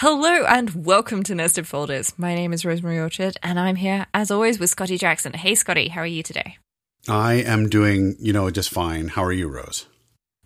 Hello 0.00 0.46
and 0.46 0.86
welcome 0.86 1.22
to 1.24 1.34
Nested 1.34 1.66
Folders. 1.66 2.14
My 2.16 2.34
name 2.34 2.54
is 2.54 2.64
Rosemary 2.64 2.98
Orchard 2.98 3.36
and 3.42 3.60
I'm 3.60 3.76
here 3.76 4.06
as 4.14 4.30
always 4.30 4.58
with 4.58 4.70
Scotty 4.70 4.96
Jackson. 4.96 5.34
Hey 5.34 5.54
Scotty, 5.54 5.88
how 5.88 6.00
are 6.00 6.06
you 6.06 6.22
today? 6.22 6.56
I 7.06 7.34
am 7.34 7.68
doing, 7.68 8.16
you 8.18 8.32
know, 8.32 8.48
just 8.48 8.70
fine. 8.70 9.08
How 9.08 9.22
are 9.22 9.30
you, 9.30 9.46
Rose? 9.46 9.84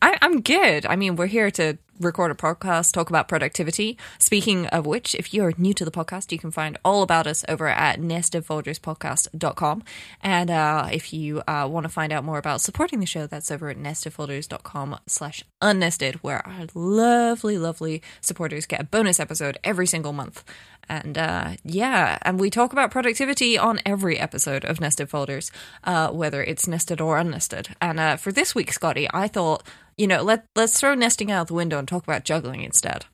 I, 0.02 0.18
am 0.22 0.40
good. 0.40 0.86
I 0.86 0.96
mean, 0.96 1.14
we're 1.14 1.26
here 1.26 1.52
to 1.52 1.78
record 2.00 2.30
a 2.30 2.34
podcast, 2.34 2.92
talk 2.92 3.08
about 3.08 3.28
productivity. 3.28 3.96
Speaking 4.18 4.66
of 4.68 4.86
which, 4.86 5.14
if 5.14 5.32
you're 5.32 5.52
new 5.58 5.74
to 5.74 5.84
the 5.84 5.90
podcast, 5.90 6.32
you 6.32 6.38
can 6.38 6.50
find 6.50 6.78
all 6.84 7.02
about 7.02 7.26
us 7.26 7.44
over 7.48 7.68
at 7.68 8.00
nestedfolderspodcast.com. 8.00 9.82
And 10.20 10.50
uh, 10.50 10.88
if 10.92 11.12
you 11.12 11.42
uh, 11.46 11.68
want 11.70 11.84
to 11.84 11.90
find 11.90 12.12
out 12.12 12.24
more 12.24 12.38
about 12.38 12.60
supporting 12.60 13.00
the 13.00 13.06
show, 13.06 13.26
that's 13.26 13.50
over 13.50 13.68
at 13.68 13.78
nestedfolders.com 13.78 14.98
slash 15.06 15.44
unnested, 15.60 16.16
where 16.16 16.46
our 16.46 16.66
lovely, 16.74 17.58
lovely 17.58 18.02
supporters 18.20 18.66
get 18.66 18.80
a 18.80 18.84
bonus 18.84 19.20
episode 19.20 19.58
every 19.64 19.86
single 19.86 20.12
month. 20.12 20.44
And 20.88 21.16
uh, 21.16 21.52
yeah, 21.64 22.18
and 22.22 22.38
we 22.38 22.50
talk 22.50 22.72
about 22.72 22.90
productivity 22.90 23.56
on 23.56 23.80
every 23.86 24.18
episode 24.18 24.64
of 24.64 24.80
Nested 24.80 25.08
Folders, 25.08 25.50
uh, 25.84 26.10
whether 26.10 26.42
it's 26.42 26.68
nested 26.68 27.00
or 27.00 27.18
unnested. 27.18 27.74
And 27.80 27.98
uh, 27.98 28.16
for 28.16 28.32
this 28.32 28.54
week, 28.54 28.72
Scotty, 28.72 29.08
I 29.12 29.28
thought 29.28 29.62
you 29.96 30.08
know, 30.08 30.22
let 30.22 30.46
let's 30.56 30.78
throw 30.78 30.94
nesting 30.94 31.30
out 31.30 31.46
the 31.46 31.54
window 31.54 31.78
talk 31.86 32.04
about 32.04 32.24
juggling 32.24 32.62
instead. 32.62 33.06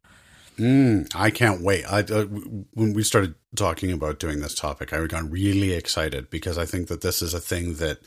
Mm, 0.58 1.10
I 1.14 1.30
can't 1.30 1.62
wait. 1.62 1.84
I, 1.86 2.00
uh, 2.00 2.24
when 2.24 2.92
we 2.92 3.02
started 3.02 3.34
talking 3.56 3.92
about 3.92 4.18
doing 4.18 4.40
this 4.40 4.54
topic, 4.54 4.92
I 4.92 5.06
got 5.06 5.30
really 5.30 5.72
excited 5.72 6.28
because 6.28 6.58
I 6.58 6.66
think 6.66 6.88
that 6.88 7.00
this 7.00 7.22
is 7.22 7.32
a 7.32 7.40
thing 7.40 7.74
that 7.76 7.98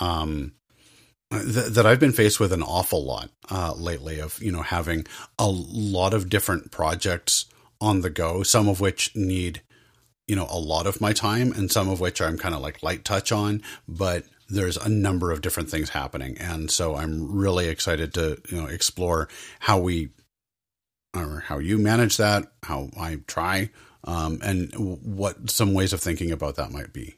um, 0.00 0.52
th- 1.30 1.68
that 1.68 1.86
I've 1.86 2.00
been 2.00 2.12
faced 2.12 2.40
with 2.40 2.52
an 2.52 2.62
awful 2.62 3.04
lot 3.04 3.30
uh, 3.50 3.74
lately. 3.74 4.20
Of 4.20 4.42
you 4.42 4.50
know 4.50 4.62
having 4.62 5.06
a 5.38 5.48
lot 5.48 6.12
of 6.12 6.28
different 6.28 6.72
projects 6.72 7.46
on 7.80 8.00
the 8.00 8.10
go, 8.10 8.42
some 8.42 8.68
of 8.68 8.80
which 8.80 9.14
need 9.14 9.62
you 10.26 10.34
know 10.34 10.46
a 10.50 10.58
lot 10.58 10.88
of 10.88 11.00
my 11.00 11.12
time, 11.12 11.52
and 11.52 11.70
some 11.70 11.88
of 11.88 12.00
which 12.00 12.20
I'm 12.20 12.38
kind 12.38 12.54
of 12.54 12.60
like 12.60 12.82
light 12.82 13.04
touch 13.04 13.30
on, 13.30 13.62
but 13.86 14.24
there's 14.52 14.76
a 14.76 14.88
number 14.88 15.32
of 15.32 15.40
different 15.40 15.70
things 15.70 15.90
happening, 15.90 16.36
and 16.38 16.70
so 16.70 16.94
I'm 16.94 17.32
really 17.32 17.68
excited 17.68 18.14
to 18.14 18.40
you 18.48 18.60
know 18.60 18.66
explore 18.66 19.28
how 19.60 19.78
we 19.78 20.10
or 21.14 21.40
how 21.46 21.58
you 21.58 21.78
manage 21.78 22.16
that, 22.16 22.52
how 22.62 22.90
I 22.98 23.20
try, 23.26 23.70
um, 24.04 24.38
and 24.42 24.72
what 24.74 25.50
some 25.50 25.74
ways 25.74 25.92
of 25.92 26.00
thinking 26.00 26.30
about 26.30 26.56
that 26.56 26.70
might 26.70 26.92
be. 26.92 27.16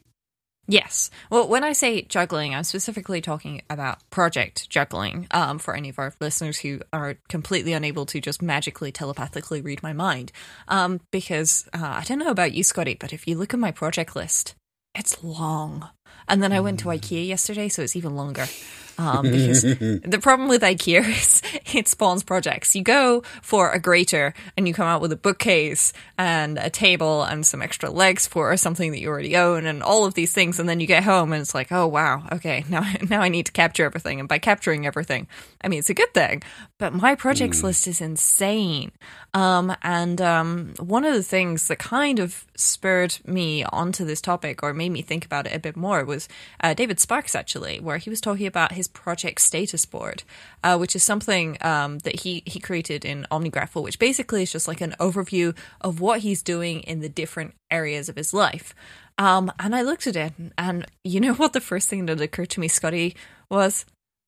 Yes. 0.67 1.11
Well, 1.29 1.47
when 1.47 1.63
I 1.63 1.73
say 1.73 2.01
juggling, 2.01 2.55
I'm 2.55 2.63
specifically 2.63 3.21
talking 3.21 3.61
about 3.69 3.99
project 4.09 4.67
juggling 4.67 5.27
um, 5.29 5.59
for 5.59 5.75
any 5.75 5.89
of 5.89 5.99
our 5.99 6.11
listeners 6.19 6.57
who 6.59 6.81
are 6.91 7.17
completely 7.29 7.73
unable 7.73 8.07
to 8.07 8.19
just 8.19 8.41
magically 8.41 8.91
telepathically 8.91 9.61
read 9.61 9.83
my 9.83 9.93
mind. 9.93 10.31
Um, 10.67 11.01
because 11.11 11.69
uh, 11.73 11.99
I 11.99 12.03
don't 12.03 12.17
know 12.17 12.31
about 12.31 12.53
you, 12.53 12.63
Scotty, 12.63 12.95
but 12.95 13.13
if 13.13 13.27
you 13.27 13.37
look 13.37 13.53
at 13.53 13.59
my 13.59 13.71
project 13.71 14.15
list, 14.15 14.55
it's 14.95 15.23
long. 15.23 15.89
And 16.27 16.41
then 16.41 16.51
I 16.51 16.59
went 16.59 16.79
to 16.81 16.85
IKEA 16.87 17.27
yesterday, 17.27 17.69
so 17.69 17.81
it's 17.81 17.95
even 17.95 18.15
longer. 18.15 18.45
Um, 18.97 19.29
because 19.29 19.61
the 19.61 20.19
problem 20.21 20.47
with 20.47 20.61
IKEA 20.61 21.05
is 21.17 21.41
it 21.73 21.87
spawns 21.87 22.23
projects. 22.23 22.75
You 22.75 22.83
go 22.83 23.23
for 23.41 23.71
a 23.71 23.79
grater 23.79 24.33
and 24.55 24.67
you 24.67 24.73
come 24.73 24.87
out 24.87 25.01
with 25.01 25.11
a 25.11 25.17
bookcase 25.17 25.91
and 26.17 26.57
a 26.57 26.69
table 26.69 27.23
and 27.23 27.45
some 27.45 27.61
extra 27.61 27.89
legs 27.89 28.25
for 28.25 28.55
something 28.55 28.91
that 28.91 28.99
you 28.99 29.09
already 29.09 29.35
own 29.35 29.65
and 29.65 29.83
all 29.83 30.05
of 30.05 30.13
these 30.13 30.31
things. 30.31 30.59
And 30.59 30.69
then 30.69 30.79
you 30.79 30.87
get 30.87 31.03
home 31.03 31.33
and 31.33 31.41
it's 31.41 31.53
like, 31.53 31.71
oh 31.71 31.87
wow, 31.87 32.25
okay, 32.31 32.63
now 32.69 32.85
now 33.09 33.21
I 33.21 33.29
need 33.29 33.47
to 33.47 33.51
capture 33.51 33.85
everything. 33.85 34.19
And 34.19 34.29
by 34.29 34.39
capturing 34.39 34.85
everything, 34.85 35.27
I 35.61 35.67
mean 35.67 35.79
it's 35.79 35.89
a 35.89 35.93
good 35.93 36.13
thing. 36.13 36.43
But 36.77 36.93
my 36.93 37.15
projects 37.15 37.59
mm. 37.59 37.63
list 37.63 37.87
is 37.87 37.99
insane. 37.99 38.91
Um, 39.33 39.75
and 39.83 40.21
um, 40.21 40.73
one 40.79 41.03
of 41.03 41.13
the 41.13 41.23
things 41.23 41.67
that 41.67 41.79
kind 41.79 42.19
of 42.19 42.45
spurred 42.55 43.17
me 43.25 43.65
onto 43.65 44.05
this 44.05 44.21
topic 44.21 44.63
or 44.63 44.73
made 44.73 44.93
me 44.93 45.01
think 45.01 45.25
about 45.25 45.47
it 45.47 45.53
a 45.53 45.59
bit 45.59 45.75
more 45.75 46.04
was 46.05 46.27
uh, 46.61 46.73
David 46.73 46.99
Sparks, 46.99 47.35
actually, 47.35 47.79
where 47.79 47.97
he 47.97 48.09
was 48.09 48.21
talking 48.21 48.47
about 48.47 48.71
his 48.71 48.87
project 48.87 49.41
status 49.41 49.85
board, 49.85 50.23
uh, 50.63 50.77
which 50.77 50.95
is 50.95 51.03
something 51.03 51.57
um, 51.61 51.99
that 51.99 52.21
he, 52.21 52.43
he 52.45 52.59
created 52.59 53.05
in 53.05 53.27
OmniGraffle, 53.31 53.83
which 53.83 53.99
basically 53.99 54.43
is 54.43 54.51
just 54.51 54.67
like 54.67 54.81
an 54.81 54.95
overview 54.99 55.55
of 55.81 55.99
what 55.99 56.19
he's 56.21 56.41
doing 56.41 56.81
in 56.81 56.99
the 57.01 57.09
different 57.09 57.53
areas 57.69 58.09
of 58.09 58.15
his 58.15 58.33
life. 58.33 58.73
Um, 59.17 59.51
and 59.59 59.75
I 59.75 59.81
looked 59.81 60.07
at 60.07 60.15
it, 60.15 60.33
and 60.57 60.85
you 61.03 61.19
know 61.19 61.33
what 61.33 61.53
the 61.53 61.61
first 61.61 61.89
thing 61.89 62.05
that 62.05 62.21
occurred 62.21 62.49
to 62.51 62.59
me, 62.59 62.67
Scotty, 62.67 63.15
was 63.49 63.85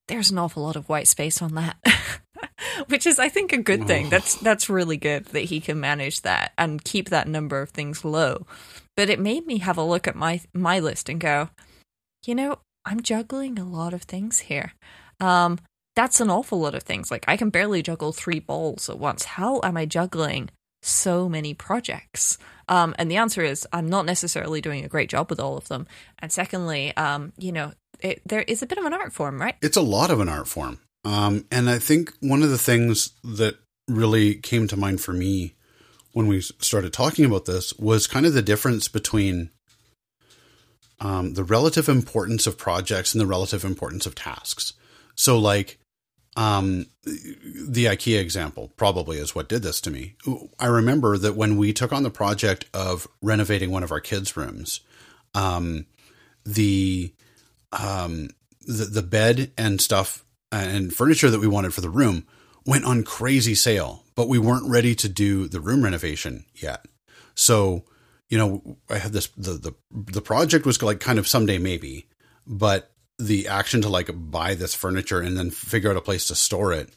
there's 0.07 0.31
an 0.31 0.37
awful 0.37 0.63
lot 0.63 0.75
of 0.75 0.89
white 0.89 1.07
space 1.07 1.41
on 1.41 1.55
that. 1.55 1.77
which 2.87 3.05
is 3.05 3.19
I 3.19 3.29
think 3.29 3.51
a 3.53 3.57
good 3.57 3.87
thing. 3.87 4.09
That's 4.09 4.35
that's 4.35 4.69
really 4.69 4.97
good 4.97 5.25
that 5.25 5.41
he 5.41 5.59
can 5.59 5.79
manage 5.79 6.21
that 6.21 6.53
and 6.57 6.83
keep 6.83 7.09
that 7.09 7.27
number 7.27 7.61
of 7.61 7.69
things 7.69 8.05
low. 8.05 8.45
But 8.97 9.09
it 9.09 9.19
made 9.19 9.47
me 9.47 9.59
have 9.59 9.77
a 9.77 9.83
look 9.83 10.07
at 10.07 10.15
my 10.15 10.41
my 10.53 10.79
list 10.79 11.07
and 11.07 11.21
go, 11.21 11.49
you 12.25 12.35
know, 12.35 12.59
I'm 12.83 13.01
juggling 13.01 13.57
a 13.57 13.63
lot 13.63 13.93
of 13.93 14.01
things 14.01 14.39
here. 14.39 14.73
Um, 15.21 15.59
that's 15.95 16.19
an 16.19 16.29
awful 16.29 16.59
lot 16.59 16.75
of 16.75 16.83
things. 16.83 17.09
Like 17.09 17.25
I 17.27 17.37
can 17.37 17.49
barely 17.49 17.81
juggle 17.81 18.11
three 18.11 18.39
balls 18.39 18.89
at 18.89 18.99
once. 18.99 19.23
How 19.23 19.61
am 19.63 19.77
I 19.77 19.85
juggling 19.85 20.49
so 20.81 21.29
many 21.29 21.53
projects? 21.53 22.37
Um, 22.69 22.93
and 22.99 23.09
the 23.09 23.17
answer 23.17 23.43
is 23.43 23.67
I'm 23.71 23.87
not 23.87 24.05
necessarily 24.05 24.61
doing 24.61 24.83
a 24.83 24.89
great 24.89 25.09
job 25.09 25.29
with 25.29 25.39
all 25.39 25.57
of 25.57 25.67
them. 25.69 25.87
And 26.19 26.31
secondly, 26.31 26.95
um, 26.97 27.33
you 27.37 27.51
know, 27.51 27.73
it, 27.99 28.21
there 28.25 28.41
is 28.41 28.61
a 28.61 28.67
bit 28.67 28.77
of 28.77 28.85
an 28.85 28.93
art 28.93 29.13
form, 29.13 29.39
right? 29.39 29.55
It's 29.61 29.77
a 29.77 29.81
lot 29.81 30.11
of 30.11 30.19
an 30.19 30.29
art 30.29 30.47
form. 30.47 30.79
Um, 31.03 31.45
and 31.51 31.69
I 31.69 31.79
think 31.79 32.13
one 32.19 32.43
of 32.43 32.49
the 32.49 32.57
things 32.57 33.11
that 33.23 33.57
really 33.87 34.35
came 34.35 34.67
to 34.67 34.77
mind 34.77 35.01
for 35.01 35.13
me 35.13 35.53
when 36.13 36.27
we 36.27 36.41
started 36.41 36.93
talking 36.93 37.25
about 37.25 37.45
this 37.45 37.73
was 37.73 38.07
kind 38.07 38.25
of 38.25 38.33
the 38.33 38.41
difference 38.41 38.87
between 38.87 39.51
um, 40.99 41.33
the 41.33 41.43
relative 41.43 41.87
importance 41.89 42.47
of 42.47 42.57
projects 42.57 43.13
and 43.13 43.21
the 43.21 43.27
relative 43.27 43.63
importance 43.63 44.05
of 44.05 44.15
tasks. 44.15 44.73
So, 45.15 45.37
like, 45.37 45.77
um, 46.35 46.85
the 47.03 47.85
IKEA 47.85 48.19
example 48.19 48.71
probably 48.77 49.17
is 49.17 49.33
what 49.33 49.49
did 49.49 49.63
this 49.63 49.81
to 49.81 49.91
me. 49.91 50.15
I 50.59 50.67
remember 50.67 51.17
that 51.17 51.35
when 51.35 51.57
we 51.57 51.73
took 51.73 51.91
on 51.91 52.03
the 52.03 52.11
project 52.11 52.65
of 52.73 53.07
renovating 53.21 53.71
one 53.71 53.83
of 53.83 53.91
our 53.91 53.99
kids' 53.99 54.37
rooms, 54.37 54.81
um, 55.33 55.87
the 56.45 57.13
um, 57.71 58.29
the 58.61 58.85
the 58.85 59.01
bed 59.01 59.51
and 59.57 59.81
stuff 59.81 60.23
and 60.51 60.93
furniture 60.93 61.29
that 61.29 61.39
we 61.39 61.47
wanted 61.47 61.73
for 61.73 61.81
the 61.81 61.89
room 61.89 62.25
went 62.67 62.85
on 62.85 63.03
crazy 63.03 63.55
sale, 63.55 64.03
but 64.13 64.27
we 64.27 64.37
weren't 64.37 64.69
ready 64.69 64.93
to 64.93 65.09
do 65.09 65.47
the 65.47 65.61
room 65.61 65.83
renovation 65.83 66.45
yet. 66.53 66.85
So, 67.33 67.85
you 68.29 68.37
know, 68.37 68.77
I 68.89 68.97
had 68.97 69.13
this 69.13 69.27
the 69.37 69.53
the 69.53 69.73
the 69.91 70.21
project 70.21 70.65
was 70.65 70.81
like 70.83 70.99
kind 70.99 71.17
of 71.17 71.27
someday 71.27 71.57
maybe, 71.57 72.07
but 72.45 72.91
the 73.17 73.47
action 73.47 73.81
to 73.81 73.89
like 73.89 74.09
buy 74.13 74.53
this 74.53 74.75
furniture 74.75 75.21
and 75.21 75.35
then 75.35 75.49
figure 75.49 75.89
out 75.89 75.97
a 75.97 76.01
place 76.01 76.27
to 76.27 76.35
store 76.35 76.71
it 76.71 76.91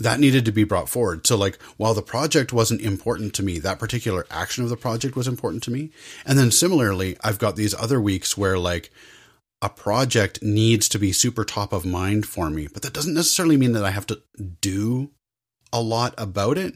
that 0.00 0.18
needed 0.18 0.46
to 0.46 0.52
be 0.52 0.64
brought 0.64 0.88
forward. 0.88 1.26
So 1.26 1.36
like 1.36 1.60
while 1.76 1.94
the 1.94 2.02
project 2.02 2.52
wasn't 2.52 2.80
important 2.80 3.34
to 3.34 3.42
me, 3.42 3.58
that 3.58 3.78
particular 3.78 4.26
action 4.30 4.64
of 4.64 4.70
the 4.70 4.76
project 4.76 5.14
was 5.14 5.28
important 5.28 5.62
to 5.64 5.70
me. 5.70 5.90
And 6.24 6.38
then 6.38 6.50
similarly, 6.50 7.16
I've 7.22 7.38
got 7.38 7.56
these 7.56 7.74
other 7.74 8.00
weeks 8.00 8.36
where 8.36 8.58
like 8.58 8.90
a 9.62 9.68
project 9.68 10.42
needs 10.42 10.88
to 10.88 10.98
be 10.98 11.12
super 11.12 11.44
top 11.44 11.72
of 11.72 11.84
mind 11.84 12.26
for 12.26 12.50
me, 12.50 12.66
but 12.66 12.82
that 12.82 12.94
doesn't 12.94 13.14
necessarily 13.14 13.56
mean 13.56 13.72
that 13.72 13.84
I 13.84 13.90
have 13.90 14.06
to 14.06 14.22
do 14.60 15.10
a 15.72 15.80
lot 15.80 16.14
about 16.16 16.56
it. 16.58 16.74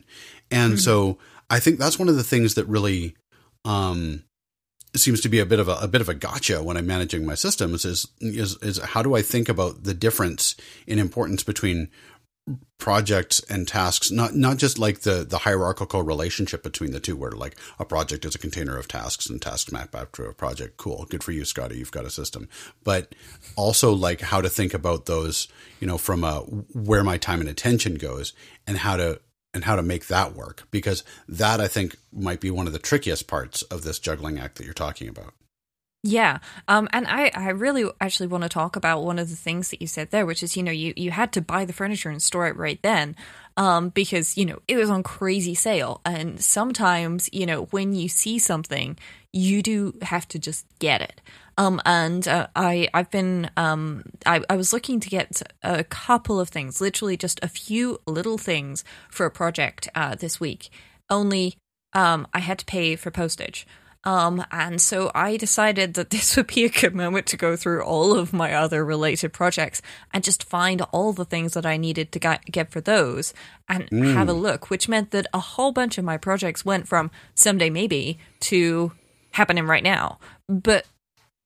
And 0.51 0.75
mm-hmm. 0.75 0.79
so 0.79 1.19
I 1.49 1.61
think 1.61 1.79
that's 1.79 1.99
one 1.99 2.09
of 2.09 2.17
the 2.17 2.23
things 2.23 2.55
that 2.55 2.67
really 2.67 3.17
um, 3.65 4.25
seems 4.95 5.21
to 5.23 5.29
be 5.29 5.39
a 5.39 5.47
bit 5.47 5.59
of 5.59 5.69
a, 5.69 5.77
a, 5.81 5.89
bit 5.89 6.01
of 6.01 6.09
a 6.09 6.15
gotcha 6.15 6.63
when 6.63 6.77
I'm 6.77 6.87
managing 6.87 7.25
my 7.27 7.35
systems 7.35 7.85
is, 7.85 8.07
is 8.21 8.57
is 8.63 8.79
how 8.79 9.03
do 9.03 9.15
I 9.15 9.23
think 9.23 9.49
about 9.49 9.85
the 9.85 9.95
difference 9.95 10.55
in 10.87 10.99
importance 10.99 11.43
between 11.43 11.89
projects 12.77 13.41
and 13.49 13.67
tasks 13.67 14.11
not 14.11 14.35
not 14.35 14.59
just 14.59 14.79
like 14.79 15.01
the 15.01 15.25
the 15.25 15.39
hierarchical 15.39 16.03
relationship 16.03 16.63
between 16.63 16.91
the 16.91 17.01
two 17.01 17.17
where 17.17 17.31
like 17.31 17.57
a 17.79 17.85
project 17.85 18.27
is 18.27 18.35
a 18.35 18.39
container 18.39 18.77
of 18.77 18.87
tasks 18.87 19.27
and 19.27 19.41
tasks 19.41 19.73
map 19.73 19.95
after 19.95 20.27
a 20.27 20.35
project. 20.35 20.77
Cool. 20.77 21.07
Good 21.09 21.25
for 21.25 21.33
you 21.33 21.47
scotty. 21.47 21.79
You've 21.79 21.91
got 21.91 22.05
a 22.05 22.11
system. 22.11 22.49
But 22.83 23.15
also 23.57 23.93
like 23.93 24.21
how 24.21 24.43
to 24.43 24.51
think 24.51 24.75
about 24.75 25.07
those 25.07 25.49
you 25.81 25.87
know 25.87 25.97
from 25.97 26.25
a 26.25 26.41
where 26.41 27.03
my 27.03 27.17
time 27.17 27.41
and 27.41 27.49
attention 27.49 27.95
goes 27.95 28.35
and 28.67 28.77
how 28.77 28.99
to 28.99 29.21
and 29.55 29.65
how 29.65 29.77
to 29.77 29.83
make 29.83 30.09
that 30.09 30.35
work. 30.35 30.69
Because 30.71 31.05
that 31.27 31.61
i 31.63 31.69
think 31.69 31.97
might 32.13 32.41
be 32.41 32.51
one 32.51 32.67
of 32.67 32.75
the 32.75 32.79
trickiest 32.79 33.27
parts 33.27 33.63
of 33.63 33.83
this 33.83 33.99
juggling 33.99 34.39
act 34.39 34.57
that 34.57 34.65
you're 34.65 34.75
talking 34.75 35.09
about 35.09 35.33
yeah. 36.05 36.41
Um, 36.69 36.87
and 36.93 37.07
I, 37.09 37.31
I 37.35 37.49
really 37.49 37.91
actually 37.99 38.27
want 38.27 38.43
to 38.43 38.51
talk 38.51 38.77
about 38.77 39.05
one 39.05 39.19
of 39.19 39.31
the 39.31 39.37
things 39.37 39.71
that 39.71 39.81
you 39.81 39.87
said 39.87 40.11
there, 40.11 40.27
which 40.27 40.43
is, 40.43 40.55
you 40.55 40.63
know, 40.63 40.71
you, 40.71 40.93
you 40.99 41.11
had 41.11 41.33
to 41.33 41.41
buy 41.41 41.65
the 41.65 41.73
furniture 41.73 42.11
and 42.11 42.23
store 42.23 42.47
it 42.47 42.59
right 42.59 42.79
then 42.83 43.17
um, 43.57 43.89
because, 43.89 44.37
you 44.37 44.45
know, 44.45 44.59
it 44.69 44.77
was 44.77 44.91
on 44.91 45.03
crazy 45.03 45.55
sale. 45.55 46.03
And 46.05 46.39
sometimes, 46.45 47.31
you 47.33 47.47
know, 47.47 47.65
when 47.71 47.95
you 47.95 48.11
see 48.11 48.39
something, 48.39 48.99
you 49.33 49.63
do 49.63 49.95
have 50.03 50.29
to 50.29 50.39
just 50.39 50.67
get 50.79 51.01
it. 51.01 51.23
Um, 51.57 51.81
and 51.87 52.29
uh, 52.29 52.49
I, 52.55 52.91
I've 52.93 53.11
been, 53.11 53.51
um, 53.57 54.05
I, 54.27 54.43
I 54.51 54.57
was 54.57 54.75
looking 54.75 55.01
to 55.01 55.09
get 55.09 55.41
a 55.63 55.85
couple 55.85 56.39
of 56.39 56.51
things, 56.51 56.83
literally 56.83 57.17
just 57.17 57.43
a 57.43 57.49
few 57.49 57.99
little 58.07 58.37
things 58.37 58.85
for 59.09 59.25
a 59.25 59.31
project 59.31 59.89
uh, 59.95 60.17
this 60.17 60.39
week. 60.39 60.69
Only 61.09 61.55
um, 61.95 62.27
I 62.35 62.41
had 62.41 62.59
to 62.59 62.67
pay 62.67 62.95
for 62.95 63.11
postage. 63.11 63.67
Um, 64.05 64.45
and 64.51 64.81
so 64.81 65.11
I 65.15 65.37
decided 65.37 65.95
that 65.95 66.11
this 66.15 66.37
would 66.37 66.49
be 66.49 66.65
a 66.65 66.69
good 66.69 66.95
moment 66.95 67.27
to 67.27 67.37
go 67.37 67.57
through 67.57 67.83
all 67.83 68.17
of 68.17 68.33
my 68.33 68.53
other 68.53 68.85
related 68.85 69.33
projects 69.33 69.83
and 70.13 70.23
just 70.23 70.45
find 70.45 70.83
all 70.93 71.13
the 71.13 71.25
things 71.25 71.55
that 71.55 71.67
I 71.67 71.77
needed 71.77 72.13
to 72.13 72.39
get 72.51 72.71
for 72.71 72.81
those 72.81 73.35
and 73.69 73.89
mm. 73.91 74.13
have 74.15 74.29
a 74.29 74.33
look, 74.33 74.71
which 74.71 74.89
meant 74.89 75.11
that 75.13 75.27
a 75.33 75.41
whole 75.41 75.73
bunch 75.73 75.99
of 75.99 76.05
my 76.05 76.17
projects 76.17 76.65
went 76.65 76.87
from 76.87 77.11
someday 77.35 77.71
maybe 77.71 78.19
to 78.41 78.93
happening 79.33 79.67
right 79.67 79.83
now. 79.83 80.19
But, 80.49 80.87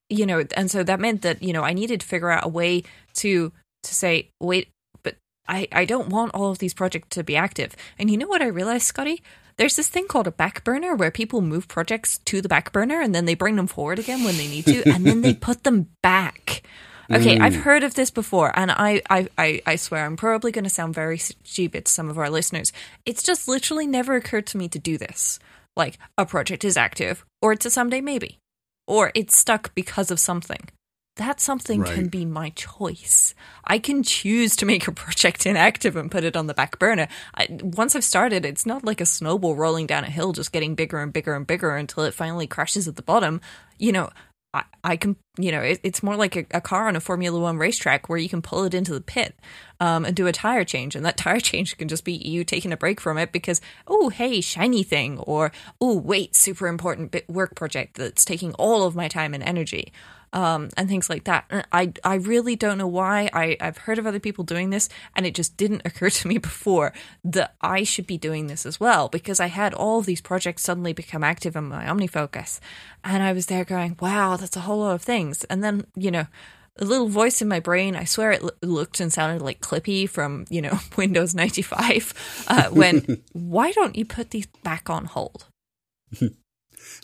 you 0.08 0.26
know, 0.26 0.44
and 0.56 0.70
so 0.70 0.82
that 0.82 1.00
meant 1.00 1.22
that, 1.22 1.43
you 1.43 1.52
know, 1.52 1.62
I 1.62 1.72
needed 1.72 2.00
to 2.00 2.06
figure 2.06 2.31
out 2.31 2.44
a 2.44 2.49
way 2.49 2.82
to, 3.14 3.52
to 3.84 3.94
say, 3.94 4.31
wait, 4.40 4.69
but 5.02 5.16
I, 5.46 5.69
I 5.72 5.84
don't 5.84 6.08
want 6.08 6.34
all 6.34 6.50
of 6.50 6.58
these 6.58 6.75
projects 6.75 7.08
to 7.11 7.25
be 7.25 7.37
active. 7.37 7.76
And 7.99 8.11
you 8.11 8.16
know 8.16 8.28
what 8.28 8.43
I 8.43 8.46
realized, 8.46 8.87
Scotty? 8.87 9.22
There's 9.58 9.76
this 9.76 9.88
thing 9.88 10.06
called 10.06 10.28
a 10.28 10.32
back 10.32 10.64
burner 10.64 10.94
where 10.94 11.10
people 11.10 11.40
move 11.40 11.69
projects 11.69 12.19
to 12.26 12.40
the 12.40 12.49
back 12.49 12.72
burner 12.72 13.00
and 13.00 13.14
then 13.14 13.25
they 13.25 13.34
bring 13.34 13.56
them 13.56 13.66
forward 13.66 13.99
again 13.99 14.25
when 14.25 14.37
they 14.37 14.46
need 14.46 14.64
to, 14.66 14.88
and 14.88 15.05
then 15.05 15.20
they 15.20 15.34
put 15.49 15.64
them 15.64 15.88
back. 16.02 16.62
Okay, 17.10 17.38
mm. 17.38 17.40
I've 17.40 17.56
heard 17.56 17.82
of 17.82 17.94
this 17.94 18.10
before, 18.10 18.52
and 18.56 18.70
I, 18.70 19.02
I, 19.08 19.28
I, 19.37 19.62
I 19.66 19.76
swear 19.76 20.05
I'm 20.05 20.16
probably 20.16 20.52
going 20.52 20.64
to 20.64 20.70
sound 20.70 20.94
very 20.94 21.19
stupid 21.19 21.87
to 21.87 21.93
some 21.93 22.10
of 22.10 22.19
our 22.19 22.28
listeners. 22.28 22.72
It's 23.06 23.22
just 23.22 23.49
literally 23.49 23.87
never 23.87 24.14
occurred 24.14 24.46
to 24.49 24.58
me 24.58 24.69
to 24.69 24.78
do 24.78 24.99
this. 24.99 25.38
Like, 25.75 25.99
a 26.19 26.26
project 26.26 26.64
is 26.64 26.76
active, 26.76 27.25
or 27.40 27.52
it's 27.52 27.64
a 27.64 27.70
someday 27.70 28.02
maybe, 28.02 28.38
or 28.87 29.11
it's 29.14 29.37
stuck 29.37 29.75
because 29.75 30.11
of 30.11 30.20
something 30.20 30.69
that 31.18 31.40
something 31.40 31.82
right. 31.82 31.94
can 31.94 32.08
be 32.08 32.24
my 32.24 32.50
choice. 32.50 33.34
I 33.64 33.78
can 33.78 34.02
choose 34.02 34.56
to 34.56 34.66
make 34.66 34.88
a 34.88 34.92
project 34.92 35.46
inactive 35.46 35.94
and 35.96 36.10
put 36.10 36.24
it 36.24 36.36
on 36.36 36.46
the 36.46 36.54
back 36.54 36.78
burner. 36.78 37.08
I, 37.34 37.46
once 37.50 37.94
I've 37.94 38.04
started, 38.04 38.44
it's 38.44 38.66
not 38.66 38.84
like 38.84 39.00
a 39.00 39.06
snowball 39.06 39.54
rolling 39.54 39.86
down 39.86 40.04
a 40.04 40.10
hill, 40.10 40.32
just 40.32 40.52
getting 40.52 40.74
bigger 40.74 41.00
and 41.00 41.12
bigger 41.12 41.34
and 41.34 41.46
bigger 41.46 41.76
until 41.76 42.04
it 42.04 42.14
finally 42.14 42.46
crashes 42.46 42.88
at 42.88 42.96
the 42.96 43.02
bottom. 43.02 43.40
You 43.78 43.92
know, 43.92 44.10
I, 44.54 44.64
I 44.82 44.96
can, 44.96 45.16
you 45.38 45.52
know, 45.52 45.60
it, 45.60 45.80
it's 45.82 46.02
more 46.02 46.16
like 46.16 46.34
a, 46.34 46.46
a, 46.52 46.60
car 46.60 46.88
on 46.88 46.96
a 46.96 47.00
Formula 47.00 47.38
One 47.38 47.58
racetrack 47.58 48.08
where 48.08 48.18
you 48.18 48.30
can 48.30 48.40
pull 48.40 48.64
it 48.64 48.72
into 48.72 48.94
the 48.94 49.00
pit 49.00 49.38
um, 49.78 50.06
and 50.06 50.16
do 50.16 50.26
a 50.26 50.32
tire 50.32 50.64
change. 50.64 50.96
And 50.96 51.04
that 51.04 51.18
tire 51.18 51.40
change 51.40 51.76
can 51.76 51.88
just 51.88 52.04
be 52.04 52.14
you 52.14 52.44
taking 52.44 52.72
a 52.72 52.76
break 52.76 53.00
from 53.00 53.18
it 53.18 53.30
because, 53.30 53.60
oh, 53.86 54.08
hey, 54.08 54.40
shiny 54.40 54.82
thing, 54.82 55.18
or 55.18 55.52
oh, 55.80 55.98
wait, 55.98 56.34
super 56.34 56.66
important 56.66 57.14
work 57.28 57.54
project 57.56 57.96
that's 57.96 58.24
taking 58.24 58.54
all 58.54 58.84
of 58.84 58.96
my 58.96 59.08
time 59.08 59.34
and 59.34 59.42
energy 59.42 59.92
um, 60.32 60.69
and 60.76 60.88
things 60.88 61.08
like 61.08 61.25
that. 61.25 61.66
I 61.72 61.92
I 62.04 62.16
really 62.16 62.56
don't 62.56 62.78
know 62.78 62.86
why. 62.86 63.30
I 63.32 63.56
I've 63.60 63.78
heard 63.78 63.98
of 63.98 64.06
other 64.06 64.20
people 64.20 64.44
doing 64.44 64.70
this, 64.70 64.88
and 65.16 65.26
it 65.26 65.34
just 65.34 65.56
didn't 65.56 65.82
occur 65.86 66.10
to 66.10 66.28
me 66.28 66.38
before 66.38 66.92
that 67.25 67.54
I 67.60 67.82
should 67.82 68.06
be 68.06 68.19
doing 68.19 68.46
this 68.46 68.66
as 68.66 68.78
well 68.80 69.08
because 69.08 69.40
I 69.40 69.46
had 69.46 69.75
all 69.75 70.00
of 70.00 70.06
these 70.06 70.20
projects 70.20 70.62
suddenly 70.62 70.92
become 70.92 71.25
active 71.25 71.56
in 71.56 71.64
my 71.64 71.84
OmniFocus, 71.84 72.60
and 73.04 73.22
I 73.22 73.32
was 73.32 73.46
there 73.46 73.64
going, 73.64 73.96
"Wow, 74.00 74.36
that's 74.36 74.56
a 74.56 74.60
whole 74.60 74.80
lot 74.80 74.94
of 74.94 75.02
things." 75.02 75.44
And 75.44 75.62
then 75.62 75.86
you 75.96 76.10
know. 76.10 76.26
A 76.80 76.84
little 76.84 77.08
voice 77.08 77.42
in 77.42 77.48
my 77.48 77.58
brain, 77.58 77.96
I 77.96 78.04
swear 78.04 78.30
it 78.30 78.40
looked 78.62 79.00
and 79.00 79.12
sounded 79.12 79.42
like 79.42 79.60
Clippy 79.60 80.08
from, 80.08 80.44
you 80.48 80.62
know, 80.62 80.78
Windows 80.96 81.34
95, 81.34 82.44
uh, 82.46 82.69
when, 82.70 83.20
why 83.32 83.72
don't 83.72 83.96
you 83.96 84.04
put 84.04 84.30
these 84.30 84.46
back 84.62 84.88
on 84.88 85.06
hold? 85.06 85.46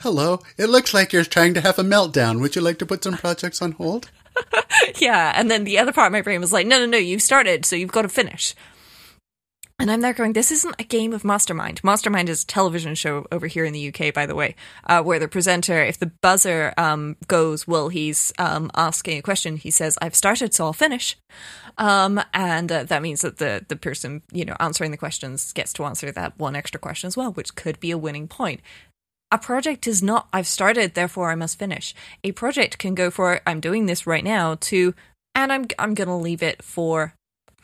Hello, 0.00 0.41
it 0.59 0.67
looks 0.67 0.93
like 0.93 1.12
you're 1.12 1.25
trying 1.25 1.55
to 1.55 1.61
have 1.61 1.79
a 1.79 1.82
meltdown. 1.82 2.41
Would 2.41 2.56
you 2.56 2.62
like 2.62 2.79
to 2.79 2.87
put 2.87 3.05
some 3.05 3.17
projects 3.17 3.62
on 3.62 3.73
hold? 3.73 4.11
yeah, 4.99 5.32
and 5.35 5.50
then 5.50 5.65
the 5.65 5.79
other 5.79 5.93
part 5.93 6.09
of 6.09 6.12
my 6.12 6.23
brain 6.23 6.41
was 6.41 6.53
like, 6.53 6.67
no, 6.67 6.79
no, 6.79 6.87
no, 6.87 6.99
you've 6.99 7.23
started, 7.23 7.65
so 7.65 7.76
you've 7.76 7.93
got 7.93 8.03
to 8.03 8.09
finish. 8.09 8.55
And 9.81 9.91
I'm 9.91 10.03
there 10.03 10.12
going, 10.12 10.35
this 10.35 10.53
isn't 10.53 10.76
a 10.79 10.85
game 10.85 11.12
of 11.12 11.25
Mastermind. 11.25 11.82
Mastermind 11.82 12.29
is 12.29 12.44
a 12.44 12.47
television 12.47 12.94
show 12.94 13.26
over 13.32 13.49
here 13.49 13.65
in 13.65 13.73
the 13.73 13.88
UK, 13.88 14.15
by 14.15 14.25
the 14.25 14.35
way, 14.37 14.55
uh, 14.88 15.03
where 15.03 15.19
the 15.19 15.26
presenter, 15.26 15.82
if 15.82 15.99
the 15.99 16.12
buzzer 16.23 16.73
um, 16.76 17.17
goes, 17.26 17.67
well, 17.67 17.88
he's 17.88 18.32
um, 18.38 18.71
asking 18.76 19.19
a 19.19 19.23
question, 19.23 19.56
he 19.56 19.73
says, 19.73 19.99
I've 20.00 20.15
started, 20.15 20.55
so 20.55 20.67
I'll 20.67 20.73
finish. 20.73 21.17
Um, 21.76 22.21
and 22.32 22.71
uh, 22.71 22.85
that 22.85 23.03
means 23.03 23.23
that 23.23 23.38
the, 23.38 23.67
the 23.67 23.75
person, 23.75 24.23
you 24.32 24.44
know, 24.44 24.55
answering 24.61 24.93
the 24.93 24.97
questions 24.97 25.53
gets 25.53 25.73
to 25.73 25.85
answer 25.85 26.12
that 26.12 26.38
one 26.38 26.55
extra 26.55 26.81
question 26.81 27.09
as 27.09 27.17
well, 27.17 27.32
which 27.32 27.56
could 27.56 27.81
be 27.81 27.91
a 27.91 27.99
winning 27.99 28.29
point. 28.29 28.61
A 29.31 29.38
project 29.38 29.87
is 29.87 30.03
not, 30.03 30.29
I've 30.32 30.47
started, 30.47 30.94
therefore 30.94 31.31
I 31.31 31.35
must 31.35 31.59
finish. 31.59 31.94
A 32.23 32.32
project 32.32 32.79
can 32.79 32.94
go 32.94 33.11
for, 33.11 33.41
I'm 33.47 33.61
doing 33.61 33.87
this 33.87 34.06
right 34.06 34.23
now, 34.25 34.56
to, 34.61 34.94
and 35.35 35.53
I'm, 35.53 35.67
I'm 35.79 35.94
going 35.94 36.09
to 36.09 36.15
leave 36.15 36.43
it 36.43 36.62
for 36.62 37.15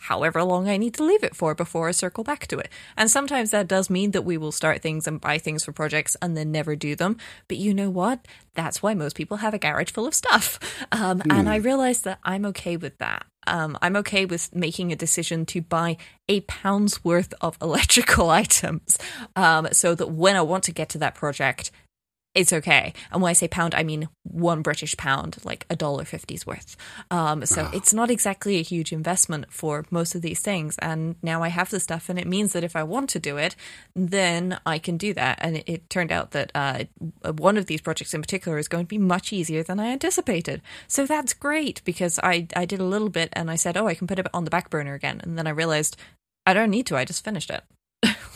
however 0.05 0.43
long 0.43 0.69
I 0.69 0.79
need 0.79 0.95
to 0.95 1.05
leave 1.05 1.23
it 1.23 1.37
for 1.37 1.55
before 1.55 1.89
I 1.89 1.93
circle 1.93 2.25
back 2.25 2.47
to 2.49 2.59
it. 2.59 2.71
And 2.97 3.11
sometimes 3.11 3.51
that 3.51 3.69
does 3.69 3.91
mean 3.91 4.13
that 4.13 4.25
we 4.25 4.39
will 4.39 4.51
start 4.51 4.81
things 4.81 5.07
and 5.07 5.21
buy 5.21 5.39
things 5.39 5.65
for 5.65 5.73
projects 5.73 6.17
and 6.23 6.37
then 6.37 6.51
never 6.51 6.75
do 6.75 6.97
them. 6.97 7.19
But 7.49 7.59
you 7.59 7.75
know 7.75 7.91
what? 7.91 8.27
That's 8.55 8.83
why 8.83 8.95
most 8.95 9.15
people 9.15 9.37
have 9.39 9.55
a 9.55 9.59
garage 9.59 9.91
full 9.91 10.07
of 10.07 10.15
stuff. 10.15 10.59
Um, 10.91 11.21
mm. 11.21 11.39
And 11.39 11.49
I 11.49 11.57
realize 11.57 12.03
that 12.03 12.19
I'm 12.25 12.47
okay 12.47 12.77
with 12.77 12.97
that. 12.99 13.27
Um, 13.47 13.79
I'm 13.81 13.97
okay 13.97 14.27
with 14.27 14.55
making 14.55 14.93
a 14.93 14.97
decision 14.97 15.47
to 15.47 15.63
buy 15.63 15.97
a 16.29 16.41
pound's 16.43 17.05
worth 17.05 17.33
of 17.41 17.57
electrical 17.63 18.31
items 18.31 18.99
um, 19.37 19.69
so 19.73 19.95
that 19.95 20.09
when 20.11 20.37
I 20.37 20.43
want 20.43 20.65
to 20.65 20.73
get 20.73 20.91
to 20.91 20.99
that 20.99 21.15
project, 21.15 21.71
it's 22.33 22.53
okay. 22.53 22.93
And 23.11 23.21
when 23.21 23.31
I 23.31 23.33
say 23.33 23.49
pound, 23.49 23.75
I 23.75 23.83
mean 23.83 24.09
one 24.23 24.63
British 24.63 24.97
pound, 24.97 25.39
like 25.45 25.67
a 25.69 25.75
dollar 25.75 26.05
fifty's 26.05 26.47
worth. 26.47 26.77
Um, 27.11 27.45
so 27.45 27.63
oh. 27.63 27.77
it's 27.77 27.93
not 27.93 28.11
exactly 28.11 28.59
a 28.59 28.63
huge 28.63 28.93
investment 28.93 29.53
for 29.53 29.85
most 29.91 30.15
of 30.15 30.23
these 30.23 30.39
things. 30.41 30.79
And 30.79 31.17
now 31.23 31.43
I 31.43 31.49
have 31.49 31.71
the 31.71 31.81
stuff, 31.81 32.09
and 32.09 32.21
it 32.21 32.29
means 32.29 32.53
that 32.53 32.63
if 32.63 32.77
I 32.77 32.85
want 32.85 33.11
to 33.11 33.19
do 33.19 33.37
it, 33.37 33.57
then 33.97 34.61
I 34.65 34.79
can 34.79 34.97
do 34.97 35.13
that. 35.15 35.39
And 35.41 35.57
it, 35.57 35.65
it 35.67 35.91
turned 35.91 36.13
out 36.13 36.31
that 36.31 36.53
uh, 36.55 36.85
one 37.33 37.57
of 37.57 37.67
these 37.67 37.81
projects 37.81 38.15
in 38.15 38.23
particular 38.23 38.59
is 38.59 38.69
going 38.69 38.85
to 38.85 38.89
be 38.89 38.99
much 38.99 39.33
easier 39.33 39.65
than 39.65 39.81
I 39.81 39.89
anticipated. 39.89 40.63
So 40.87 41.07
that's 41.07 41.35
great 41.35 41.83
because 41.85 42.21
I 42.23 42.47
I 42.55 42.65
did 42.65 42.81
a 42.81 42.85
little 42.85 43.11
bit, 43.11 43.31
and 43.33 43.51
I 43.51 43.57
said, 43.57 43.77
oh, 43.77 43.89
I 43.89 43.95
can 43.95 44.07
put 44.07 44.21
it 44.21 44.29
on 44.33 44.45
the 44.45 44.51
back 44.51 44.71
burner 44.71 44.95
again, 44.95 45.21
and 45.25 45.37
then 45.37 45.49
I 45.49 45.51
realized 45.51 45.97
I 46.47 46.55
don't 46.55 46.71
need 46.71 46.87
to. 46.87 46.97
I 46.97 47.05
just 47.05 47.25
finished 47.25 47.51
it. 47.51 47.65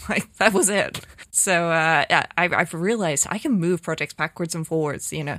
like 0.08 0.32
that 0.36 0.52
was 0.52 0.68
it. 0.68 1.00
So 1.30 1.68
uh, 1.68 2.04
I, 2.10 2.26
I've 2.36 2.74
realized 2.74 3.26
I 3.30 3.38
can 3.38 3.52
move 3.52 3.82
projects 3.82 4.14
backwards 4.14 4.54
and 4.54 4.66
forwards. 4.66 5.12
You 5.12 5.24
know, 5.24 5.38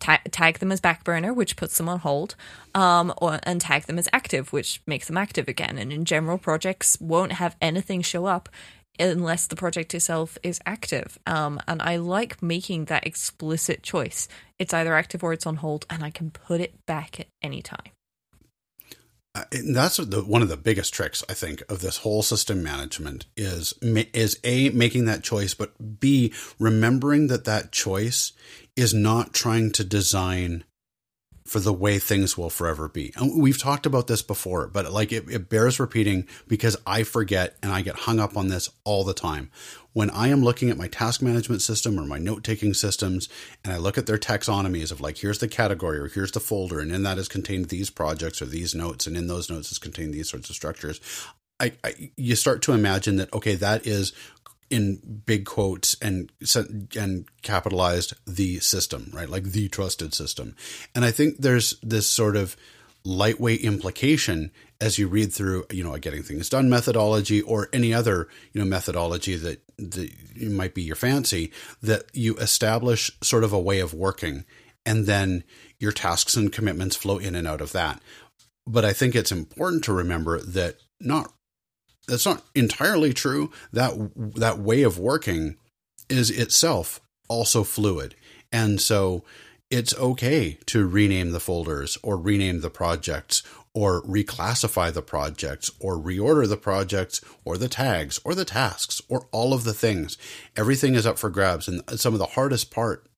ta- 0.00 0.20
tag 0.30 0.58
them 0.58 0.72
as 0.72 0.80
back 0.80 1.04
burner, 1.04 1.32
which 1.32 1.56
puts 1.56 1.76
them 1.76 1.88
on 1.88 2.00
hold, 2.00 2.34
um, 2.74 3.12
or 3.18 3.40
and 3.44 3.60
tag 3.60 3.84
them 3.84 3.98
as 3.98 4.08
active, 4.12 4.52
which 4.52 4.80
makes 4.86 5.06
them 5.06 5.16
active 5.16 5.48
again. 5.48 5.78
And 5.78 5.92
in 5.92 6.04
general, 6.04 6.38
projects 6.38 6.98
won't 7.00 7.32
have 7.32 7.56
anything 7.60 8.02
show 8.02 8.26
up 8.26 8.48
unless 8.98 9.46
the 9.46 9.56
project 9.56 9.94
itself 9.94 10.38
is 10.42 10.60
active. 10.66 11.18
Um, 11.26 11.60
and 11.66 11.82
I 11.82 11.96
like 11.96 12.42
making 12.42 12.86
that 12.86 13.06
explicit 13.06 13.82
choice. 13.82 14.28
It's 14.58 14.74
either 14.74 14.94
active 14.94 15.24
or 15.24 15.32
it's 15.32 15.46
on 15.46 15.56
hold, 15.56 15.86
and 15.90 16.04
I 16.04 16.10
can 16.10 16.30
put 16.30 16.60
it 16.60 16.74
back 16.86 17.18
at 17.18 17.26
any 17.42 17.62
time. 17.62 17.93
That's 19.50 19.96
the, 19.96 20.22
one 20.24 20.42
of 20.42 20.48
the 20.48 20.56
biggest 20.56 20.94
tricks 20.94 21.24
I 21.28 21.34
think 21.34 21.62
of 21.68 21.80
this 21.80 21.98
whole 21.98 22.22
system 22.22 22.62
management 22.62 23.26
is 23.36 23.74
is 23.82 24.38
a 24.44 24.70
making 24.70 25.06
that 25.06 25.24
choice, 25.24 25.54
but 25.54 26.00
b 26.00 26.32
remembering 26.60 27.26
that 27.28 27.44
that 27.44 27.72
choice 27.72 28.32
is 28.76 28.94
not 28.94 29.32
trying 29.32 29.72
to 29.72 29.84
design 29.84 30.62
for 31.44 31.60
the 31.60 31.72
way 31.72 31.98
things 31.98 32.38
will 32.38 32.48
forever 32.48 32.88
be. 32.88 33.12
And 33.16 33.42
we've 33.42 33.58
talked 33.58 33.86
about 33.86 34.06
this 34.06 34.22
before, 34.22 34.66
but 34.66 34.90
like 34.92 35.12
it, 35.12 35.28
it 35.28 35.50
bears 35.50 35.78
repeating 35.78 36.26
because 36.48 36.76
I 36.86 37.02
forget 37.02 37.56
and 37.62 37.70
I 37.70 37.82
get 37.82 37.96
hung 37.96 38.18
up 38.18 38.36
on 38.36 38.48
this 38.48 38.70
all 38.84 39.04
the 39.04 39.14
time 39.14 39.50
when 39.94 40.10
I 40.10 40.28
am 40.28 40.44
looking 40.44 40.68
at 40.68 40.76
my 40.76 40.88
task 40.88 41.22
management 41.22 41.62
system 41.62 41.98
or 41.98 42.04
my 42.04 42.18
note 42.18 42.44
taking 42.44 42.74
systems 42.74 43.28
and 43.64 43.72
I 43.72 43.78
look 43.78 43.96
at 43.96 44.06
their 44.06 44.18
taxonomies 44.18 44.92
of 44.92 45.00
like, 45.00 45.18
here's 45.18 45.38
the 45.38 45.48
category 45.48 45.98
or 45.98 46.08
here's 46.08 46.32
the 46.32 46.40
folder, 46.40 46.80
and 46.80 46.92
in 46.92 47.04
that 47.04 47.16
is 47.16 47.28
contained 47.28 47.70
these 47.70 47.88
projects 47.88 48.42
or 48.42 48.46
these 48.46 48.74
notes, 48.74 49.06
and 49.06 49.16
in 49.16 49.28
those 49.28 49.48
notes 49.48 49.72
is 49.72 49.78
contained 49.78 50.12
these 50.12 50.28
sorts 50.28 50.50
of 50.50 50.56
structures. 50.56 51.00
I, 51.58 51.72
I 51.82 52.10
you 52.16 52.36
start 52.36 52.60
to 52.62 52.72
imagine 52.72 53.16
that 53.16 53.32
okay, 53.32 53.54
that 53.54 53.86
is 53.86 54.12
in 54.68 55.22
big 55.24 55.44
quotes 55.44 55.96
and 56.02 56.32
and 56.98 57.26
capitalized 57.42 58.14
the 58.26 58.58
system, 58.58 59.10
right? 59.14 59.28
Like 59.28 59.44
the 59.44 59.68
trusted 59.68 60.14
system. 60.14 60.56
And 60.94 61.04
I 61.04 61.12
think 61.12 61.36
there's 61.38 61.78
this 61.80 62.08
sort 62.08 62.34
of 62.34 62.56
lightweight 63.04 63.60
implication 63.60 64.50
as 64.80 64.98
you 64.98 65.08
read 65.08 65.32
through, 65.32 65.64
you 65.70 65.84
know, 65.84 65.94
a 65.94 66.00
getting 66.00 66.22
things 66.22 66.48
done 66.48 66.70
methodology 66.70 67.42
or 67.42 67.68
any 67.72 67.92
other, 67.92 68.28
you 68.52 68.60
know, 68.60 68.66
methodology 68.66 69.36
that, 69.36 69.60
that 69.78 70.10
might 70.40 70.74
be 70.74 70.82
your 70.82 70.96
fancy, 70.96 71.52
that 71.82 72.04
you 72.12 72.36
establish 72.36 73.10
sort 73.22 73.44
of 73.44 73.52
a 73.52 73.60
way 73.60 73.80
of 73.80 73.94
working 73.94 74.44
and 74.86 75.06
then 75.06 75.44
your 75.78 75.92
tasks 75.92 76.36
and 76.36 76.52
commitments 76.52 76.96
flow 76.96 77.18
in 77.18 77.34
and 77.34 77.46
out 77.46 77.60
of 77.60 77.72
that. 77.72 78.00
But 78.66 78.84
I 78.84 78.92
think 78.92 79.14
it's 79.14 79.32
important 79.32 79.84
to 79.84 79.92
remember 79.92 80.40
that 80.40 80.76
not 81.00 81.32
that's 82.06 82.26
not 82.26 82.42
entirely 82.54 83.14
true. 83.14 83.50
That 83.72 83.92
that 84.36 84.58
way 84.58 84.82
of 84.82 84.98
working 84.98 85.56
is 86.08 86.30
itself 86.30 87.00
also 87.28 87.64
fluid. 87.64 88.14
And 88.52 88.80
so 88.80 89.24
it's 89.74 89.98
okay 89.98 90.56
to 90.66 90.86
rename 90.86 91.32
the 91.32 91.40
folders 91.40 91.98
or 92.00 92.16
rename 92.16 92.60
the 92.60 92.70
projects 92.70 93.42
or 93.74 94.02
reclassify 94.02 94.92
the 94.92 95.02
projects 95.02 95.68
or 95.80 95.98
reorder 95.98 96.48
the 96.48 96.56
projects 96.56 97.20
or 97.44 97.58
the 97.58 97.68
tags 97.68 98.20
or 98.24 98.36
the 98.36 98.44
tasks 98.44 99.02
or 99.08 99.26
all 99.32 99.52
of 99.52 99.64
the 99.64 99.74
things. 99.74 100.16
Everything 100.56 100.94
is 100.94 101.04
up 101.04 101.18
for 101.18 101.28
grabs. 101.28 101.66
And 101.66 101.82
some 101.98 102.12
of 102.12 102.20
the 102.20 102.26
hardest 102.26 102.70
part 102.70 103.08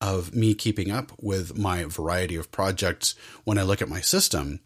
of 0.00 0.32
me 0.32 0.54
keeping 0.54 0.88
up 0.88 1.10
with 1.20 1.58
my 1.58 1.82
variety 1.82 2.36
of 2.36 2.52
projects 2.52 3.16
when 3.42 3.58
I 3.58 3.62
look 3.62 3.82
at 3.82 3.88
my 3.88 4.00
system 4.00 4.60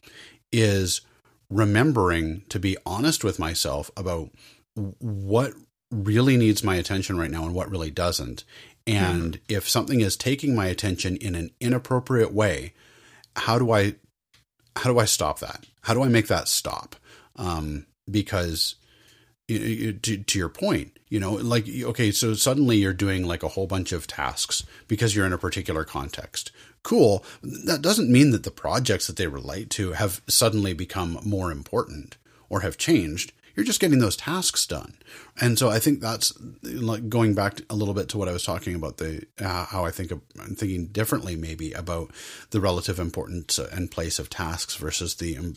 is 0.52 1.00
remembering 1.48 2.42
to 2.50 2.58
be 2.58 2.76
honest 2.84 3.24
with 3.24 3.38
myself 3.38 3.90
about 3.96 4.28
what 4.74 5.54
really 5.90 6.36
needs 6.36 6.62
my 6.62 6.76
attention 6.76 7.18
right 7.18 7.30
now 7.30 7.44
and 7.44 7.54
what 7.54 7.70
really 7.70 7.90
doesn't. 7.90 8.44
And 8.86 9.34
mm-hmm. 9.34 9.56
if 9.56 9.68
something 9.68 10.00
is 10.00 10.16
taking 10.16 10.54
my 10.54 10.66
attention 10.66 11.16
in 11.16 11.34
an 11.34 11.50
inappropriate 11.60 12.32
way, 12.32 12.72
how 13.36 13.58
do 13.58 13.70
I 13.70 13.94
how 14.76 14.90
do 14.90 14.98
I 14.98 15.04
stop 15.04 15.40
that? 15.40 15.66
How 15.82 15.94
do 15.94 16.02
I 16.02 16.08
make 16.08 16.28
that 16.28 16.48
stop? 16.48 16.96
Um, 17.36 17.86
because 18.10 18.76
to, 19.48 19.92
to 19.92 20.38
your 20.38 20.48
point, 20.48 20.98
you 21.08 21.18
know, 21.18 21.32
like 21.32 21.66
okay, 21.68 22.10
so 22.10 22.34
suddenly 22.34 22.76
you're 22.76 22.92
doing 22.92 23.26
like 23.26 23.42
a 23.42 23.48
whole 23.48 23.66
bunch 23.66 23.92
of 23.92 24.06
tasks 24.06 24.64
because 24.86 25.14
you're 25.16 25.26
in 25.26 25.32
a 25.32 25.38
particular 25.38 25.84
context. 25.84 26.52
Cool. 26.82 27.24
That 27.42 27.82
doesn't 27.82 28.10
mean 28.10 28.30
that 28.30 28.44
the 28.44 28.50
projects 28.50 29.06
that 29.06 29.16
they 29.16 29.26
relate 29.26 29.70
to 29.70 29.92
have 29.92 30.22
suddenly 30.28 30.74
become 30.74 31.18
more 31.24 31.50
important 31.50 32.16
or 32.48 32.60
have 32.60 32.78
changed. 32.78 33.32
You're 33.58 33.64
just 33.64 33.80
getting 33.80 33.98
those 33.98 34.14
tasks 34.14 34.64
done. 34.68 34.94
And 35.40 35.58
so 35.58 35.68
I 35.68 35.80
think 35.80 36.00
that's 36.00 36.32
like 36.62 37.08
going 37.08 37.34
back 37.34 37.60
a 37.68 37.74
little 37.74 37.92
bit 37.92 38.08
to 38.10 38.16
what 38.16 38.28
I 38.28 38.32
was 38.32 38.44
talking 38.44 38.76
about 38.76 38.98
the 38.98 39.26
uh, 39.40 39.64
how 39.64 39.84
I 39.84 39.90
think 39.90 40.12
of, 40.12 40.20
I'm 40.40 40.54
thinking 40.54 40.86
differently 40.86 41.34
maybe 41.34 41.72
about 41.72 42.12
the 42.50 42.60
relative 42.60 43.00
importance 43.00 43.58
and 43.58 43.90
place 43.90 44.20
of 44.20 44.30
tasks 44.30 44.76
versus 44.76 45.16
the 45.16 45.56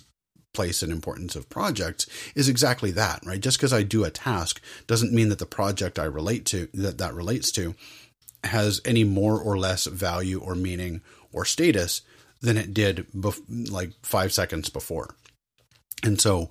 place 0.52 0.82
and 0.82 0.92
importance 0.92 1.36
of 1.36 1.48
projects 1.48 2.08
is 2.34 2.50
exactly 2.50 2.90
that, 2.90 3.24
right? 3.24 3.40
Just 3.40 3.60
because 3.60 3.72
I 3.72 3.84
do 3.84 4.04
a 4.04 4.10
task 4.10 4.60
doesn't 4.88 5.14
mean 5.14 5.30
that 5.30 5.38
the 5.38 5.46
project 5.46 6.00
I 6.00 6.06
relate 6.06 6.48
to 6.48 6.70
that 6.74 6.98
that 6.98 7.14
relates 7.14 7.52
to 7.52 7.76
has 8.46 8.82
any 8.84 9.04
more 9.04 9.40
or 9.40 9.60
less 9.60 9.86
value 9.86 10.40
or 10.40 10.56
meaning 10.56 11.02
or 11.32 11.46
status 11.46 12.02
than 12.42 12.58
it 12.58 12.74
did 12.74 13.06
bef- 13.16 13.72
like 13.72 13.92
5 14.02 14.34
seconds 14.34 14.70
before. 14.70 15.14
And 16.02 16.20
so 16.20 16.50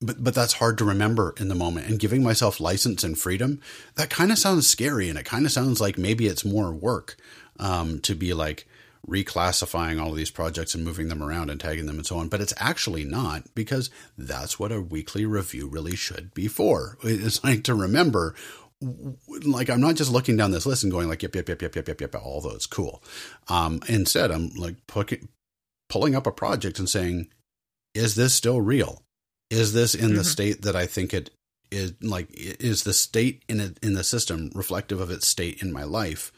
but 0.00 0.22
but 0.22 0.34
that's 0.34 0.54
hard 0.54 0.78
to 0.78 0.84
remember 0.84 1.34
in 1.38 1.48
the 1.48 1.54
moment. 1.54 1.86
And 1.86 1.98
giving 1.98 2.22
myself 2.22 2.60
license 2.60 3.04
and 3.04 3.18
freedom 3.18 3.60
that 3.96 4.10
kind 4.10 4.32
of 4.32 4.38
sounds 4.38 4.66
scary 4.66 5.08
and 5.08 5.18
it 5.18 5.24
kind 5.24 5.46
of 5.46 5.52
sounds 5.52 5.80
like 5.80 5.98
maybe 5.98 6.26
it's 6.26 6.44
more 6.44 6.72
work 6.72 7.16
um, 7.58 8.00
to 8.00 8.14
be 8.14 8.34
like 8.34 8.66
reclassifying 9.06 10.00
all 10.00 10.10
of 10.10 10.16
these 10.16 10.30
projects 10.30 10.74
and 10.74 10.84
moving 10.84 11.08
them 11.08 11.22
around 11.22 11.50
and 11.50 11.60
tagging 11.60 11.86
them 11.86 11.96
and 11.96 12.06
so 12.06 12.16
on. 12.16 12.28
But 12.28 12.40
it's 12.40 12.54
actually 12.56 13.04
not 13.04 13.54
because 13.54 13.90
that's 14.16 14.58
what 14.58 14.72
a 14.72 14.80
weekly 14.80 15.26
review 15.26 15.68
really 15.68 15.96
should 15.96 16.32
be 16.34 16.48
for. 16.48 16.96
It's 17.02 17.42
like 17.44 17.64
to 17.64 17.74
remember 17.74 18.34
like 19.44 19.70
I'm 19.70 19.80
not 19.80 19.94
just 19.94 20.12
looking 20.12 20.36
down 20.36 20.50
this 20.50 20.66
list 20.66 20.82
and 20.82 20.92
going 20.92 21.08
like 21.08 21.22
yep 21.22 21.34
yep 21.34 21.48
yep 21.48 21.62
yep 21.62 21.76
yep 21.76 21.88
yep 21.88 22.00
yep 22.00 22.14
although 22.16 22.54
it's 22.54 22.66
cool. 22.66 23.02
Um, 23.48 23.80
instead 23.88 24.30
I'm 24.30 24.50
like 24.50 24.76
pulling 25.88 26.14
up 26.14 26.26
a 26.26 26.32
project 26.32 26.78
and 26.78 26.88
saying 26.88 27.28
is 27.94 28.14
this 28.14 28.34
still 28.34 28.60
real 28.60 29.02
is 29.50 29.72
this 29.72 29.94
in 29.94 30.08
mm-hmm. 30.08 30.16
the 30.16 30.24
state 30.24 30.62
that 30.62 30.76
I 30.76 30.86
think 30.86 31.14
it 31.14 31.30
is 31.70 31.94
like 32.00 32.28
is 32.32 32.84
the 32.84 32.92
state 32.92 33.42
in 33.48 33.60
it 33.60 33.78
in 33.82 33.94
the 33.94 34.04
system 34.04 34.50
reflective 34.54 35.00
of 35.00 35.10
its 35.10 35.26
state 35.26 35.62
in 35.62 35.72
my 35.72 35.84
life? 35.84 36.32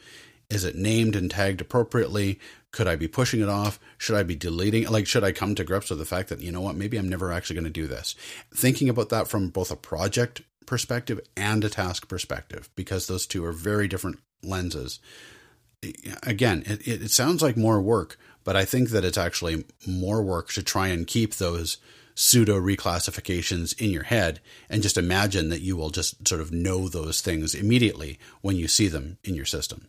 Is 0.49 0.63
it 0.63 0.75
named 0.75 1.15
and 1.15 1.29
tagged 1.29 1.61
appropriately? 1.61 2.39
Could 2.71 2.87
I 2.87 2.95
be 2.95 3.07
pushing 3.07 3.41
it 3.41 3.49
off? 3.49 3.79
Should 3.97 4.15
I 4.15 4.23
be 4.23 4.35
deleting? 4.35 4.87
Like, 4.87 5.07
should 5.07 5.23
I 5.23 5.31
come 5.31 5.55
to 5.55 5.63
grips 5.63 5.89
with 5.89 5.99
the 5.99 6.05
fact 6.05 6.29
that, 6.29 6.39
you 6.39 6.51
know 6.51 6.61
what, 6.61 6.75
maybe 6.75 6.97
I'm 6.97 7.09
never 7.09 7.33
actually 7.33 7.55
going 7.55 7.65
to 7.65 7.69
do 7.69 7.87
this? 7.87 8.15
Thinking 8.53 8.87
about 8.87 9.09
that 9.09 9.27
from 9.27 9.49
both 9.49 9.71
a 9.71 9.75
project 9.75 10.41
perspective 10.65 11.19
and 11.35 11.63
a 11.63 11.69
task 11.69 12.07
perspective, 12.07 12.69
because 12.75 13.07
those 13.07 13.27
two 13.27 13.43
are 13.43 13.51
very 13.51 13.87
different 13.87 14.19
lenses. 14.43 14.99
Again, 16.23 16.63
it, 16.65 16.87
it 16.87 17.11
sounds 17.11 17.41
like 17.41 17.57
more 17.57 17.81
work, 17.81 18.17
but 18.43 18.55
I 18.55 18.63
think 18.63 18.89
that 18.89 19.05
it's 19.05 19.17
actually 19.17 19.65
more 19.85 20.21
work 20.21 20.49
to 20.53 20.63
try 20.63 20.87
and 20.87 21.07
keep 21.07 21.35
those 21.35 21.77
pseudo 22.17 22.59
reclassifications 22.59 23.79
in 23.79 23.91
your 23.91 24.03
head 24.03 24.39
and 24.69 24.81
just 24.81 24.97
imagine 24.97 25.49
that 25.49 25.61
you 25.61 25.77
will 25.77 25.91
just 25.91 26.27
sort 26.27 26.41
of 26.41 26.51
know 26.51 26.89
those 26.89 27.21
things 27.21 27.53
immediately 27.53 28.17
when 28.41 28.55
you 28.55 28.67
see 28.67 28.87
them 28.87 29.19
in 29.23 29.35
your 29.35 29.45
system. 29.45 29.87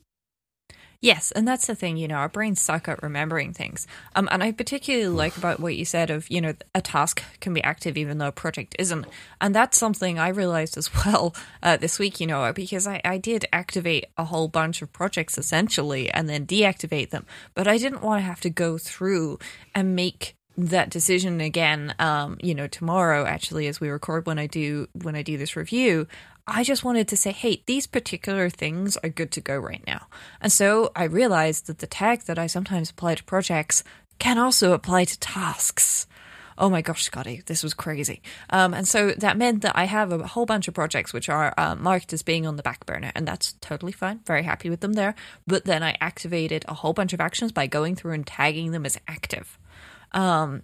Yes, 1.00 1.30
and 1.30 1.46
that's 1.46 1.68
the 1.68 1.76
thing, 1.76 1.96
you 1.96 2.08
know, 2.08 2.16
our 2.16 2.28
brains 2.28 2.60
suck 2.60 2.88
at 2.88 3.02
remembering 3.04 3.52
things. 3.52 3.86
Um, 4.16 4.28
and 4.32 4.42
I 4.42 4.50
particularly 4.50 5.06
like 5.06 5.36
about 5.36 5.60
what 5.60 5.76
you 5.76 5.84
said 5.84 6.10
of, 6.10 6.28
you 6.28 6.40
know, 6.40 6.54
a 6.74 6.82
task 6.82 7.22
can 7.40 7.54
be 7.54 7.62
active 7.62 7.96
even 7.96 8.18
though 8.18 8.26
a 8.26 8.32
project 8.32 8.74
isn't. 8.80 9.06
And 9.40 9.54
that's 9.54 9.78
something 9.78 10.18
I 10.18 10.28
realized 10.28 10.76
as 10.76 10.90
well 11.06 11.36
uh, 11.62 11.76
this 11.76 12.00
week, 12.00 12.18
you 12.20 12.26
know, 12.26 12.52
because 12.52 12.88
I, 12.88 13.00
I 13.04 13.16
did 13.16 13.46
activate 13.52 14.06
a 14.16 14.24
whole 14.24 14.48
bunch 14.48 14.82
of 14.82 14.92
projects 14.92 15.38
essentially 15.38 16.10
and 16.10 16.28
then 16.28 16.46
deactivate 16.46 17.10
them. 17.10 17.26
But 17.54 17.68
I 17.68 17.78
didn't 17.78 18.02
want 18.02 18.18
to 18.18 18.26
have 18.26 18.40
to 18.40 18.50
go 18.50 18.76
through 18.76 19.38
and 19.76 19.94
make 19.94 20.34
that 20.58 20.90
decision 20.90 21.40
again 21.40 21.94
um 22.00 22.36
you 22.40 22.52
know 22.52 22.66
tomorrow 22.66 23.24
actually 23.24 23.68
as 23.68 23.80
we 23.80 23.88
record 23.88 24.26
when 24.26 24.40
i 24.40 24.46
do 24.46 24.88
when 24.92 25.14
i 25.14 25.22
do 25.22 25.38
this 25.38 25.54
review 25.54 26.04
i 26.48 26.64
just 26.64 26.82
wanted 26.82 27.06
to 27.06 27.16
say 27.16 27.30
hey 27.30 27.62
these 27.66 27.86
particular 27.86 28.50
things 28.50 28.96
are 28.98 29.08
good 29.08 29.30
to 29.30 29.40
go 29.40 29.56
right 29.56 29.86
now. 29.86 30.08
And 30.40 30.50
so 30.50 30.90
i 30.96 31.04
realized 31.04 31.66
that 31.66 31.78
the 31.78 31.86
tag 31.86 32.22
that 32.22 32.40
i 32.40 32.48
sometimes 32.48 32.90
apply 32.90 33.14
to 33.14 33.24
projects 33.24 33.84
can 34.18 34.36
also 34.36 34.72
apply 34.72 35.04
to 35.04 35.18
tasks. 35.20 36.08
Oh 36.60 36.68
my 36.68 36.82
gosh 36.82 37.04
scotty 37.04 37.40
this 37.46 37.62
was 37.62 37.72
crazy. 37.72 38.20
Um 38.50 38.74
and 38.74 38.88
so 38.88 39.12
that 39.12 39.38
meant 39.38 39.62
that 39.62 39.76
i 39.76 39.84
have 39.84 40.10
a 40.10 40.26
whole 40.26 40.46
bunch 40.46 40.66
of 40.66 40.74
projects 40.74 41.12
which 41.12 41.28
are 41.28 41.54
uh, 41.56 41.76
marked 41.76 42.12
as 42.12 42.22
being 42.24 42.48
on 42.48 42.56
the 42.56 42.64
back 42.64 42.84
burner 42.84 43.12
and 43.14 43.28
that's 43.28 43.52
totally 43.60 43.92
fine. 43.92 44.18
Very 44.26 44.42
happy 44.42 44.70
with 44.70 44.80
them 44.80 44.94
there. 44.94 45.14
But 45.46 45.66
then 45.66 45.84
i 45.84 45.94
activated 46.00 46.64
a 46.66 46.74
whole 46.74 46.94
bunch 46.94 47.12
of 47.12 47.20
actions 47.20 47.52
by 47.52 47.68
going 47.68 47.94
through 47.94 48.14
and 48.14 48.26
tagging 48.26 48.72
them 48.72 48.84
as 48.84 48.98
active 49.06 49.56
um, 50.12 50.62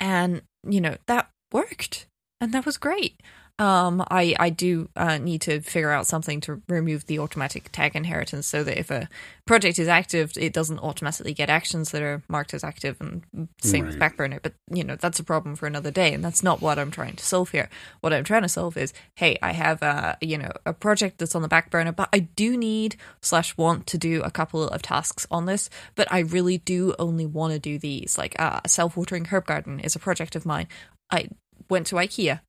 and, 0.00 0.42
you 0.68 0.80
know, 0.80 0.96
that 1.06 1.30
worked. 1.52 2.06
And 2.40 2.52
that 2.52 2.66
was 2.66 2.76
great. 2.76 3.22
Um, 3.58 4.04
I 4.10 4.36
I 4.38 4.50
do 4.50 4.90
uh, 4.96 5.16
need 5.16 5.40
to 5.42 5.62
figure 5.62 5.90
out 5.90 6.06
something 6.06 6.42
to 6.42 6.60
remove 6.68 7.06
the 7.06 7.18
automatic 7.18 7.72
tag 7.72 7.96
inheritance 7.96 8.46
so 8.46 8.62
that 8.62 8.78
if 8.78 8.90
a 8.90 9.08
project 9.46 9.78
is 9.78 9.88
active, 9.88 10.32
it 10.36 10.52
doesn't 10.52 10.80
automatically 10.80 11.32
get 11.32 11.48
actions 11.48 11.90
that 11.92 12.02
are 12.02 12.22
marked 12.28 12.52
as 12.52 12.62
active, 12.62 13.00
and 13.00 13.48
same 13.62 13.84
right. 13.84 13.94
with 13.94 13.98
Backburner. 13.98 14.40
But 14.42 14.52
you 14.70 14.84
know 14.84 14.96
that's 14.96 15.18
a 15.18 15.24
problem 15.24 15.56
for 15.56 15.66
another 15.66 15.90
day, 15.90 16.12
and 16.12 16.22
that's 16.22 16.42
not 16.42 16.60
what 16.60 16.78
I'm 16.78 16.90
trying 16.90 17.16
to 17.16 17.24
solve 17.24 17.50
here. 17.50 17.70
What 18.02 18.12
I'm 18.12 18.24
trying 18.24 18.42
to 18.42 18.48
solve 18.48 18.76
is, 18.76 18.92
hey, 19.14 19.38
I 19.40 19.52
have 19.52 19.80
a 19.80 20.18
you 20.20 20.36
know 20.36 20.52
a 20.66 20.74
project 20.74 21.16
that's 21.16 21.34
on 21.34 21.40
the 21.40 21.48
back 21.48 21.70
burner, 21.70 21.92
but 21.92 22.10
I 22.12 22.18
do 22.18 22.58
need 22.58 22.96
slash 23.22 23.56
want 23.56 23.86
to 23.86 23.96
do 23.96 24.20
a 24.20 24.30
couple 24.30 24.68
of 24.68 24.82
tasks 24.82 25.26
on 25.30 25.46
this, 25.46 25.70
but 25.94 26.12
I 26.12 26.18
really 26.18 26.58
do 26.58 26.94
only 26.98 27.24
want 27.24 27.54
to 27.54 27.58
do 27.58 27.78
these. 27.78 28.18
Like 28.18 28.38
uh, 28.38 28.60
a 28.64 28.68
self 28.68 28.98
watering 28.98 29.24
herb 29.26 29.46
garden 29.46 29.80
is 29.80 29.96
a 29.96 29.98
project 29.98 30.36
of 30.36 30.44
mine. 30.44 30.66
I 31.10 31.28
went 31.70 31.86
to 31.86 31.96
IKEA 31.96 32.40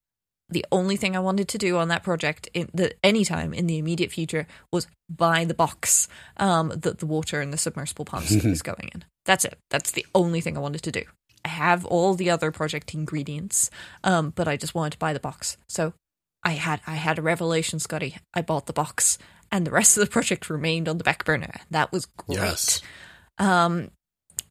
the 0.49 0.65
only 0.71 0.95
thing 0.95 1.15
I 1.15 1.19
wanted 1.19 1.47
to 1.49 1.57
do 1.57 1.77
on 1.77 1.89
that 1.89 2.03
project 2.03 2.49
in 2.53 2.69
the 2.73 2.93
anytime 3.03 3.53
in 3.53 3.67
the 3.67 3.77
immediate 3.77 4.11
future 4.11 4.47
was 4.71 4.87
buy 5.09 5.45
the 5.45 5.53
box 5.53 6.07
um, 6.37 6.69
that 6.69 6.99
the 6.99 7.05
water 7.05 7.41
in 7.41 7.51
the 7.51 7.57
submersible 7.57 8.05
pumps 8.05 8.31
is 8.31 8.61
going 8.63 8.89
in. 8.93 9.03
That's 9.25 9.43
it. 9.43 9.57
That's 9.69 9.91
the 9.91 10.05
only 10.15 10.41
thing 10.41 10.55
I 10.55 10.61
wanted 10.61 10.83
to 10.83 10.91
do. 10.91 11.03
I 11.43 11.49
have 11.49 11.85
all 11.85 12.13
the 12.13 12.29
other 12.29 12.51
project 12.51 12.93
ingredients, 12.93 13.69
um, 14.03 14.31
but 14.35 14.47
I 14.47 14.57
just 14.57 14.75
wanted 14.75 14.93
to 14.93 14.99
buy 14.99 15.13
the 15.13 15.19
box. 15.19 15.57
So 15.67 15.93
I 16.43 16.51
had 16.51 16.81
I 16.87 16.95
had 16.95 17.19
a 17.19 17.21
revelation, 17.21 17.79
Scotty. 17.79 18.17
I 18.33 18.41
bought 18.41 18.67
the 18.67 18.73
box, 18.73 19.17
and 19.51 19.65
the 19.65 19.71
rest 19.71 19.97
of 19.97 20.01
the 20.01 20.09
project 20.09 20.49
remained 20.49 20.87
on 20.87 20.97
the 20.97 21.03
back 21.03 21.25
burner. 21.25 21.61
That 21.71 21.91
was 21.91 22.05
great. 22.05 22.37
Yes. 22.37 22.81
Um, 23.37 23.91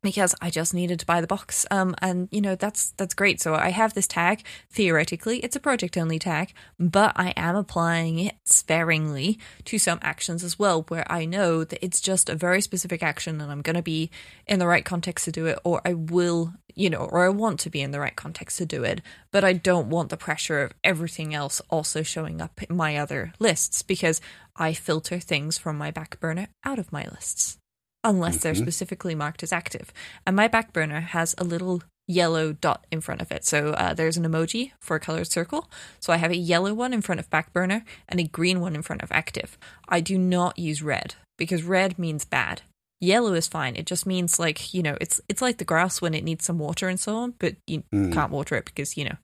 because 0.06 0.36
I 0.40 0.50
just 0.50 0.72
needed 0.72 1.00
to 1.00 1.06
buy 1.06 1.20
the 1.20 1.26
box. 1.26 1.66
Um, 1.68 1.96
and 2.00 2.28
you 2.30 2.40
know 2.40 2.54
that's 2.54 2.90
that's 2.96 3.12
great. 3.12 3.40
So 3.40 3.56
I 3.56 3.70
have 3.70 3.92
this 3.92 4.06
tag. 4.06 4.44
Theoretically, 4.70 5.40
it's 5.40 5.56
a 5.56 5.60
project 5.60 5.98
only 5.98 6.20
tag, 6.20 6.52
but 6.78 7.12
I 7.16 7.30
am 7.36 7.56
applying 7.56 8.20
it 8.20 8.36
sparingly 8.44 9.40
to 9.64 9.78
some 9.80 9.98
actions 10.02 10.44
as 10.44 10.60
well, 10.60 10.84
where 10.88 11.10
I 11.10 11.24
know 11.24 11.64
that 11.64 11.84
it's 11.84 12.00
just 12.00 12.28
a 12.28 12.36
very 12.36 12.60
specific 12.60 13.02
action, 13.02 13.40
and 13.40 13.50
I'm 13.50 13.62
going 13.62 13.74
to 13.74 13.82
be 13.82 14.12
in 14.46 14.60
the 14.60 14.68
right 14.68 14.84
context 14.84 15.24
to 15.24 15.32
do 15.32 15.46
it, 15.46 15.58
or 15.64 15.82
I 15.84 15.94
will, 15.94 16.54
you 16.76 16.88
know, 16.88 17.08
or 17.10 17.24
I 17.24 17.28
want 17.28 17.58
to 17.60 17.70
be 17.70 17.82
in 17.82 17.90
the 17.90 17.98
right 17.98 18.14
context 18.14 18.58
to 18.58 18.64
do 18.64 18.84
it. 18.84 19.02
But 19.32 19.42
I 19.42 19.54
don't 19.54 19.90
want 19.90 20.10
the 20.10 20.16
pressure 20.16 20.62
of 20.62 20.72
everything 20.84 21.34
else 21.34 21.60
also 21.68 22.04
showing 22.04 22.40
up 22.40 22.62
in 22.62 22.76
my 22.76 22.96
other 22.96 23.32
lists 23.40 23.82
because 23.82 24.20
I 24.54 24.72
filter 24.72 25.18
things 25.18 25.58
from 25.58 25.76
my 25.76 25.90
back 25.90 26.20
burner 26.20 26.46
out 26.64 26.78
of 26.78 26.92
my 26.92 27.06
lists 27.12 27.58
unless 28.06 28.38
they're 28.38 28.54
mm-hmm. 28.54 28.62
specifically 28.62 29.14
marked 29.14 29.42
as 29.42 29.52
active. 29.52 29.92
And 30.26 30.36
my 30.36 30.48
back 30.48 30.72
burner 30.72 31.00
has 31.00 31.34
a 31.38 31.44
little 31.44 31.82
yellow 32.08 32.52
dot 32.52 32.86
in 32.92 33.00
front 33.00 33.20
of 33.20 33.32
it. 33.32 33.44
So 33.44 33.70
uh, 33.70 33.92
there's 33.92 34.16
an 34.16 34.24
emoji 34.24 34.70
for 34.80 34.96
a 34.96 35.00
colored 35.00 35.26
circle. 35.30 35.68
So 35.98 36.12
I 36.12 36.18
have 36.18 36.30
a 36.30 36.36
yellow 36.36 36.72
one 36.72 36.92
in 36.92 37.02
front 37.02 37.18
of 37.18 37.28
back 37.30 37.52
burner 37.52 37.84
and 38.08 38.20
a 38.20 38.24
green 38.24 38.60
one 38.60 38.76
in 38.76 38.82
front 38.82 39.02
of 39.02 39.10
active. 39.12 39.58
I 39.88 40.00
do 40.00 40.16
not 40.16 40.58
use 40.58 40.82
red 40.82 41.16
because 41.36 41.64
red 41.64 41.98
means 41.98 42.24
bad. 42.24 42.62
Yellow 43.00 43.34
is 43.34 43.48
fine. 43.48 43.76
It 43.76 43.86
just 43.86 44.06
means 44.06 44.38
like 44.38 44.72
you 44.72 44.82
know, 44.82 44.96
it's 45.00 45.20
it's 45.28 45.42
like 45.42 45.58
the 45.58 45.64
grass 45.64 46.00
when 46.00 46.14
it 46.14 46.24
needs 46.24 46.44
some 46.44 46.58
water 46.58 46.88
and 46.88 46.98
so 46.98 47.16
on, 47.16 47.34
but 47.38 47.56
you 47.66 47.82
Mm. 47.92 48.12
can't 48.12 48.32
water 48.32 48.54
it 48.54 48.64
because 48.64 48.96
you 48.96 49.04
know, 49.04 49.16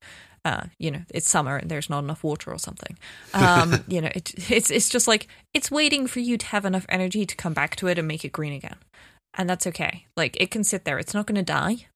uh, 0.44 0.64
you 0.78 0.90
know, 0.90 1.02
it's 1.10 1.28
summer 1.28 1.56
and 1.56 1.70
there's 1.70 1.88
not 1.88 2.02
enough 2.02 2.24
water 2.24 2.50
or 2.50 2.58
something. 2.58 2.98
Um, 3.34 3.84
you 3.88 4.00
know, 4.00 4.10
it, 4.14 4.50
it's 4.50 4.70
it's 4.70 4.88
just 4.88 5.06
like 5.06 5.28
it's 5.54 5.70
waiting 5.70 6.06
for 6.06 6.20
you 6.20 6.36
to 6.36 6.46
have 6.46 6.64
enough 6.64 6.86
energy 6.88 7.24
to 7.26 7.36
come 7.36 7.52
back 7.52 7.76
to 7.76 7.86
it 7.88 7.98
and 7.98 8.08
make 8.08 8.24
it 8.24 8.32
green 8.32 8.52
again, 8.52 8.76
and 9.34 9.48
that's 9.48 9.66
okay. 9.68 10.06
Like 10.16 10.36
it 10.40 10.50
can 10.50 10.64
sit 10.64 10.84
there. 10.84 10.98
It's 10.98 11.14
not 11.14 11.26
going 11.26 11.36
to 11.36 11.42
die. 11.42 11.86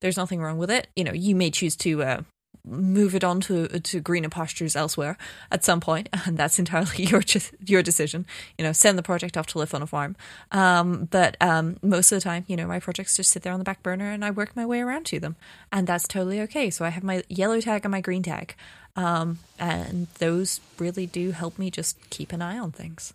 There's 0.00 0.16
nothing 0.16 0.40
wrong 0.40 0.56
with 0.56 0.70
it. 0.70 0.88
You 0.96 1.04
know, 1.04 1.12
you 1.12 1.34
may 1.34 1.50
choose 1.50 1.76
to 1.76 2.02
uh, 2.02 2.22
move 2.64 3.14
it 3.14 3.24
on 3.24 3.40
to, 3.40 3.68
to 3.68 4.00
greener 4.00 4.28
pastures 4.28 4.76
elsewhere 4.76 5.16
at 5.50 5.64
some 5.64 5.80
point, 5.80 6.08
and 6.26 6.36
that's 6.36 6.58
entirely 6.58 7.04
your 7.04 7.22
your 7.64 7.82
decision. 7.82 8.26
You 8.58 8.64
know, 8.64 8.72
send 8.72 8.98
the 8.98 9.02
project 9.02 9.36
off 9.36 9.46
to 9.48 9.58
live 9.58 9.74
on 9.74 9.82
a 9.82 9.86
farm. 9.86 10.16
Um, 10.50 11.08
but 11.10 11.36
um, 11.40 11.76
most 11.82 12.12
of 12.12 12.16
the 12.16 12.22
time, 12.22 12.44
you 12.46 12.56
know, 12.56 12.66
my 12.66 12.80
projects 12.80 13.16
just 13.16 13.30
sit 13.30 13.42
there 13.42 13.52
on 13.52 13.58
the 13.58 13.64
back 13.64 13.82
burner, 13.82 14.10
and 14.10 14.24
I 14.24 14.30
work 14.30 14.56
my 14.56 14.66
way 14.66 14.80
around 14.80 15.06
to 15.06 15.20
them, 15.20 15.36
and 15.72 15.86
that's 15.86 16.06
totally 16.06 16.40
okay. 16.42 16.70
So 16.70 16.84
I 16.84 16.90
have 16.90 17.02
my 17.02 17.22
yellow 17.28 17.60
tag 17.60 17.84
and 17.84 17.92
my 17.92 18.00
green 18.00 18.22
tag, 18.22 18.54
um, 18.96 19.38
and 19.58 20.08
those 20.18 20.60
really 20.78 21.06
do 21.06 21.30
help 21.32 21.58
me 21.58 21.70
just 21.70 22.10
keep 22.10 22.32
an 22.32 22.42
eye 22.42 22.58
on 22.58 22.72
things. 22.72 23.14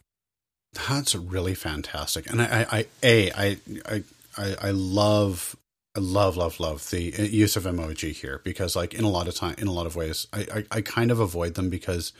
That's 0.87 1.15
really 1.15 1.55
fantastic, 1.55 2.29
and 2.29 2.41
I, 2.41 2.45
I, 2.45 2.77
I 2.77 2.85
a, 3.03 3.31
I, 3.31 3.57
I, 3.85 4.03
I, 4.37 4.55
I 4.61 4.71
love, 4.71 5.55
I 5.95 5.99
love, 6.01 6.35
love, 6.35 6.59
love 6.59 6.89
the 6.89 7.01
use 7.01 7.55
of 7.55 7.63
emoji 7.63 8.11
here 8.11 8.41
because, 8.43 8.75
like, 8.75 8.93
in 8.93 9.05
a 9.05 9.09
lot 9.09 9.29
of 9.29 9.35
time, 9.35 9.55
in 9.57 9.67
a 9.67 9.71
lot 9.71 9.87
of 9.87 9.95
ways, 9.95 10.27
I, 10.33 10.47
I, 10.53 10.77
I 10.77 10.81
kind 10.81 11.09
of 11.09 11.21
avoid 11.21 11.53
them 11.53 11.69
because 11.69 12.11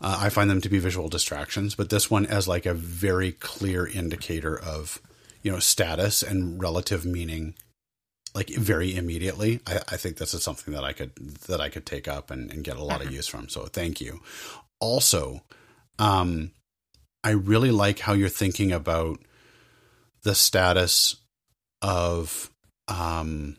uh, 0.00 0.18
I 0.20 0.30
find 0.30 0.48
them 0.48 0.62
to 0.62 0.70
be 0.70 0.78
visual 0.78 1.08
distractions. 1.08 1.74
But 1.74 1.90
this 1.90 2.10
one 2.10 2.24
as 2.24 2.48
like 2.48 2.64
a 2.64 2.72
very 2.72 3.32
clear 3.32 3.86
indicator 3.86 4.58
of, 4.58 5.00
you 5.42 5.52
know, 5.52 5.58
status 5.58 6.22
and 6.22 6.60
relative 6.62 7.04
meaning, 7.04 7.54
like 8.34 8.48
very 8.48 8.96
immediately. 8.96 9.60
I, 9.66 9.80
I 9.88 9.96
think 9.98 10.16
this 10.16 10.32
is 10.32 10.42
something 10.42 10.72
that 10.72 10.84
I 10.84 10.94
could 10.94 11.14
that 11.46 11.60
I 11.60 11.68
could 11.68 11.84
take 11.84 12.08
up 12.08 12.30
and, 12.30 12.50
and 12.50 12.64
get 12.64 12.78
a 12.78 12.84
lot 12.84 13.04
of 13.04 13.12
use 13.12 13.26
from. 13.26 13.48
So 13.50 13.66
thank 13.66 14.00
you. 14.00 14.20
Also, 14.80 15.42
um, 15.98 16.52
I 17.22 17.30
really 17.32 17.70
like 17.70 17.98
how 17.98 18.14
you're 18.14 18.30
thinking 18.30 18.72
about 18.72 19.18
the 20.22 20.34
status 20.34 21.16
of 21.82 22.49
um, 22.90 23.56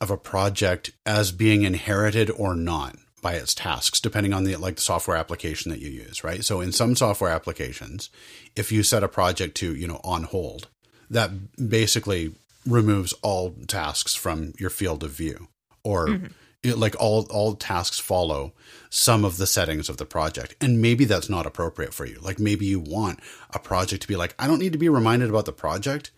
of 0.00 0.10
a 0.10 0.16
project 0.16 0.92
as 1.06 1.32
being 1.32 1.62
inherited 1.62 2.30
or 2.30 2.54
not 2.54 2.96
by 3.22 3.34
its 3.34 3.54
tasks, 3.54 4.00
depending 4.00 4.32
on 4.32 4.44
the 4.44 4.56
like 4.56 4.76
the 4.76 4.82
software 4.82 5.16
application 5.16 5.70
that 5.70 5.80
you 5.80 5.88
use, 5.88 6.22
right? 6.24 6.44
So 6.44 6.60
in 6.60 6.72
some 6.72 6.96
software 6.96 7.30
applications, 7.30 8.10
if 8.56 8.70
you 8.72 8.82
set 8.82 9.04
a 9.04 9.08
project 9.08 9.56
to 9.58 9.74
you 9.74 9.86
know 9.86 10.00
on 10.04 10.24
hold, 10.24 10.68
that 11.08 11.30
basically 11.68 12.34
removes 12.66 13.12
all 13.22 13.54
tasks 13.66 14.14
from 14.14 14.52
your 14.58 14.70
field 14.70 15.02
of 15.02 15.10
view, 15.12 15.48
or 15.84 16.20
it, 16.64 16.78
like 16.78 16.96
all 16.98 17.26
all 17.30 17.54
tasks 17.54 18.00
follow 18.00 18.52
some 18.90 19.24
of 19.24 19.36
the 19.36 19.46
settings 19.46 19.88
of 19.88 19.96
the 19.96 20.04
project. 20.04 20.56
And 20.60 20.82
maybe 20.82 21.04
that's 21.04 21.30
not 21.30 21.46
appropriate 21.46 21.94
for 21.94 22.04
you. 22.04 22.18
Like 22.20 22.40
maybe 22.40 22.66
you 22.66 22.80
want 22.80 23.20
a 23.50 23.58
project 23.58 24.02
to 24.02 24.08
be 24.08 24.16
like 24.16 24.34
i 24.38 24.46
don't 24.46 24.58
need 24.58 24.72
to 24.72 24.78
be 24.78 24.88
reminded 24.88 25.28
about 25.28 25.44
the 25.44 25.52
project 25.52 26.10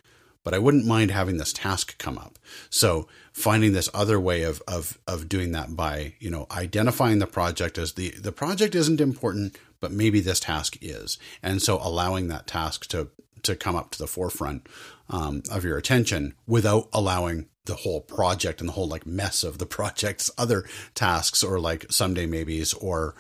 but 0.45 0.55
i 0.55 0.59
wouldn't 0.59 0.87
mind 0.87 1.11
having 1.11 1.39
this 1.39 1.53
task 1.53 1.99
come 1.99 2.19
up. 2.19 2.39
So 2.71 3.09
finding 3.33 3.73
this 3.73 3.91
other 3.93 4.21
way 4.21 4.43
of 4.43 4.63
of 4.69 4.99
of 5.09 5.29
doing 5.29 5.53
that 5.53 5.75
by 5.75 6.15
you 6.21 6.31
know 6.31 6.47
identifying 6.51 7.19
the 7.19 7.27
project 7.27 7.79
as 7.79 7.95
the 7.95 8.11
the 8.11 8.33
project 8.33 8.75
isn't 8.75 9.01
important 9.01 9.57
but 9.81 9.93
maybe 9.93 10.21
this 10.21 10.41
task 10.41 10.79
is. 10.81 11.19
And 11.43 11.61
so 11.61 11.79
allowing 11.83 12.29
that 12.29 12.47
task 12.47 12.87
to 12.89 13.09
to 13.43 13.55
come 13.55 13.77
up 13.77 13.91
to 13.91 13.99
the 13.99 14.07
forefront 14.07 14.67
um, 15.11 15.43
of 15.51 15.65
your 15.65 15.77
attention 15.77 16.35
without 16.47 16.89
allowing 16.93 17.49
the 17.67 17.75
whole 17.75 18.01
project 18.01 18.61
and 18.61 18.69
the 18.69 18.73
whole 18.73 18.89
like 18.89 19.07
mess 19.07 19.45
of 19.45 19.59
the 19.59 19.67
project's 19.79 20.31
other 20.39 20.65
tasks 20.95 21.43
or 21.43 21.61
like 21.61 21.87
someday 21.91 22.27
maybes 22.27 22.73
or 22.75 23.15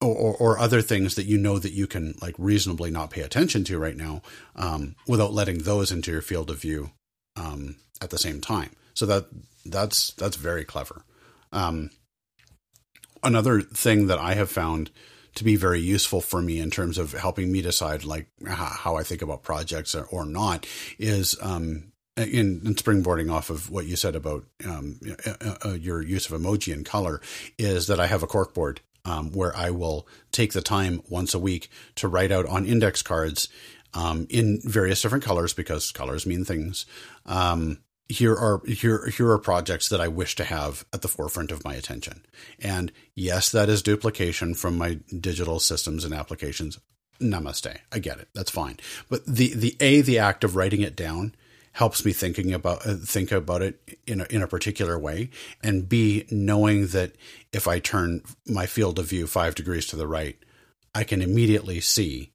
or, 0.00 0.14
or, 0.14 0.36
or 0.36 0.58
other 0.58 0.82
things 0.82 1.14
that 1.14 1.26
you 1.26 1.38
know 1.38 1.58
that 1.58 1.72
you 1.72 1.86
can 1.86 2.14
like 2.20 2.34
reasonably 2.38 2.90
not 2.90 3.10
pay 3.10 3.22
attention 3.22 3.64
to 3.64 3.78
right 3.78 3.96
now 3.96 4.22
um, 4.54 4.94
without 5.06 5.32
letting 5.32 5.58
those 5.58 5.90
into 5.90 6.10
your 6.10 6.22
field 6.22 6.50
of 6.50 6.60
view 6.60 6.90
um, 7.36 7.76
at 8.00 8.10
the 8.10 8.18
same 8.18 8.40
time. 8.40 8.70
So 8.94 9.06
that 9.06 9.26
that's 9.64 10.12
that's 10.12 10.36
very 10.36 10.64
clever. 10.64 11.02
Um, 11.52 11.90
another 13.22 13.60
thing 13.60 14.06
that 14.08 14.18
I 14.18 14.34
have 14.34 14.50
found 14.50 14.90
to 15.34 15.44
be 15.44 15.56
very 15.56 15.80
useful 15.80 16.20
for 16.20 16.40
me 16.40 16.58
in 16.60 16.70
terms 16.70 16.98
of 16.98 17.12
helping 17.12 17.52
me 17.52 17.60
decide 17.60 18.04
like 18.04 18.28
how 18.46 18.96
I 18.96 19.02
think 19.02 19.22
about 19.22 19.42
projects 19.42 19.94
or, 19.94 20.04
or 20.04 20.24
not 20.24 20.66
is 20.98 21.36
um, 21.42 21.92
in, 22.16 22.62
in, 22.64 22.74
springboarding 22.74 23.30
off 23.30 23.50
of 23.50 23.70
what 23.70 23.84
you 23.84 23.96
said 23.96 24.16
about 24.16 24.44
um, 24.64 24.98
uh, 25.64 25.72
your 25.72 26.02
use 26.02 26.30
of 26.30 26.40
emoji 26.40 26.72
and 26.72 26.86
color 26.86 27.20
is 27.58 27.88
that 27.88 28.00
I 28.00 28.06
have 28.06 28.22
a 28.22 28.26
corkboard 28.26 28.78
um, 29.06 29.32
where 29.32 29.56
I 29.56 29.70
will 29.70 30.06
take 30.32 30.52
the 30.52 30.60
time 30.60 31.00
once 31.08 31.32
a 31.32 31.38
week 31.38 31.70
to 31.94 32.08
write 32.08 32.32
out 32.32 32.46
on 32.46 32.66
index 32.66 33.00
cards 33.00 33.48
um, 33.94 34.26
in 34.28 34.60
various 34.62 35.00
different 35.00 35.24
colors 35.24 35.54
because 35.54 35.92
colors 35.92 36.26
mean 36.26 36.44
things. 36.44 36.84
Um, 37.24 37.78
here 38.08 38.34
are 38.34 38.60
here 38.66 39.06
here 39.08 39.30
are 39.30 39.38
projects 39.38 39.88
that 39.88 40.00
I 40.00 40.08
wish 40.08 40.36
to 40.36 40.44
have 40.44 40.84
at 40.92 41.02
the 41.02 41.08
forefront 41.08 41.50
of 41.50 41.64
my 41.64 41.74
attention. 41.74 42.24
And 42.60 42.92
yes, 43.14 43.50
that 43.50 43.68
is 43.68 43.82
duplication 43.82 44.54
from 44.54 44.78
my 44.78 45.00
digital 45.18 45.58
systems 45.58 46.04
and 46.04 46.14
applications. 46.14 46.78
Namaste. 47.20 47.78
I 47.90 47.98
get 47.98 48.18
it. 48.18 48.28
That's 48.34 48.50
fine. 48.50 48.76
But 49.08 49.26
the 49.26 49.54
the 49.54 49.76
a 49.80 50.02
the 50.02 50.18
act 50.18 50.44
of 50.44 50.54
writing 50.54 50.82
it 50.82 50.94
down 50.94 51.34
helps 51.76 52.06
me 52.06 52.12
thinking 52.12 52.54
about 52.54 52.86
uh, 52.86 52.94
think 52.94 53.30
about 53.30 53.60
it 53.60 53.98
in 54.06 54.22
a, 54.22 54.26
in 54.30 54.42
a 54.42 54.46
particular 54.46 54.98
way. 54.98 55.28
And 55.62 55.86
b 55.86 56.26
knowing 56.30 56.86
that 56.88 57.12
if 57.52 57.68
i 57.68 57.78
turn 57.78 58.22
my 58.46 58.66
field 58.66 58.98
of 58.98 59.06
view 59.06 59.26
5 59.26 59.54
degrees 59.54 59.86
to 59.88 59.96
the 59.96 60.06
right 60.06 60.38
i 60.94 61.04
can 61.04 61.20
immediately 61.20 61.80
see 61.80 62.32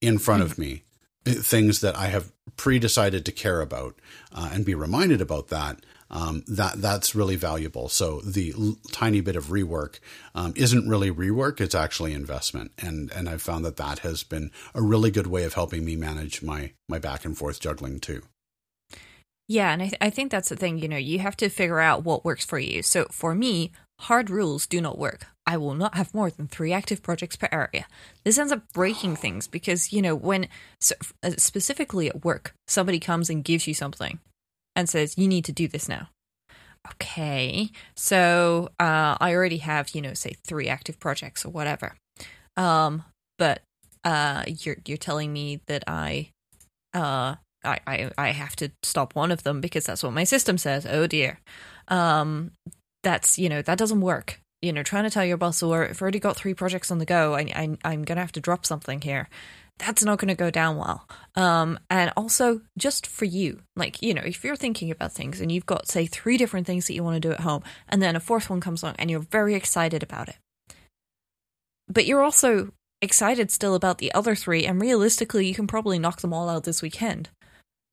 in 0.00 0.18
front 0.18 0.42
mm-hmm. 0.42 0.52
of 0.52 0.58
me 0.58 0.82
things 1.26 1.80
that 1.80 1.96
i 1.96 2.06
have 2.06 2.32
pre-decided 2.56 3.26
to 3.26 3.32
care 3.32 3.60
about 3.60 3.94
uh, 4.32 4.50
and 4.52 4.64
be 4.64 4.74
reminded 4.74 5.20
about 5.20 5.48
that 5.48 5.84
um, 6.10 6.42
that 6.48 6.80
that's 6.80 7.14
really 7.14 7.36
valuable. 7.36 7.90
So 7.90 8.22
the 8.22 8.54
l- 8.58 8.78
tiny 8.92 9.20
bit 9.20 9.36
of 9.36 9.48
rework 9.48 9.98
um, 10.34 10.54
isn't 10.56 10.88
really 10.88 11.10
rework 11.10 11.60
it's 11.60 11.74
actually 11.74 12.14
investment. 12.14 12.72
And 12.78 13.12
and 13.12 13.28
i've 13.28 13.42
found 13.42 13.66
that 13.66 13.76
that 13.76 13.98
has 13.98 14.22
been 14.22 14.50
a 14.74 14.80
really 14.80 15.10
good 15.10 15.26
way 15.26 15.44
of 15.44 15.52
helping 15.52 15.84
me 15.84 15.96
manage 15.96 16.42
my 16.42 16.72
my 16.88 16.98
back 16.98 17.26
and 17.26 17.36
forth 17.36 17.60
juggling 17.60 18.00
too 18.00 18.22
yeah, 19.48 19.72
and 19.72 19.82
I, 19.82 19.86
th- 19.86 19.98
I 20.00 20.10
think 20.10 20.30
that's 20.30 20.50
the 20.50 20.56
thing. 20.56 20.78
You 20.78 20.88
know, 20.88 20.98
you 20.98 21.18
have 21.20 21.36
to 21.38 21.48
figure 21.48 21.80
out 21.80 22.04
what 22.04 22.24
works 22.24 22.44
for 22.44 22.58
you. 22.58 22.82
So 22.82 23.06
for 23.10 23.34
me, 23.34 23.72
hard 24.00 24.28
rules 24.28 24.66
do 24.66 24.80
not 24.80 24.98
work. 24.98 25.26
I 25.46 25.56
will 25.56 25.74
not 25.74 25.94
have 25.94 26.14
more 26.14 26.30
than 26.30 26.46
three 26.46 26.72
active 26.72 27.02
projects 27.02 27.36
per 27.36 27.48
area. 27.50 27.86
This 28.24 28.38
ends 28.38 28.52
up 28.52 28.70
breaking 28.74 29.16
things 29.24 29.48
because, 29.48 29.92
you 29.92 30.02
know, 30.02 30.14
when 30.14 30.48
so, 30.80 30.94
uh, 31.22 31.30
specifically 31.38 32.08
at 32.08 32.24
work, 32.24 32.52
somebody 32.66 33.00
comes 33.00 33.30
and 33.30 33.42
gives 33.42 33.66
you 33.66 33.72
something 33.72 34.18
and 34.76 34.88
says, 34.88 35.16
you 35.16 35.26
need 35.26 35.46
to 35.46 35.52
do 35.52 35.66
this 35.66 35.88
now. 35.88 36.10
Okay, 36.92 37.70
so 37.96 38.70
uh, 38.78 39.16
I 39.20 39.34
already 39.34 39.58
have, 39.58 39.94
you 39.94 40.00
know, 40.00 40.14
say 40.14 40.36
three 40.46 40.68
active 40.68 41.00
projects 41.00 41.44
or 41.44 41.50
whatever. 41.50 41.96
Um, 42.56 43.04
but 43.36 43.62
uh, 44.04 44.44
you're 44.46 44.76
you're 44.86 44.96
telling 44.96 45.32
me 45.32 45.60
that 45.66 45.84
I 45.86 46.30
uh, 46.94 47.34
I, 47.64 47.80
I, 47.86 48.10
I 48.16 48.28
have 48.30 48.56
to 48.56 48.70
stop 48.82 49.14
one 49.14 49.30
of 49.30 49.42
them 49.42 49.60
because 49.60 49.84
that's 49.84 50.02
what 50.02 50.12
my 50.12 50.24
system 50.24 50.58
says. 50.58 50.86
Oh 50.86 51.06
dear. 51.06 51.40
Um, 51.88 52.52
that's, 53.02 53.38
you 53.38 53.48
know, 53.48 53.62
that 53.62 53.78
doesn't 53.78 54.00
work. 54.00 54.40
You 54.60 54.72
know, 54.72 54.82
trying 54.82 55.04
to 55.04 55.10
tell 55.10 55.24
your 55.24 55.36
boss, 55.36 55.62
or 55.62 55.88
I've 55.88 56.02
already 56.02 56.18
got 56.18 56.36
three 56.36 56.54
projects 56.54 56.90
on 56.90 56.98
the 56.98 57.06
go, 57.06 57.34
I, 57.34 57.40
I, 57.54 57.76
I'm 57.84 58.04
going 58.04 58.16
to 58.16 58.22
have 58.22 58.32
to 58.32 58.40
drop 58.40 58.66
something 58.66 59.00
here. 59.00 59.28
That's 59.78 60.04
not 60.04 60.18
going 60.18 60.28
to 60.28 60.34
go 60.34 60.50
down 60.50 60.76
well. 60.76 61.08
Um, 61.36 61.78
and 61.88 62.12
also, 62.16 62.62
just 62.76 63.06
for 63.06 63.24
you, 63.24 63.60
like, 63.76 64.02
you 64.02 64.12
know, 64.14 64.22
if 64.24 64.42
you're 64.42 64.56
thinking 64.56 64.90
about 64.90 65.12
things 65.12 65.40
and 65.40 65.52
you've 65.52 65.66
got, 65.66 65.86
say, 65.86 66.06
three 66.06 66.36
different 66.36 66.66
things 66.66 66.88
that 66.88 66.94
you 66.94 67.04
want 67.04 67.14
to 67.14 67.28
do 67.28 67.32
at 67.32 67.40
home, 67.40 67.62
and 67.88 68.02
then 68.02 68.16
a 68.16 68.20
fourth 68.20 68.50
one 68.50 68.60
comes 68.60 68.82
along 68.82 68.96
and 68.98 69.08
you're 69.08 69.20
very 69.20 69.54
excited 69.54 70.02
about 70.02 70.28
it, 70.28 70.36
but 71.88 72.06
you're 72.06 72.24
also 72.24 72.72
excited 73.00 73.52
still 73.52 73.76
about 73.76 73.98
the 73.98 74.12
other 74.12 74.34
three, 74.34 74.66
and 74.66 74.82
realistically, 74.82 75.46
you 75.46 75.54
can 75.54 75.68
probably 75.68 76.00
knock 76.00 76.20
them 76.20 76.32
all 76.32 76.48
out 76.48 76.64
this 76.64 76.82
weekend 76.82 77.28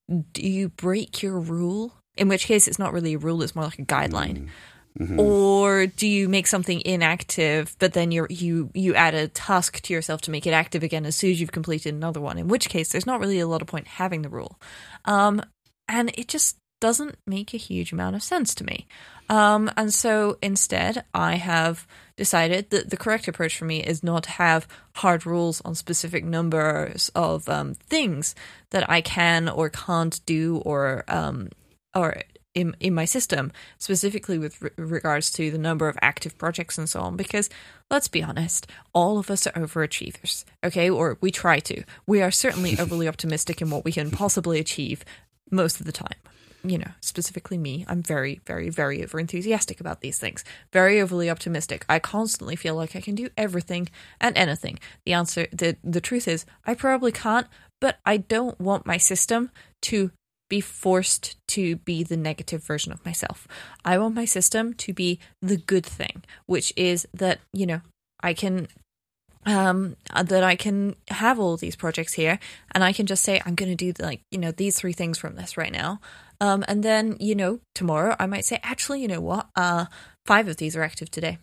do 0.09 0.41
you 0.41 0.69
break 0.69 1.21
your 1.23 1.39
rule? 1.39 1.93
In 2.17 2.27
which 2.27 2.45
case, 2.45 2.67
it's 2.67 2.79
not 2.79 2.93
really 2.93 3.13
a 3.13 3.17
rule; 3.17 3.41
it's 3.41 3.55
more 3.55 3.65
like 3.65 3.79
a 3.79 3.85
guideline. 3.85 4.49
Mm-hmm. 4.99 5.19
Or 5.19 5.87
do 5.87 6.07
you 6.07 6.29
make 6.29 6.47
something 6.47 6.81
inactive, 6.85 7.75
but 7.79 7.93
then 7.93 8.11
you 8.11 8.27
you 8.29 8.69
you 8.73 8.95
add 8.95 9.13
a 9.13 9.27
task 9.27 9.81
to 9.81 9.93
yourself 9.93 10.21
to 10.21 10.31
make 10.31 10.47
it 10.47 10.51
active 10.53 10.83
again 10.83 11.05
as 11.05 11.17
soon 11.17 11.31
as 11.31 11.41
you've 11.41 11.51
completed 11.51 11.93
another 11.93 12.21
one? 12.21 12.37
In 12.37 12.47
which 12.47 12.69
case, 12.69 12.91
there's 12.91 13.05
not 13.05 13.19
really 13.19 13.39
a 13.39 13.47
lot 13.47 13.61
of 13.61 13.67
point 13.67 13.87
having 13.87 14.21
the 14.21 14.29
rule. 14.29 14.59
Um, 15.03 15.41
and 15.89 16.11
it 16.17 16.29
just 16.29 16.57
doesn't 16.79 17.17
make 17.27 17.53
a 17.53 17.57
huge 17.57 17.91
amount 17.91 18.15
of 18.15 18.23
sense 18.23 18.55
to 18.55 18.63
me. 18.63 18.87
Um, 19.29 19.69
and 19.75 19.93
so 19.93 20.37
instead, 20.41 21.03
I 21.13 21.35
have 21.35 21.87
decided 22.17 22.69
that 22.69 22.89
the 22.89 22.97
correct 22.97 23.27
approach 23.27 23.57
for 23.57 23.65
me 23.65 23.83
is 23.83 24.03
not 24.03 24.23
to 24.23 24.31
have 24.31 24.67
hard 24.95 25.25
rules 25.25 25.61
on 25.61 25.75
specific 25.75 26.23
numbers 26.23 27.11
of 27.15 27.47
um, 27.49 27.73
things 27.73 28.35
that 28.71 28.89
I 28.89 29.01
can 29.01 29.49
or 29.49 29.69
can't 29.69 30.19
do 30.25 30.57
or 30.65 31.03
um, 31.07 31.49
or 31.93 32.21
in 32.53 32.75
in 32.79 32.93
my 32.93 33.05
system, 33.05 33.51
specifically 33.77 34.37
with 34.37 34.61
re- 34.61 34.71
regards 34.77 35.31
to 35.33 35.51
the 35.51 35.57
number 35.57 35.89
of 35.89 35.97
active 36.01 36.37
projects 36.37 36.77
and 36.77 36.87
so 36.89 37.01
on. 37.01 37.17
Because 37.17 37.49
let's 37.91 38.07
be 38.07 38.23
honest, 38.23 38.67
all 38.93 39.19
of 39.19 39.29
us 39.29 39.45
are 39.45 39.51
overachievers, 39.51 40.45
okay? 40.63 40.89
Or 40.89 41.17
we 41.21 41.31
try 41.31 41.59
to. 41.59 41.83
We 42.07 42.21
are 42.21 42.31
certainly 42.31 42.77
overly 42.79 43.07
optimistic 43.07 43.61
in 43.61 43.69
what 43.69 43.83
we 43.83 43.91
can 43.91 44.09
possibly 44.09 44.59
achieve 44.59 45.03
most 45.51 45.79
of 45.79 45.85
the 45.85 45.91
time 45.91 46.17
you 46.69 46.77
know, 46.77 46.91
specifically 47.01 47.57
me, 47.57 47.85
I'm 47.87 48.01
very, 48.01 48.41
very, 48.45 48.69
very 48.69 49.03
over 49.03 49.19
enthusiastic 49.19 49.79
about 49.79 50.01
these 50.01 50.19
things. 50.19 50.43
Very 50.71 51.01
overly 51.01 51.29
optimistic. 51.29 51.85
I 51.87 51.99
constantly 51.99 52.55
feel 52.55 52.75
like 52.75 52.95
I 52.95 53.01
can 53.01 53.15
do 53.15 53.29
everything 53.37 53.89
and 54.19 54.37
anything. 54.37 54.79
The 55.05 55.13
answer, 55.13 55.47
the 55.51 55.77
the 55.83 56.01
truth 56.01 56.27
is, 56.27 56.45
I 56.65 56.73
probably 56.73 57.11
can't, 57.11 57.47
but 57.81 57.99
I 58.05 58.17
don't 58.17 58.59
want 58.59 58.85
my 58.85 58.97
system 58.97 59.51
to 59.83 60.11
be 60.49 60.61
forced 60.61 61.35
to 61.47 61.77
be 61.77 62.03
the 62.03 62.17
negative 62.17 62.63
version 62.63 62.91
of 62.91 63.03
myself. 63.05 63.47
I 63.83 63.97
want 63.97 64.15
my 64.15 64.25
system 64.25 64.73
to 64.75 64.93
be 64.93 65.19
the 65.41 65.57
good 65.57 65.85
thing, 65.85 66.23
which 66.45 66.71
is 66.75 67.07
that, 67.13 67.39
you 67.51 67.65
know, 67.65 67.81
I 68.21 68.33
can 68.33 68.67
um, 69.45 69.95
that 70.11 70.43
I 70.43 70.55
can 70.55 70.95
have 71.09 71.39
all 71.39 71.55
these 71.57 71.75
projects 71.75 72.13
here 72.13 72.39
and 72.71 72.83
I 72.83 72.93
can 72.93 73.05
just 73.05 73.23
say, 73.23 73.41
I'm 73.45 73.55
going 73.55 73.75
to 73.75 73.75
do 73.75 73.93
like, 74.03 74.21
you 74.31 74.39
know, 74.39 74.51
these 74.51 74.77
three 74.77 74.93
things 74.93 75.17
from 75.17 75.35
this 75.35 75.57
right 75.57 75.71
now. 75.71 75.99
Um, 76.41 76.63
and 76.67 76.83
then, 76.83 77.17
you 77.19 77.35
know, 77.35 77.59
tomorrow 77.73 78.15
I 78.19 78.25
might 78.25 78.45
say, 78.45 78.59
actually, 78.63 79.01
you 79.01 79.07
know 79.07 79.21
what? 79.21 79.47
Uh, 79.55 79.85
five 80.25 80.47
of 80.47 80.57
these 80.57 80.75
are 80.75 80.83
active 80.83 81.09
today. 81.11 81.37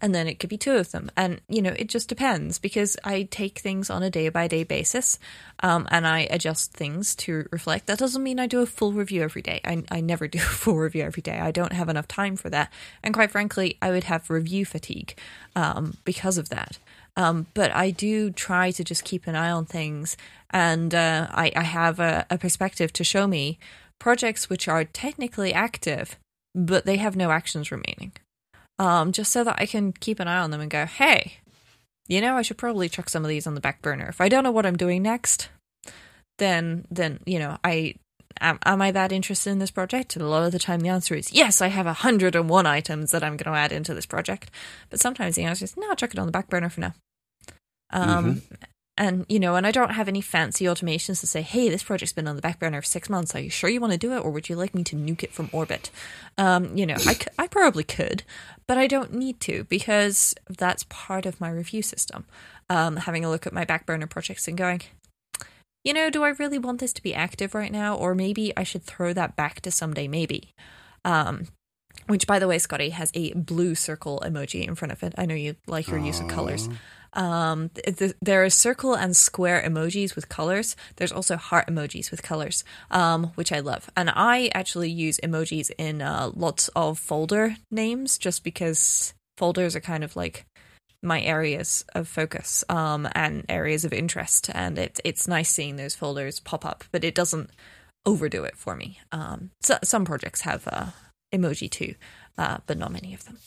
And 0.00 0.14
then 0.14 0.28
it 0.28 0.38
could 0.38 0.50
be 0.50 0.58
two 0.58 0.74
of 0.74 0.90
them. 0.90 1.10
And, 1.16 1.40
you 1.48 1.62
know, 1.62 1.74
it 1.74 1.88
just 1.88 2.08
depends 2.08 2.58
because 2.58 2.98
I 3.02 3.22
take 3.30 3.58
things 3.58 3.88
on 3.88 4.02
a 4.02 4.10
day 4.10 4.28
by 4.28 4.46
day 4.46 4.62
basis 4.62 5.18
um, 5.60 5.88
and 5.90 6.06
I 6.06 6.28
adjust 6.30 6.74
things 6.74 7.14
to 7.16 7.48
reflect. 7.50 7.86
That 7.86 7.98
doesn't 7.98 8.22
mean 8.22 8.38
I 8.38 8.46
do 8.46 8.60
a 8.60 8.66
full 8.66 8.92
review 8.92 9.22
every 9.22 9.40
day. 9.40 9.60
I, 9.64 9.82
I 9.90 10.02
never 10.02 10.28
do 10.28 10.38
a 10.38 10.42
full 10.42 10.76
review 10.76 11.02
every 11.02 11.22
day. 11.22 11.38
I 11.38 11.50
don't 11.50 11.72
have 11.72 11.88
enough 11.88 12.08
time 12.08 12.36
for 12.36 12.50
that. 12.50 12.70
And 13.02 13.14
quite 13.14 13.30
frankly, 13.30 13.78
I 13.80 13.90
would 13.90 14.04
have 14.04 14.28
review 14.28 14.66
fatigue 14.66 15.18
um, 15.54 15.96
because 16.04 16.36
of 16.36 16.50
that. 16.50 16.78
Um, 17.16 17.46
but 17.54 17.74
I 17.74 17.90
do 17.90 18.30
try 18.30 18.70
to 18.72 18.84
just 18.84 19.04
keep 19.04 19.26
an 19.26 19.34
eye 19.34 19.50
on 19.50 19.64
things, 19.64 20.18
and 20.50 20.94
uh, 20.94 21.28
I, 21.30 21.50
I, 21.56 21.62
have 21.62 21.98
a, 21.98 22.26
a, 22.28 22.36
perspective 22.36 22.92
to 22.92 23.04
show 23.04 23.26
me 23.26 23.58
projects 23.98 24.48
which 24.48 24.68
are 24.68 24.84
technically 24.84 25.52
active, 25.52 26.18
but 26.54 26.86
they 26.86 26.96
have 26.96 27.16
no 27.16 27.30
actions 27.30 27.70
remaining. 27.70 28.12
Um, 28.78 29.12
just 29.12 29.32
so 29.32 29.42
that 29.44 29.56
I 29.58 29.66
can 29.66 29.92
keep 29.92 30.20
an 30.20 30.28
eye 30.28 30.38
on 30.38 30.50
them 30.50 30.60
and 30.60 30.70
go, 30.70 30.84
hey, 30.84 31.38
you 32.08 32.20
know, 32.20 32.36
I 32.36 32.42
should 32.42 32.58
probably 32.58 32.88
chuck 32.88 33.08
some 33.08 33.24
of 33.24 33.28
these 33.28 33.46
on 33.46 33.54
the 33.54 33.60
back 33.60 33.82
burner. 33.82 34.06
If 34.08 34.20
I 34.20 34.28
don't 34.28 34.44
know 34.44 34.50
what 34.50 34.66
I'm 34.66 34.76
doing 34.76 35.02
next, 35.02 35.48
then 36.38 36.86
then 36.90 37.20
you 37.26 37.38
know, 37.38 37.58
I 37.64 37.94
am, 38.40 38.58
am 38.64 38.82
I 38.82 38.90
that 38.90 39.12
interested 39.12 39.50
in 39.50 39.58
this 39.58 39.70
project? 39.70 40.14
And 40.14 40.24
a 40.24 40.28
lot 40.28 40.44
of 40.44 40.52
the 40.52 40.58
time, 40.58 40.80
the 40.80 40.90
answer 40.90 41.14
is 41.14 41.32
yes. 41.32 41.60
I 41.62 41.68
have 41.68 41.86
hundred 41.86 42.36
and 42.36 42.48
one 42.48 42.66
items 42.66 43.10
that 43.10 43.24
I'm 43.24 43.36
going 43.36 43.52
to 43.52 43.58
add 43.58 43.72
into 43.72 43.94
this 43.94 44.06
project, 44.06 44.50
but 44.90 45.00
sometimes 45.00 45.36
the 45.36 45.44
answer 45.44 45.64
is 45.64 45.76
no. 45.76 45.94
Chuck 45.94 46.12
it 46.12 46.18
on 46.18 46.26
the 46.26 46.32
back 46.32 46.48
burner 46.48 46.68
for 46.68 46.82
now. 46.82 46.94
Um, 47.90 48.36
mm-hmm. 48.36 48.54
And, 48.98 49.26
you 49.28 49.38
know, 49.38 49.56
and 49.56 49.66
I 49.66 49.72
don't 49.72 49.90
have 49.90 50.08
any 50.08 50.22
fancy 50.22 50.64
automations 50.64 51.20
to 51.20 51.26
say, 51.26 51.42
hey, 51.42 51.68
this 51.68 51.82
project's 51.82 52.14
been 52.14 52.26
on 52.26 52.36
the 52.36 52.42
back 52.42 52.58
burner 52.58 52.80
for 52.80 52.86
six 52.86 53.10
months. 53.10 53.34
Are 53.34 53.40
you 53.40 53.50
sure 53.50 53.68
you 53.68 53.80
want 53.80 53.92
to 53.92 53.98
do 53.98 54.14
it? 54.14 54.20
Or 54.20 54.30
would 54.30 54.48
you 54.48 54.56
like 54.56 54.74
me 54.74 54.84
to 54.84 54.96
nuke 54.96 55.22
it 55.22 55.32
from 55.32 55.50
orbit? 55.52 55.90
Um, 56.38 56.74
you 56.76 56.86
know, 56.86 56.96
I, 57.00 57.18
I 57.38 57.46
probably 57.46 57.84
could, 57.84 58.22
but 58.66 58.78
I 58.78 58.86
don't 58.86 59.12
need 59.12 59.38
to 59.40 59.64
because 59.64 60.34
that's 60.48 60.86
part 60.88 61.26
of 61.26 61.40
my 61.40 61.50
review 61.50 61.82
system. 61.82 62.24
Um, 62.70 62.96
having 62.96 63.24
a 63.24 63.30
look 63.30 63.46
at 63.46 63.52
my 63.52 63.64
back 63.64 63.84
burner 63.84 64.06
projects 64.06 64.48
and 64.48 64.56
going, 64.56 64.80
you 65.84 65.92
know, 65.92 66.10
do 66.10 66.24
I 66.24 66.30
really 66.30 66.58
want 66.58 66.80
this 66.80 66.92
to 66.94 67.02
be 67.02 67.14
active 67.14 67.54
right 67.54 67.70
now? 67.70 67.96
Or 67.96 68.14
maybe 68.14 68.52
I 68.56 68.64
should 68.64 68.82
throw 68.82 69.12
that 69.12 69.36
back 69.36 69.60
to 69.60 69.70
someday, 69.70 70.08
maybe. 70.08 70.50
Um, 71.04 71.48
which, 72.06 72.26
by 72.26 72.38
the 72.38 72.48
way, 72.48 72.58
Scotty 72.58 72.90
has 72.90 73.10
a 73.14 73.32
blue 73.34 73.74
circle 73.74 74.22
emoji 74.24 74.66
in 74.66 74.74
front 74.74 74.92
of 74.92 75.02
it. 75.02 75.14
I 75.18 75.26
know 75.26 75.34
you 75.34 75.56
like 75.66 75.88
your 75.88 75.98
Aww. 75.98 76.06
use 76.06 76.20
of 76.20 76.28
colors. 76.28 76.68
Um, 77.12 77.70
th- 77.70 78.14
there 78.20 78.44
are 78.44 78.50
circle 78.50 78.94
and 78.94 79.16
square 79.16 79.62
emojis 79.66 80.14
with 80.14 80.28
colors. 80.28 80.76
There's 80.96 81.12
also 81.12 81.36
heart 81.36 81.66
emojis 81.68 82.10
with 82.10 82.22
colors, 82.22 82.64
um, 82.90 83.32
which 83.34 83.52
I 83.52 83.60
love. 83.60 83.90
And 83.96 84.10
I 84.14 84.50
actually 84.54 84.90
use 84.90 85.20
emojis 85.22 85.70
in 85.78 86.02
uh, 86.02 86.30
lots 86.34 86.68
of 86.68 86.98
folder 86.98 87.56
names 87.70 88.18
just 88.18 88.44
because 88.44 89.14
folders 89.36 89.76
are 89.76 89.80
kind 89.80 90.04
of 90.04 90.16
like 90.16 90.46
my 91.02 91.20
areas 91.20 91.84
of 91.94 92.08
focus 92.08 92.64
um, 92.68 93.08
and 93.12 93.44
areas 93.48 93.84
of 93.84 93.92
interest. 93.92 94.50
And 94.52 94.78
it's 94.78 95.00
it's 95.04 95.28
nice 95.28 95.50
seeing 95.50 95.76
those 95.76 95.94
folders 95.94 96.40
pop 96.40 96.64
up, 96.64 96.84
but 96.92 97.04
it 97.04 97.14
doesn't 97.14 97.50
overdo 98.04 98.44
it 98.44 98.56
for 98.56 98.76
me. 98.76 99.00
Um, 99.12 99.50
so, 99.62 99.78
some 99.82 100.04
projects 100.04 100.42
have 100.42 100.66
uh, 100.68 100.86
emoji 101.34 101.70
too, 101.70 101.94
uh, 102.38 102.58
but 102.66 102.78
not 102.78 102.92
many 102.92 103.14
of 103.14 103.24
them. 103.24 103.38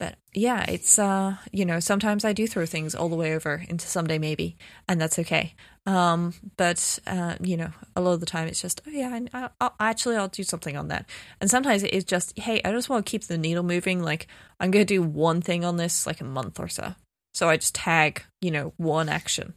But 0.00 0.16
yeah, 0.32 0.64
it's 0.66 0.98
uh, 0.98 1.36
you 1.52 1.66
know, 1.66 1.78
sometimes 1.78 2.24
I 2.24 2.32
do 2.32 2.48
throw 2.48 2.64
things 2.64 2.94
all 2.94 3.10
the 3.10 3.16
way 3.16 3.34
over 3.34 3.62
into 3.68 3.86
someday 3.86 4.18
maybe, 4.18 4.56
and 4.88 4.98
that's 4.98 5.18
okay. 5.18 5.54
Um, 5.84 6.32
but 6.56 6.98
uh, 7.06 7.36
you 7.40 7.56
know, 7.56 7.70
a 7.94 8.00
lot 8.00 8.14
of 8.14 8.20
the 8.20 8.26
time 8.26 8.48
it's 8.48 8.62
just, 8.62 8.80
oh 8.86 8.90
yeah, 8.90 9.20
I, 9.34 9.50
I'll, 9.60 9.74
actually 9.78 10.16
I'll 10.16 10.28
do 10.28 10.42
something 10.42 10.76
on 10.76 10.88
that. 10.88 11.04
And 11.40 11.50
sometimes 11.50 11.82
it 11.82 11.92
is 11.92 12.04
just, 12.04 12.38
hey, 12.38 12.62
I 12.64 12.72
just 12.72 12.88
want 12.88 13.04
to 13.04 13.10
keep 13.10 13.24
the 13.24 13.36
needle 13.36 13.62
moving. 13.62 14.02
Like 14.02 14.26
I'm 14.58 14.70
going 14.70 14.86
to 14.86 14.94
do 14.94 15.02
one 15.02 15.42
thing 15.42 15.66
on 15.66 15.76
this 15.76 16.06
like 16.06 16.22
a 16.22 16.24
month 16.24 16.58
or 16.58 16.68
so. 16.68 16.94
So 17.34 17.50
I 17.50 17.58
just 17.58 17.74
tag, 17.74 18.22
you 18.40 18.50
know, 18.50 18.72
one 18.78 19.10
action, 19.10 19.52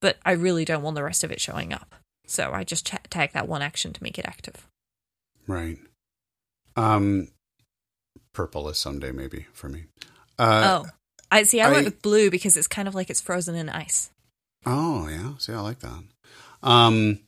but 0.00 0.16
I 0.24 0.32
really 0.32 0.64
don't 0.64 0.82
want 0.82 0.94
the 0.94 1.02
rest 1.02 1.24
of 1.24 1.32
it 1.32 1.40
showing 1.40 1.72
up. 1.72 1.96
So 2.26 2.52
I 2.52 2.62
just 2.62 2.86
tag 2.86 3.32
that 3.32 3.48
one 3.48 3.62
action 3.62 3.92
to 3.92 4.02
make 4.02 4.18
it 4.18 4.26
active. 4.26 4.68
Right. 5.48 5.78
Um, 6.76 7.28
purple 8.32 8.68
is 8.68 8.78
someday 8.78 9.12
maybe 9.12 9.46
for 9.52 9.68
me. 9.68 9.84
Uh, 10.38 10.82
oh, 10.84 10.90
I 11.30 11.42
see. 11.44 11.60
I, 11.60 11.68
I 11.68 11.72
went 11.72 11.84
with 11.84 12.02
blue 12.02 12.30
because 12.30 12.56
it's 12.56 12.66
kind 12.68 12.88
of 12.88 12.94
like 12.94 13.10
it's 13.10 13.20
frozen 13.20 13.54
in 13.54 13.68
ice. 13.68 14.10
Oh 14.66 15.08
yeah, 15.08 15.32
see, 15.38 15.52
I 15.52 15.60
like 15.60 15.80
that. 15.80 16.02
Um, 16.62 17.20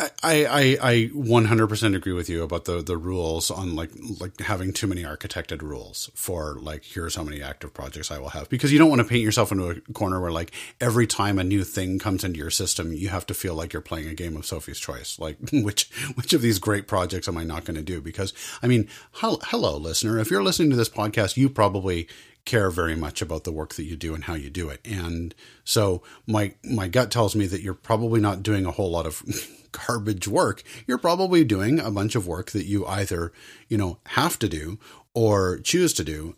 I, 0.00 0.10
I 0.22 0.78
I 0.82 1.10
100% 1.14 1.94
agree 1.94 2.12
with 2.12 2.28
you 2.28 2.42
about 2.42 2.64
the 2.64 2.82
the 2.82 2.96
rules 2.96 3.50
on 3.50 3.76
like 3.76 3.90
like 4.18 4.40
having 4.40 4.72
too 4.72 4.86
many 4.86 5.02
architected 5.02 5.60
rules 5.62 6.10
for 6.14 6.56
like 6.60 6.84
here's 6.84 7.16
how 7.16 7.22
many 7.22 7.42
active 7.42 7.74
projects 7.74 8.10
I 8.10 8.18
will 8.18 8.30
have. 8.30 8.48
Because 8.48 8.72
you 8.72 8.78
don't 8.78 8.88
want 8.88 9.02
to 9.02 9.08
paint 9.08 9.22
yourself 9.22 9.52
into 9.52 9.70
a 9.70 9.80
corner 9.92 10.20
where 10.20 10.32
like 10.32 10.52
every 10.80 11.06
time 11.06 11.38
a 11.38 11.44
new 11.44 11.64
thing 11.64 11.98
comes 11.98 12.24
into 12.24 12.38
your 12.38 12.50
system 12.50 12.92
you 12.92 13.08
have 13.08 13.26
to 13.26 13.34
feel 13.34 13.54
like 13.54 13.72
you're 13.72 13.82
playing 13.82 14.08
a 14.08 14.14
game 14.14 14.36
of 14.36 14.46
Sophie's 14.46 14.80
choice. 14.80 15.18
Like 15.18 15.36
which 15.52 15.90
which 16.14 16.32
of 16.32 16.40
these 16.40 16.58
great 16.58 16.86
projects 16.86 17.28
am 17.28 17.36
I 17.36 17.44
not 17.44 17.64
going 17.64 17.76
to 17.76 17.82
do? 17.82 18.00
Because 18.00 18.32
I 18.62 18.68
mean 18.68 18.88
hello 19.12 19.76
listener. 19.76 20.18
If 20.18 20.30
you're 20.30 20.42
listening 20.42 20.70
to 20.70 20.76
this 20.76 20.88
podcast 20.88 21.36
you 21.36 21.50
probably 21.50 22.08
care 22.46 22.70
very 22.70 22.96
much 22.96 23.20
about 23.20 23.44
the 23.44 23.52
work 23.52 23.74
that 23.74 23.84
you 23.84 23.96
do 23.96 24.14
and 24.14 24.24
how 24.24 24.34
you 24.34 24.48
do 24.48 24.70
it. 24.70 24.80
And 24.84 25.34
so 25.64 26.02
my 26.26 26.54
my 26.64 26.88
gut 26.88 27.10
tells 27.10 27.36
me 27.36 27.46
that 27.46 27.60
you're 27.60 27.74
probably 27.74 28.20
not 28.20 28.42
doing 28.42 28.64
a 28.64 28.70
whole 28.70 28.90
lot 28.90 29.06
of 29.06 29.22
garbage 29.72 30.28
work, 30.28 30.62
you're 30.86 30.98
probably 30.98 31.44
doing 31.44 31.78
a 31.78 31.90
bunch 31.90 32.14
of 32.14 32.26
work 32.26 32.50
that 32.52 32.66
you 32.66 32.86
either, 32.86 33.32
you 33.68 33.76
know, 33.76 33.98
have 34.08 34.38
to 34.40 34.48
do 34.48 34.78
or 35.14 35.58
choose 35.58 35.92
to 35.94 36.04
do. 36.04 36.36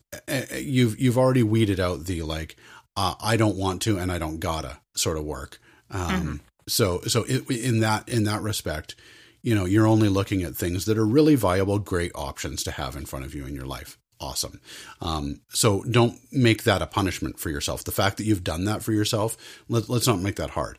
You've 0.55 0.99
you've 1.01 1.19
already 1.19 1.43
weeded 1.43 1.81
out 1.81 2.05
the 2.05 2.23
like 2.23 2.57
uh, 2.97 3.15
I 3.21 3.37
don't 3.37 3.57
want 3.57 3.83
to 3.83 3.99
and 3.99 4.11
I 4.11 4.19
don't 4.19 4.41
gotta 4.41 4.79
sort 4.95 5.17
of 5.17 5.25
work. 5.25 5.59
Um, 5.91 6.11
mm-hmm. 6.11 6.37
So 6.69 7.01
so 7.03 7.25
in 7.25 7.81
that 7.81 8.09
in 8.09 8.25
that 8.25 8.43
respect, 8.43 8.95
you 9.43 9.55
know, 9.55 9.65
you're 9.65 9.87
only 9.87 10.09
looking 10.09 10.43
at 10.43 10.57
things 10.57 10.85
that 10.85 10.99
are 10.99 11.07
really 11.07 11.35
viable, 11.35 11.79
great 11.79 12.13
options 12.15 12.63
to 12.65 12.71
have 12.71 12.97
in 12.97 13.07
front 13.07 13.25
of 13.25 13.35
you 13.35 13.47
in 13.47 13.55
your 13.55 13.67
life. 13.67 13.99
Awesome. 14.21 14.61
Um, 15.01 15.41
so 15.49 15.83
don't 15.83 16.21
make 16.31 16.63
that 16.63 16.81
a 16.81 16.87
punishment 16.87 17.41
for 17.41 17.51
yourself. 17.51 17.83
The 17.83 17.91
fact 17.91 18.19
that 18.19 18.25
you've 18.25 18.45
done 18.45 18.65
that 18.67 18.83
for 18.85 18.93
yourself, 18.93 19.37
let, 19.69 19.89
let's 19.89 20.07
not 20.07 20.21
make 20.21 20.37
that 20.37 20.51
hard. 20.51 20.79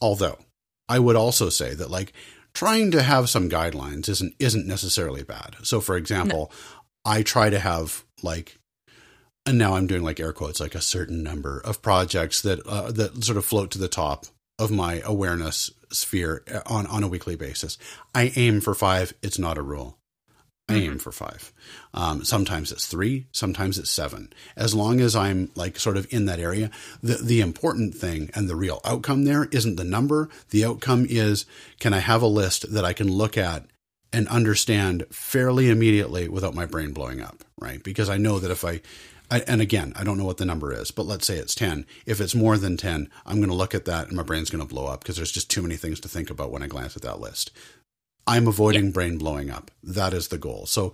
Although 0.00 0.38
I 0.88 0.98
would 0.98 1.16
also 1.16 1.48
say 1.48 1.74
that 1.74 1.90
like 1.90 2.12
trying 2.52 2.90
to 2.92 3.02
have 3.02 3.28
some 3.28 3.50
guidelines 3.50 4.08
isn't 4.08 4.34
isn't 4.38 4.66
necessarily 4.66 5.22
bad. 5.22 5.56
So 5.62 5.80
for 5.80 5.96
example, 5.96 6.50
no. 6.50 7.12
I 7.12 7.22
try 7.22 7.50
to 7.50 7.58
have 7.58 8.04
like 8.22 8.58
and 9.46 9.58
now 9.58 9.74
I'm 9.74 9.86
doing 9.86 10.02
like 10.02 10.20
air 10.20 10.32
quotes 10.32 10.60
like 10.60 10.74
a 10.74 10.80
certain 10.80 11.22
number 11.22 11.60
of 11.60 11.82
projects 11.82 12.40
that 12.42 12.66
uh, 12.66 12.90
that 12.92 13.24
sort 13.24 13.38
of 13.38 13.44
float 13.44 13.70
to 13.72 13.78
the 13.78 13.88
top 13.88 14.26
of 14.58 14.70
my 14.70 15.02
awareness 15.04 15.70
sphere 15.90 16.42
uh, 16.52 16.60
on 16.66 16.86
on 16.86 17.02
a 17.02 17.08
weekly 17.08 17.36
basis. 17.36 17.76
I 18.14 18.32
aim 18.36 18.60
for 18.60 18.74
5, 18.74 19.14
it's 19.22 19.38
not 19.38 19.58
a 19.58 19.62
rule. 19.62 19.98
I 20.68 20.76
aim 20.76 20.98
for 20.98 21.12
five. 21.12 21.52
Um, 21.92 22.24
sometimes 22.24 22.72
it's 22.72 22.86
three, 22.86 23.26
sometimes 23.32 23.78
it's 23.78 23.90
seven. 23.90 24.32
As 24.56 24.74
long 24.74 25.00
as 25.00 25.14
I'm 25.14 25.50
like 25.54 25.78
sort 25.78 25.98
of 25.98 26.06
in 26.10 26.24
that 26.24 26.40
area, 26.40 26.70
the 27.02 27.16
the 27.16 27.42
important 27.42 27.94
thing 27.94 28.30
and 28.34 28.48
the 28.48 28.56
real 28.56 28.80
outcome 28.82 29.24
there 29.24 29.44
isn't 29.44 29.76
the 29.76 29.84
number. 29.84 30.30
The 30.50 30.64
outcome 30.64 31.06
is 31.08 31.44
can 31.80 31.92
I 31.92 31.98
have 31.98 32.22
a 32.22 32.26
list 32.26 32.72
that 32.72 32.84
I 32.84 32.94
can 32.94 33.12
look 33.12 33.36
at 33.36 33.66
and 34.14 34.28
understand 34.28 35.04
fairly 35.10 35.68
immediately 35.68 36.28
without 36.28 36.54
my 36.54 36.64
brain 36.64 36.92
blowing 36.92 37.20
up, 37.20 37.44
right? 37.58 37.82
Because 37.82 38.08
I 38.08 38.16
know 38.16 38.38
that 38.38 38.50
if 38.50 38.64
I, 38.64 38.80
I, 39.28 39.40
and 39.40 39.60
again, 39.60 39.92
I 39.96 40.04
don't 40.04 40.16
know 40.16 40.24
what 40.24 40.36
the 40.36 40.44
number 40.44 40.72
is, 40.72 40.92
but 40.92 41.04
let's 41.04 41.26
say 41.26 41.36
it's 41.36 41.56
10. 41.56 41.84
If 42.06 42.20
it's 42.20 42.34
more 42.34 42.56
than 42.56 42.76
10, 42.76 43.10
I'm 43.26 43.38
going 43.38 43.48
to 43.48 43.56
look 43.56 43.74
at 43.74 43.86
that 43.86 44.06
and 44.06 44.16
my 44.16 44.22
brain's 44.22 44.50
going 44.50 44.64
to 44.64 44.72
blow 44.72 44.86
up 44.86 45.00
because 45.00 45.16
there's 45.16 45.32
just 45.32 45.50
too 45.50 45.62
many 45.62 45.74
things 45.74 45.98
to 46.00 46.08
think 46.08 46.30
about 46.30 46.52
when 46.52 46.62
I 46.62 46.68
glance 46.68 46.94
at 46.94 47.02
that 47.02 47.18
list. 47.18 47.50
I'm 48.26 48.48
avoiding 48.48 48.86
yeah. 48.86 48.90
brain 48.90 49.18
blowing 49.18 49.50
up. 49.50 49.70
That 49.82 50.14
is 50.14 50.28
the 50.28 50.38
goal. 50.38 50.66
So 50.66 50.92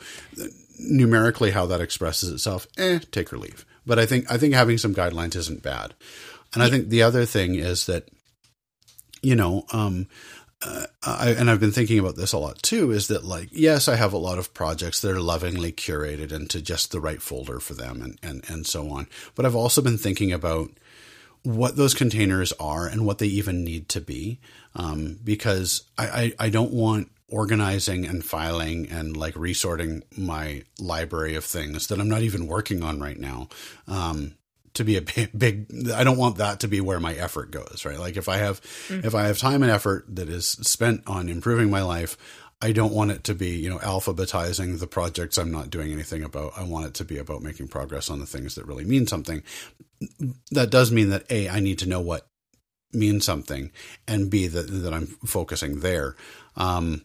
numerically 0.79 1.51
how 1.51 1.67
that 1.67 1.81
expresses 1.81 2.31
itself, 2.31 2.67
eh, 2.79 3.01
take 3.11 3.33
or 3.33 3.39
leave. 3.39 3.65
But 3.87 3.99
I 3.99 4.07
think 4.07 4.31
I 4.31 4.39
think 4.39 4.55
having 4.55 4.79
some 4.79 4.95
guidelines 4.95 5.37
isn't 5.37 5.63
bad. 5.63 5.95
And 6.53 6.61
yeah. 6.61 6.67
I 6.67 6.71
think 6.71 6.89
the 6.89 7.03
other 7.03 7.25
thing 7.27 7.55
is 7.55 7.87
that 7.87 8.09
you 9.23 9.35
know, 9.35 9.65
um, 9.73 10.07
uh, 10.63 10.87
I, 11.03 11.31
and 11.31 11.51
I've 11.51 11.61
been 11.61 11.73
thinking 11.73 11.99
about 11.99 12.17
this 12.17 12.33
a 12.33 12.39
lot 12.39 12.63
too, 12.63 12.91
is 12.91 13.09
that 13.09 13.25
like, 13.25 13.49
yes, 13.51 13.89
I 13.89 13.97
have 13.97 14.13
a 14.13 14.19
lot 14.19 14.39
of 14.39 14.53
projects 14.53 15.01
that 15.01 15.13
are 15.13 15.21
lovingly 15.21 15.73
curated 15.73 16.33
into 16.33 16.61
just 16.61 16.93
the 16.93 17.01
right 17.01 17.23
folder 17.23 17.61
for 17.61 17.75
them 17.75 18.03
and, 18.03 18.19
and, 18.23 18.45
and 18.49 18.67
so 18.67 18.91
on. 18.91 19.07
But 19.35 19.47
I've 19.47 19.55
also 19.55 19.81
been 19.81 19.99
thinking 19.99 20.33
about 20.33 20.71
what 21.43 21.77
those 21.77 21.95
containers 21.95 22.53
are 22.55 22.87
and 22.87 23.07
what 23.07 23.19
they 23.19 23.27
even 23.27 23.65
need 23.65 23.89
to 23.91 24.01
be. 24.01 24.39
Um, 24.75 25.19
because 25.25 25.85
I, 25.97 26.07
I, 26.07 26.47
I 26.47 26.51
don't 26.51 26.73
want 26.73 27.11
organizing 27.31 28.05
and 28.05 28.25
filing 28.25 28.89
and 28.91 29.17
like 29.17 29.37
resorting 29.37 30.03
my 30.17 30.63
library 30.79 31.35
of 31.35 31.45
things 31.45 31.87
that 31.87 32.01
I'm 32.01 32.09
not 32.09 32.23
even 32.23 32.47
working 32.47 32.83
on 32.83 33.01
right 33.01 33.19
now. 33.19 33.49
Um, 33.87 34.35
to 34.75 34.85
be 34.85 34.97
a 34.97 35.03
big, 35.03 35.31
big, 35.37 35.91
I 35.91 36.05
don't 36.05 36.19
want 36.19 36.37
that 36.39 36.61
to 36.61 36.69
be 36.69 36.81
where 36.81 37.01
my 37.01 37.15
effort 37.15 37.51
goes, 37.51 37.85
right? 37.85 37.99
Like 37.99 38.17
if 38.17 38.29
I 38.29 38.37
have, 38.37 38.61
mm-hmm. 38.61 39.07
if 39.07 39.15
I 39.15 39.27
have 39.27 39.39
time 39.39 39.63
and 39.63 39.71
effort 39.71 40.05
that 40.09 40.29
is 40.29 40.47
spent 40.47 41.03
on 41.07 41.29
improving 41.29 41.71
my 41.71 41.83
life, 41.83 42.17
I 42.63 42.73
don't 42.73 42.93
want 42.93 43.11
it 43.11 43.25
to 43.25 43.35
be, 43.35 43.57
you 43.57 43.71
know, 43.71 43.79
alphabetizing 43.79 44.79
the 44.79 44.87
projects 44.87 45.39
I'm 45.39 45.51
not 45.51 45.71
doing 45.71 45.93
anything 45.93 46.23
about. 46.23 46.53
I 46.57 46.65
want 46.65 46.87
it 46.87 46.95
to 46.95 47.05
be 47.05 47.17
about 47.17 47.43
making 47.43 47.69
progress 47.69 48.11
on 48.11 48.21
the 48.21 48.27
things 48.27 48.55
that 48.55 48.67
really 48.67 48.85
mean 48.85 49.07
something. 49.07 49.43
That 50.51 50.71
does 50.71 50.93
mean 50.93 51.09
that 51.11 51.31
A, 51.31 51.49
I 51.49 51.61
need 51.61 51.79
to 51.81 51.89
know 51.89 52.01
what 52.01 52.29
means 52.93 53.25
something, 53.25 53.71
and 54.07 54.31
B, 54.31 54.47
that, 54.47 54.67
that 54.69 54.93
I'm 54.93 55.07
focusing 55.07 55.81
there. 55.81 56.17
Um, 56.57 57.03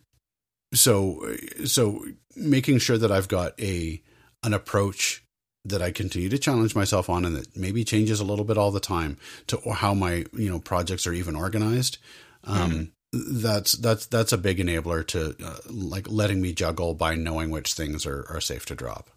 so, 0.76 1.36
so 1.66 2.06
making 2.36 2.80
sure 2.80 2.98
that 2.98 3.12
I've 3.12 3.28
got 3.28 3.60
a, 3.60 4.02
an 4.44 4.54
approach 4.54 5.26
that 5.66 5.82
I 5.82 5.92
continue 5.92 6.30
to 6.30 6.38
challenge 6.38 6.76
myself 6.76 7.10
on 7.10 7.26
and 7.26 7.36
that 7.36 7.58
maybe 7.58 7.84
changes 7.84 8.20
a 8.20 8.26
little 8.26 8.46
bit 8.46 8.58
all 8.58 8.72
the 8.72 8.80
time 8.80 9.18
to 9.48 9.60
how 9.72 9.94
my 9.94 10.26
you 10.34 10.50
know 10.50 10.60
projects 10.60 11.08
are 11.08 11.14
even 11.14 11.36
organized 11.36 11.98
um, 12.44 12.72
mm-hmm. 12.72 13.42
that's 13.42 13.74
that's 13.74 14.06
that's 14.06 14.32
a 14.32 14.38
big 14.38 14.60
enabler 14.60 15.06
to 15.08 15.36
uh, 15.44 15.58
like 15.68 16.08
letting 16.10 16.42
me 16.42 16.54
juggle 16.54 16.94
by 16.94 17.16
knowing 17.16 17.50
which 17.50 17.74
things 17.74 18.06
are, 18.06 18.26
are 18.30 18.42
safe 18.42 18.66
to 18.68 18.76
drop. 18.76 19.10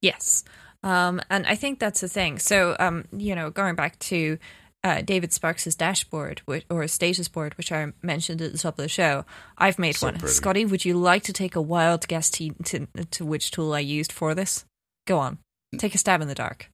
Yes. 0.00 0.44
Um, 0.82 1.20
and 1.28 1.46
I 1.46 1.56
think 1.56 1.78
that's 1.78 2.00
the 2.00 2.08
thing. 2.08 2.38
So 2.38 2.74
um, 2.78 3.04
you 3.14 3.34
know 3.34 3.50
going 3.50 3.74
back 3.74 3.98
to 4.00 4.38
uh, 4.82 5.02
David 5.02 5.32
Sparks' 5.32 5.74
dashboard 5.74 6.42
which, 6.46 6.64
or 6.70 6.86
status 6.88 7.28
board, 7.28 7.56
which 7.56 7.72
I 7.72 7.92
mentioned 8.02 8.40
at 8.42 8.52
the 8.52 8.58
top 8.58 8.78
of 8.78 8.82
the 8.82 8.88
show. 8.88 9.24
I've 9.58 9.78
made 9.78 9.96
so 9.96 10.08
one. 10.08 10.18
Pretty. 10.18 10.34
Scotty, 10.34 10.64
would 10.64 10.84
you 10.84 10.94
like 10.94 11.22
to 11.24 11.32
take 11.32 11.56
a 11.56 11.62
wild 11.62 12.08
guess 12.08 12.30
to, 12.30 12.50
to, 12.64 12.86
to 13.10 13.24
which 13.24 13.50
tool 13.50 13.72
I 13.72 13.80
used 13.80 14.12
for 14.12 14.34
this? 14.34 14.64
Go 15.06 15.18
on. 15.18 15.38
Take 15.78 15.94
a 15.94 15.98
stab 15.98 16.20
in 16.20 16.28
the 16.28 16.34
dark. 16.34 16.70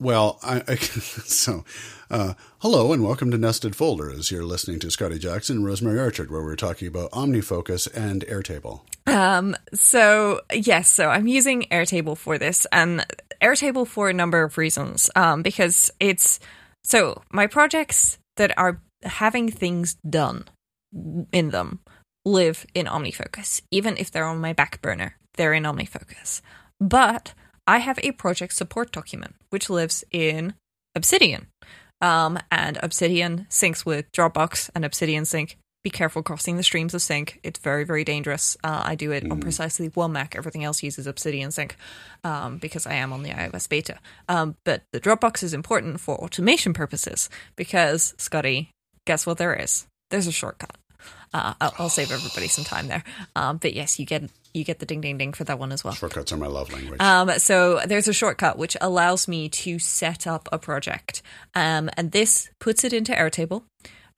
Well, 0.00 0.40
I, 0.42 0.62
I 0.66 0.74
so 0.76 1.64
uh, 2.10 2.34
hello 2.58 2.92
and 2.92 3.04
welcome 3.04 3.30
to 3.30 3.38
Nested 3.38 3.76
Folders. 3.76 4.30
You're 4.30 4.44
listening 4.44 4.80
to 4.80 4.90
Scotty 4.90 5.18
Jackson 5.18 5.58
and 5.58 5.64
Rosemary 5.66 6.00
Orchard, 6.00 6.30
where 6.30 6.42
we're 6.42 6.56
talking 6.56 6.88
about 6.88 7.12
OmniFocus 7.12 7.88
and 7.94 8.22
Airtable. 8.26 8.80
Um, 9.06 9.54
so 9.72 10.40
yes, 10.52 10.90
so 10.90 11.10
I'm 11.10 11.28
using 11.28 11.62
Airtable 11.70 12.18
for 12.18 12.38
this, 12.38 12.66
and 12.72 13.06
Airtable 13.40 13.86
for 13.86 14.08
a 14.08 14.12
number 14.12 14.42
of 14.42 14.58
reasons. 14.58 15.10
Um, 15.14 15.42
because 15.42 15.92
it's 16.00 16.40
so 16.84 17.22
my 17.32 17.46
projects 17.46 18.18
that 18.36 18.56
are 18.58 18.80
having 19.02 19.50
things 19.50 19.96
done 20.08 20.44
in 21.32 21.50
them 21.50 21.80
live 22.24 22.66
in 22.74 22.86
OmniFocus, 22.86 23.60
even 23.70 23.96
if 23.96 24.10
they're 24.10 24.24
on 24.26 24.40
my 24.40 24.52
back 24.52 24.80
burner. 24.80 25.16
They're 25.36 25.52
in 25.52 25.64
OmniFocus, 25.64 26.40
but 26.78 27.34
I 27.66 27.78
have 27.78 27.98
a 28.02 28.12
project 28.12 28.54
support 28.54 28.92
document 28.92 29.34
which 29.50 29.68
lives 29.68 30.04
in 30.12 30.54
Obsidian. 30.94 31.48
Um, 32.00 32.38
and 32.50 32.78
Obsidian 32.82 33.46
syncs 33.48 33.86
with 33.86 34.12
Dropbox 34.12 34.68
and 34.74 34.84
Obsidian 34.84 35.24
Sync. 35.24 35.56
Be 35.84 35.90
careful 35.90 36.22
crossing 36.22 36.56
the 36.56 36.62
streams 36.62 36.94
of 36.94 37.02
sync. 37.02 37.38
It's 37.42 37.60
very, 37.60 37.84
very 37.84 38.04
dangerous. 38.04 38.56
Uh, 38.64 38.82
I 38.86 38.94
do 38.94 39.12
it 39.12 39.22
mm. 39.22 39.32
on 39.32 39.40
precisely 39.40 39.88
one 39.88 40.12
Mac. 40.12 40.34
Everything 40.34 40.64
else 40.64 40.82
uses 40.82 41.06
Obsidian 41.06 41.50
Sync 41.50 41.76
um, 42.24 42.56
because 42.56 42.86
I 42.86 42.94
am 42.94 43.12
on 43.12 43.22
the 43.22 43.28
iOS 43.28 43.68
beta. 43.68 43.98
Um, 44.26 44.56
but 44.64 44.84
the 44.92 45.00
Dropbox 45.00 45.42
is 45.42 45.52
important 45.52 46.00
for 46.00 46.16
automation 46.16 46.72
purposes 46.72 47.28
because, 47.54 48.14
Scotty, 48.16 48.70
guess 49.06 49.26
what 49.26 49.36
there 49.36 49.54
is? 49.54 49.86
There's 50.10 50.26
a 50.26 50.32
shortcut. 50.32 50.74
Uh, 51.34 51.52
I'll, 51.60 51.74
I'll, 51.78 51.88
save 51.90 52.12
everybody 52.12 52.48
some 52.48 52.64
time 52.64 52.88
there. 52.88 53.04
Um, 53.36 53.58
but 53.58 53.74
yes, 53.74 53.98
you 53.98 54.06
get 54.06 54.30
you 54.54 54.64
get 54.64 54.78
the 54.78 54.86
ding 54.86 55.02
ding 55.02 55.18
ding 55.18 55.32
for 55.32 55.44
that 55.44 55.58
one 55.58 55.72
as 55.72 55.84
well. 55.84 55.92
Shortcuts 55.92 56.32
are 56.32 56.36
my 56.38 56.46
love 56.46 56.72
language. 56.72 57.00
Um, 57.00 57.30
so 57.38 57.80
there's 57.86 58.08
a 58.08 58.12
shortcut 58.12 58.56
which 58.56 58.76
allows 58.80 59.28
me 59.28 59.48
to 59.50 59.78
set 59.78 60.26
up 60.26 60.48
a 60.50 60.58
project, 60.58 61.22
um, 61.54 61.90
and 61.96 62.12
this 62.12 62.48
puts 62.58 62.84
it 62.84 62.92
into 62.92 63.12
Airtable. 63.12 63.64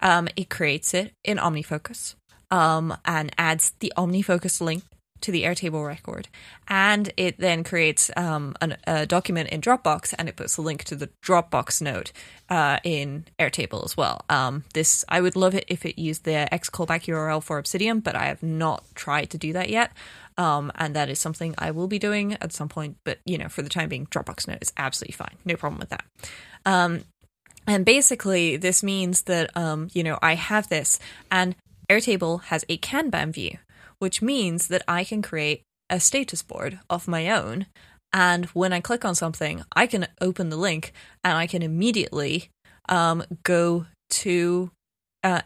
Um, 0.01 0.29
it 0.37 0.51
creates 0.51 0.95
it 0.95 1.13
in 1.25 1.39
OmniFocus 1.39 2.15
um, 2.51 2.97
and 3.05 3.33
adds 3.39 3.73
the 3.81 3.93
OmniFocus 3.97 4.61
link 4.61 4.83
to 5.21 5.33
the 5.33 5.45
Airtable 5.45 5.87
record, 5.87 6.29
and 6.69 7.11
it 7.17 7.39
then 7.39 7.65
creates 7.65 8.11
um, 8.17 8.55
an, 8.61 8.77
a 8.87 9.07
document 9.07 9.49
in 9.49 9.61
Dropbox, 9.61 10.15
and 10.19 10.29
it 10.29 10.37
puts 10.37 10.57
a 10.57 10.63
link 10.63 10.85
to 10.85 10.95
the 10.95 11.09
Dropbox 11.25 11.81
note 11.81 12.13
uh, 12.49 12.79
in 12.85 13.25
Airtable 13.39 13.85
as 13.85 13.97
well. 13.97 14.25
Um, 14.29 14.65
this 14.75 15.05
I 15.09 15.21
would 15.21 15.37
love 15.37 15.55
it 15.55 15.65
if 15.69 15.85
it 15.87 15.99
used 15.99 16.25
the 16.25 16.53
X 16.53 16.71
callback 16.71 17.07
URL 17.07 17.43
for 17.43 17.59
Obsidian, 17.59 18.01
but 18.01 18.15
I 18.15 18.27
have 18.27 18.43
not 18.43 18.85
tried 18.95 19.31
to 19.31 19.39
do 19.39 19.53
that 19.55 19.71
yet. 19.71 19.93
Um, 20.39 20.71
and 20.75 20.95
that 20.95 21.09
is 21.09 21.19
something 21.19 21.55
I 21.57 21.71
will 21.71 21.89
be 21.89 21.99
doing 21.99 22.35
at 22.35 22.53
some 22.53 22.69
point. 22.69 22.99
But 23.05 23.19
you 23.25 23.39
know, 23.39 23.49
for 23.49 23.63
the 23.63 23.71
time 23.71 23.89
being, 23.89 24.07
Dropbox 24.07 24.47
node 24.47 24.63
is 24.63 24.73
absolutely 24.77 25.15
fine, 25.15 25.37
no 25.45 25.57
problem 25.57 25.79
with 25.79 25.89
that. 25.89 26.05
And 27.67 27.85
basically, 27.85 28.57
this 28.57 28.83
means 28.83 29.23
that 29.23 29.57
um, 29.57 29.89
you 29.93 30.03
know 30.03 30.19
I 30.23 30.35
have 30.35 30.69
this, 30.69 30.99
and 31.31 31.55
Airtable 31.89 32.43
has 32.45 32.65
a 32.69 32.79
Kanban 32.79 33.33
view 33.33 33.59
which 33.99 34.23
means 34.23 34.69
that 34.69 34.83
I 34.87 35.05
can 35.05 35.23
create 35.23 35.63
a 35.89 36.01
status 36.01 36.43
board 36.43 36.81
of 36.91 37.09
my 37.09 37.31
own. 37.31 37.67
And 38.13 38.47
when 38.47 38.73
I 38.73 38.81
click 38.81 39.05
on 39.05 39.15
something, 39.15 39.63
I 39.75 39.87
can 39.87 40.07
open 40.21 40.49
the 40.49 40.57
link 40.57 40.93
and 41.23 41.37
I 41.37 41.47
can 41.47 41.63
immediately 41.63 42.51
um, 42.89 43.25
go 43.43 43.87
to 44.11 44.71
uh, 45.23 45.43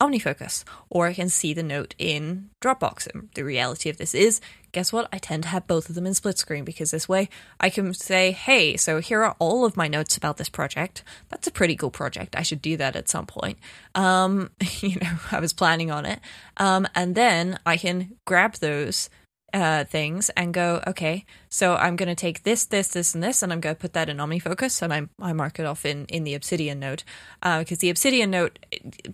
OmniFocus, 0.00 0.64
or 0.90 1.06
I 1.06 1.14
can 1.14 1.28
see 1.28 1.52
the 1.52 1.62
note 1.62 1.94
in 1.98 2.50
Dropbox. 2.60 3.06
And 3.12 3.28
the 3.34 3.44
reality 3.44 3.88
of 3.88 3.96
this 3.96 4.14
is, 4.14 4.40
guess 4.72 4.92
what? 4.92 5.08
I 5.12 5.18
tend 5.18 5.42
to 5.44 5.48
have 5.50 5.66
both 5.66 5.88
of 5.88 5.94
them 5.94 6.06
in 6.06 6.14
split 6.14 6.38
screen 6.38 6.64
because 6.64 6.90
this 6.90 7.08
way 7.08 7.28
I 7.60 7.70
can 7.70 7.94
say, 7.94 8.32
hey, 8.32 8.76
so 8.76 9.00
here 9.00 9.22
are 9.22 9.36
all 9.38 9.64
of 9.64 9.76
my 9.76 9.88
notes 9.88 10.16
about 10.16 10.36
this 10.36 10.48
project. 10.48 11.02
That's 11.28 11.46
a 11.46 11.52
pretty 11.52 11.76
cool 11.76 11.90
project. 11.90 12.36
I 12.36 12.42
should 12.42 12.62
do 12.62 12.76
that 12.76 12.96
at 12.96 13.08
some 13.08 13.26
point. 13.26 13.58
Um, 13.94 14.50
you 14.80 14.96
know, 14.96 15.18
I 15.30 15.40
was 15.40 15.52
planning 15.52 15.90
on 15.90 16.06
it. 16.06 16.20
Um, 16.56 16.86
and 16.94 17.14
then 17.14 17.58
I 17.66 17.76
can 17.76 18.16
grab 18.24 18.54
those 18.54 19.10
uh, 19.52 19.84
things 19.84 20.30
and 20.30 20.54
go, 20.54 20.82
okay, 20.86 21.24
so 21.48 21.74
I'm 21.74 21.96
going 21.96 22.08
to 22.08 22.14
take 22.14 22.42
this, 22.42 22.64
this, 22.64 22.88
this, 22.88 23.14
and 23.14 23.22
this, 23.22 23.42
and 23.42 23.52
I'm 23.52 23.60
going 23.60 23.74
to 23.74 23.80
put 23.80 23.92
that 23.92 24.08
in 24.08 24.16
OmniFocus, 24.16 24.82
and 24.82 24.92
I, 24.92 25.02
I 25.20 25.32
mark 25.32 25.58
it 25.58 25.66
off 25.66 25.84
in, 25.84 26.06
in 26.06 26.24
the 26.24 26.34
Obsidian 26.34 26.80
note 26.80 27.04
because 27.40 27.78
uh, 27.78 27.80
the 27.80 27.90
Obsidian 27.90 28.30
note 28.30 28.58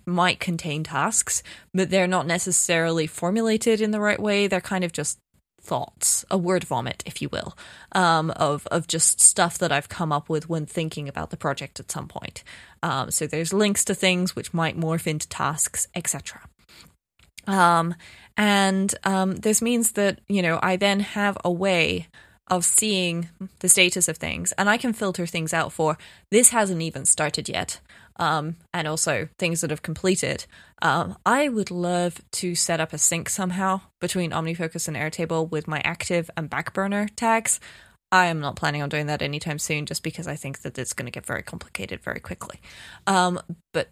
might 0.05 0.39
contain 0.39 0.83
tasks, 0.83 1.43
but 1.73 1.89
they're 1.89 2.07
not 2.07 2.27
necessarily 2.27 3.07
formulated 3.07 3.81
in 3.81 3.91
the 3.91 3.99
right 3.99 4.19
way. 4.19 4.47
They're 4.47 4.61
kind 4.61 4.83
of 4.83 4.91
just 4.91 5.19
thoughts, 5.61 6.25
a 6.31 6.37
word 6.37 6.63
vomit, 6.63 7.03
if 7.05 7.21
you 7.21 7.29
will, 7.29 7.57
um, 7.91 8.31
of 8.31 8.65
of 8.67 8.87
just 8.87 9.19
stuff 9.19 9.57
that 9.57 9.71
I've 9.71 9.89
come 9.89 10.11
up 10.11 10.29
with 10.29 10.49
when 10.49 10.65
thinking 10.65 11.07
about 11.07 11.29
the 11.29 11.37
project 11.37 11.79
at 11.79 11.91
some 11.91 12.07
point. 12.07 12.43
Um, 12.81 13.11
so 13.11 13.27
there's 13.27 13.53
links 13.53 13.83
to 13.85 13.95
things 13.95 14.35
which 14.35 14.53
might 14.53 14.79
morph 14.79 15.05
into 15.05 15.27
tasks, 15.27 15.87
etc. 15.93 16.41
Um, 17.45 17.95
and 18.39 18.95
um, 19.03 19.35
this 19.35 19.61
means 19.61 19.91
that, 19.91 20.21
you 20.29 20.41
know, 20.41 20.59
I 20.63 20.77
then 20.77 21.01
have 21.01 21.37
a 21.43 21.51
way 21.51 22.07
of 22.47 22.63
seeing 22.63 23.27
the 23.59 23.67
status 23.67 24.07
of 24.07 24.15
things 24.15 24.53
and 24.53 24.69
I 24.69 24.77
can 24.77 24.93
filter 24.93 25.27
things 25.27 25.53
out 25.53 25.73
for 25.73 25.97
this 26.31 26.49
hasn't 26.49 26.81
even 26.81 27.03
started 27.03 27.49
yet. 27.49 27.81
Um, 28.15 28.55
and 28.73 28.87
also 28.87 29.27
things 29.37 29.61
that 29.61 29.69
have 29.69 29.81
completed. 29.81 30.45
Um, 30.81 31.17
I 31.25 31.47
would 31.49 31.69
love 31.69 32.21
to 32.33 32.55
set 32.55 32.79
up 32.79 32.91
a 32.91 32.97
sync 32.97 33.29
somehow 33.29 33.81
between 33.99 34.31
OmniFocus 34.31 34.87
and 34.87 34.97
Airtable 34.97 35.49
with 35.49 35.67
my 35.67 35.81
active 35.85 36.29
and 36.35 36.49
backburner 36.49 37.09
tags. 37.15 37.59
I 38.11 38.25
am 38.27 38.39
not 38.39 38.55
planning 38.55 38.81
on 38.81 38.89
doing 38.89 39.07
that 39.07 39.21
anytime 39.21 39.59
soon 39.59 39.85
just 39.85 40.03
because 40.03 40.27
I 40.27 40.35
think 40.35 40.61
that 40.61 40.77
it's 40.77 40.93
going 40.93 41.05
to 41.05 41.11
get 41.11 41.25
very 41.25 41.43
complicated 41.43 42.01
very 42.01 42.19
quickly. 42.19 42.59
Um, 43.07 43.39
but 43.73 43.89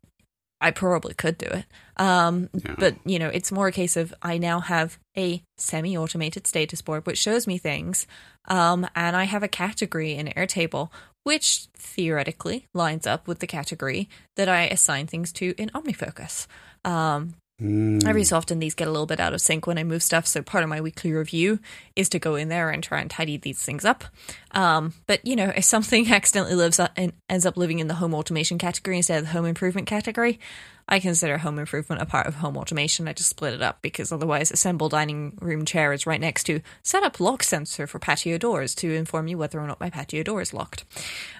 I 0.60 0.72
probably 0.72 1.14
could 1.14 1.38
do 1.38 1.48
it. 1.48 1.66
Um, 1.98 2.50
Yeah. 2.54 2.76
But, 2.78 2.96
you 3.06 3.20
know, 3.20 3.30
it's 3.30 3.52
more 3.52 3.68
a 3.68 3.72
case 3.72 3.96
of 3.98 4.14
I 4.22 4.38
now 4.38 4.60
have 4.60 4.98
a 5.16 5.44
semi 5.58 5.98
automated 5.98 6.48
status 6.48 6.82
board 6.82 7.06
which 7.06 7.18
shows 7.18 7.48
me 7.48 7.58
things. 7.58 8.08
Um, 8.48 8.88
and 8.96 9.16
I 9.16 9.26
have 9.26 9.44
a 9.44 9.48
category 9.48 10.14
in 10.14 10.28
Airtable 10.28 10.90
which 11.24 11.68
theoretically 11.76 12.68
lines 12.74 13.06
up 13.06 13.28
with 13.28 13.40
the 13.40 13.48
category 13.48 14.08
that 14.38 14.48
I 14.48 14.62
assign 14.68 15.08
things 15.08 15.34
to 15.34 15.54
in 15.58 15.70
OmniFocus. 15.72 16.48
Um, 16.86 17.34
Mm. 17.62 18.06
Every 18.06 18.24
so 18.24 18.38
often, 18.38 18.60
these 18.60 18.76
get 18.76 18.88
a 18.88 18.92
little 18.92 19.08
bit 19.08 19.20
out 19.20 19.34
of 19.34 19.42
sync 19.42 19.66
when 19.66 19.80
I 19.80 19.84
move 19.84 20.04
stuff. 20.04 20.28
So 20.28 20.44
part 20.44 20.64
of 20.64 20.70
my 20.70 20.80
weekly 20.80 21.12
review 21.12 21.60
is 21.96 22.08
to 22.10 22.20
go 22.20 22.36
in 22.36 22.50
there 22.50 22.70
and 22.70 22.84
try 22.84 23.02
and 23.02 23.10
tidy 23.10 23.38
these 23.38 23.62
things 23.62 23.84
up. 23.84 24.04
Um, 24.52 24.94
but 25.08 25.26
you 25.26 25.36
know, 25.36 25.52
if 25.56 25.66
something 25.66 26.08
accidentally 26.12 26.56
lives 26.56 26.80
up 26.80 26.92
and 26.96 27.14
ends 27.28 27.46
up 27.46 27.58
living 27.58 27.80
in 27.80 27.88
the 27.88 27.96
home 27.96 28.14
automation 28.14 28.60
category 28.60 28.98
instead 28.98 29.20
of 29.20 29.26
the 29.26 29.32
home 29.32 29.46
improvement 29.46 29.88
category, 29.88 30.40
I 30.88 31.00
consider 31.00 31.40
home 31.40 31.60
improvement 31.60 32.02
a 32.02 32.06
part 32.06 32.28
of 32.28 32.36
home 32.36 32.58
automation. 32.58 33.08
I 33.08 33.14
just 33.14 33.30
split 33.30 33.54
it 33.54 33.62
up 33.62 33.82
because 33.82 34.12
otherwise, 34.12 34.52
assemble 34.52 34.88
dining 34.88 35.38
room 35.42 35.66
chair 35.66 35.94
is 35.94 36.06
right 36.06 36.22
next 36.22 36.44
to 36.46 36.62
set 36.84 37.04
up 37.04 37.20
lock 37.20 37.42
sensor 37.44 37.88
for 37.88 37.98
patio 37.98 38.38
doors 38.38 38.76
to 38.76 38.94
inform 38.94 39.28
you 39.28 39.38
whether 39.38 39.60
or 39.60 39.68
not 39.68 39.80
my 39.80 39.90
patio 39.90 40.24
door 40.24 40.42
is 40.42 40.54
locked. 40.54 40.86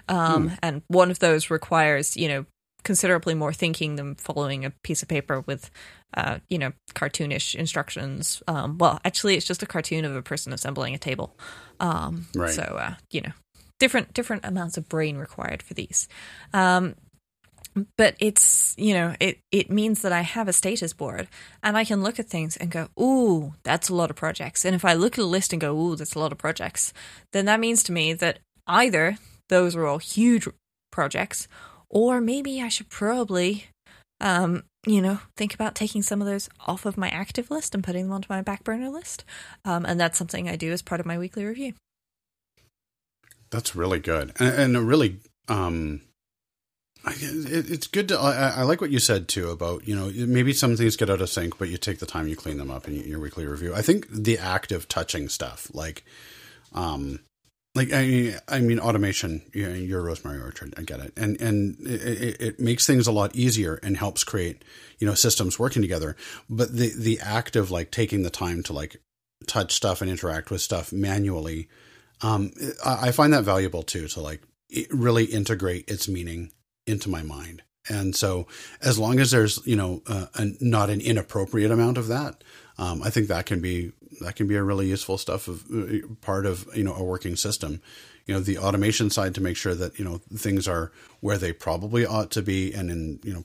Um, 0.08 0.52
And 0.62 0.82
one 0.88 1.10
of 1.10 1.20
those 1.20 1.48
requires, 1.48 2.16
you 2.16 2.28
know, 2.28 2.46
considerably 2.84 3.34
more 3.34 3.52
thinking 3.52 3.96
than 3.96 4.14
following 4.14 4.64
a 4.64 4.70
piece 4.82 5.02
of 5.02 5.08
paper 5.08 5.40
with, 5.46 5.70
uh, 6.14 6.38
you 6.48 6.58
know, 6.58 6.72
cartoonish 6.94 7.54
instructions. 7.54 8.42
Um, 8.46 8.78
well, 8.78 9.00
actually, 9.04 9.36
it's 9.36 9.46
just 9.46 9.62
a 9.62 9.66
cartoon 9.66 10.04
of 10.04 10.14
a 10.14 10.22
person 10.22 10.52
assembling 10.52 10.94
a 10.94 10.98
table. 10.98 11.36
Um, 11.80 12.26
Right. 12.34 12.50
So, 12.50 12.62
uh, 12.62 12.94
you 13.10 13.20
know, 13.20 13.32
different 13.78 14.14
different 14.14 14.44
amounts 14.44 14.76
of 14.76 14.88
brain 14.88 15.16
required 15.18 15.62
for 15.62 15.74
these. 15.74 16.08
Um, 16.52 16.94
but 17.96 18.16
it's 18.18 18.74
you 18.78 18.94
know 18.94 19.14
it 19.20 19.38
it 19.52 19.70
means 19.70 20.02
that 20.02 20.12
I 20.12 20.22
have 20.22 20.48
a 20.48 20.52
status 20.52 20.92
board 20.92 21.28
and 21.62 21.76
I 21.76 21.84
can 21.84 22.02
look 22.02 22.18
at 22.18 22.28
things 22.28 22.56
and 22.56 22.70
go, 22.70 22.88
ooh, 23.00 23.54
that's 23.62 23.88
a 23.88 23.94
lot 23.94 24.10
of 24.10 24.16
projects. 24.16 24.64
And 24.64 24.74
if 24.74 24.84
I 24.84 24.94
look 24.94 25.18
at 25.18 25.22
a 25.22 25.26
list 25.26 25.52
and 25.52 25.60
go, 25.60 25.76
ooh, 25.76 25.96
that's 25.96 26.14
a 26.14 26.18
lot 26.18 26.32
of 26.32 26.38
projects, 26.38 26.92
then 27.32 27.44
that 27.46 27.60
means 27.60 27.82
to 27.84 27.92
me 27.92 28.12
that 28.14 28.40
either 28.66 29.18
those 29.48 29.76
are 29.76 29.86
all 29.86 29.98
huge 29.98 30.48
projects, 30.90 31.48
or 31.90 32.20
maybe 32.20 32.60
I 32.60 32.68
should 32.68 32.88
probably, 32.88 33.66
um, 34.20 34.64
you 34.86 35.00
know, 35.00 35.20
think 35.36 35.54
about 35.54 35.74
taking 35.74 36.02
some 36.02 36.20
of 36.20 36.26
those 36.26 36.48
off 36.66 36.86
of 36.86 36.96
my 36.96 37.08
active 37.08 37.50
list 37.50 37.74
and 37.74 37.84
putting 37.84 38.04
them 38.04 38.12
onto 38.12 38.26
my 38.30 38.42
back 38.42 38.64
burner 38.64 38.88
list. 38.88 39.24
Um, 39.64 39.84
and 39.84 39.98
that's 39.98 40.18
something 40.18 40.48
I 40.48 40.56
do 40.56 40.72
as 40.72 40.82
part 40.82 41.00
of 41.00 41.06
my 41.06 41.18
weekly 41.18 41.44
review. 41.44 41.74
That's 43.50 43.74
really 43.74 43.98
good, 43.98 44.32
and, 44.38 44.54
and 44.54 44.76
a 44.76 44.82
really 44.82 45.20
um, 45.48 46.02
I, 47.04 47.12
it, 47.12 47.70
it's 47.70 47.86
good 47.86 48.08
to. 48.08 48.18
I, 48.18 48.48
I 48.48 48.62
like 48.62 48.80
what 48.80 48.90
you 48.90 48.98
said 48.98 49.28
too 49.28 49.50
about 49.50 49.86
you 49.86 49.94
know 49.94 50.10
maybe 50.26 50.52
some 50.52 50.76
things 50.76 50.96
get 50.96 51.10
out 51.10 51.20
of 51.20 51.28
sync, 51.28 51.58
but 51.58 51.68
you 51.68 51.76
take 51.76 51.98
the 51.98 52.06
time, 52.06 52.28
you 52.28 52.36
clean 52.36 52.58
them 52.58 52.70
up 52.70 52.88
in 52.88 52.94
your 52.94 53.20
weekly 53.20 53.46
review. 53.46 53.74
I 53.74 53.82
think 53.82 54.06
the 54.10 54.38
act 54.38 54.72
of 54.72 54.88
touching 54.88 55.28
stuff, 55.28 55.70
like, 55.72 56.04
um, 56.74 57.20
like 57.78 57.92
I 57.92 58.06
mean, 58.06 58.34
I 58.48 58.60
mean 58.60 58.78
automation. 58.78 59.42
You're 59.54 60.02
rosemary 60.02 60.42
orchard, 60.42 60.74
I 60.76 60.82
get 60.82 61.00
it, 61.00 61.12
and 61.16 61.40
and 61.40 61.76
it, 61.80 62.22
it, 62.22 62.40
it 62.40 62.60
makes 62.60 62.86
things 62.86 63.06
a 63.06 63.12
lot 63.12 63.34
easier 63.34 63.80
and 63.82 63.96
helps 63.96 64.24
create 64.24 64.64
you 64.98 65.06
know 65.06 65.14
systems 65.14 65.58
working 65.58 65.82
together. 65.82 66.16
But 66.50 66.76
the 66.76 66.92
the 66.96 67.20
act 67.20 67.56
of 67.56 67.70
like 67.70 67.90
taking 67.90 68.22
the 68.22 68.30
time 68.30 68.62
to 68.64 68.72
like 68.72 69.00
touch 69.46 69.72
stuff 69.72 70.02
and 70.02 70.10
interact 70.10 70.50
with 70.50 70.60
stuff 70.60 70.92
manually 70.92 71.68
um, 72.22 72.50
I 72.84 73.08
I 73.08 73.12
find 73.12 73.32
that 73.32 73.44
valuable 73.44 73.82
too 73.82 74.08
to 74.08 74.20
like 74.20 74.42
really 74.90 75.24
integrate 75.24 75.88
its 75.88 76.08
meaning 76.08 76.52
into 76.86 77.08
my 77.08 77.22
mind. 77.22 77.62
And 77.90 78.14
so, 78.14 78.46
as 78.82 78.98
long 78.98 79.18
as 79.18 79.30
there's 79.30 79.60
you 79.66 79.76
know 79.76 80.02
uh, 80.06 80.26
a, 80.34 80.46
not 80.60 80.90
an 80.90 81.00
inappropriate 81.00 81.70
amount 81.70 81.98
of 81.98 82.08
that, 82.08 82.42
um, 82.76 83.02
I 83.02 83.10
think 83.10 83.28
that 83.28 83.46
can 83.46 83.60
be 83.60 83.92
that 84.20 84.36
can 84.36 84.46
be 84.46 84.56
a 84.56 84.62
really 84.62 84.88
useful 84.88 85.18
stuff 85.18 85.48
of 85.48 85.64
uh, 85.72 86.06
part 86.20 86.46
of 86.46 86.68
you 86.74 86.84
know 86.84 86.94
a 86.94 87.04
working 87.04 87.36
system. 87.36 87.80
You 88.26 88.34
know, 88.34 88.40
the 88.40 88.58
automation 88.58 89.10
side 89.10 89.34
to 89.36 89.40
make 89.40 89.56
sure 89.56 89.74
that 89.74 89.98
you 89.98 90.04
know 90.04 90.20
things 90.34 90.68
are 90.68 90.92
where 91.20 91.38
they 91.38 91.52
probably 91.52 92.04
ought 92.06 92.30
to 92.32 92.42
be, 92.42 92.72
and 92.72 92.90
in 92.90 93.20
you 93.22 93.32
know 93.32 93.44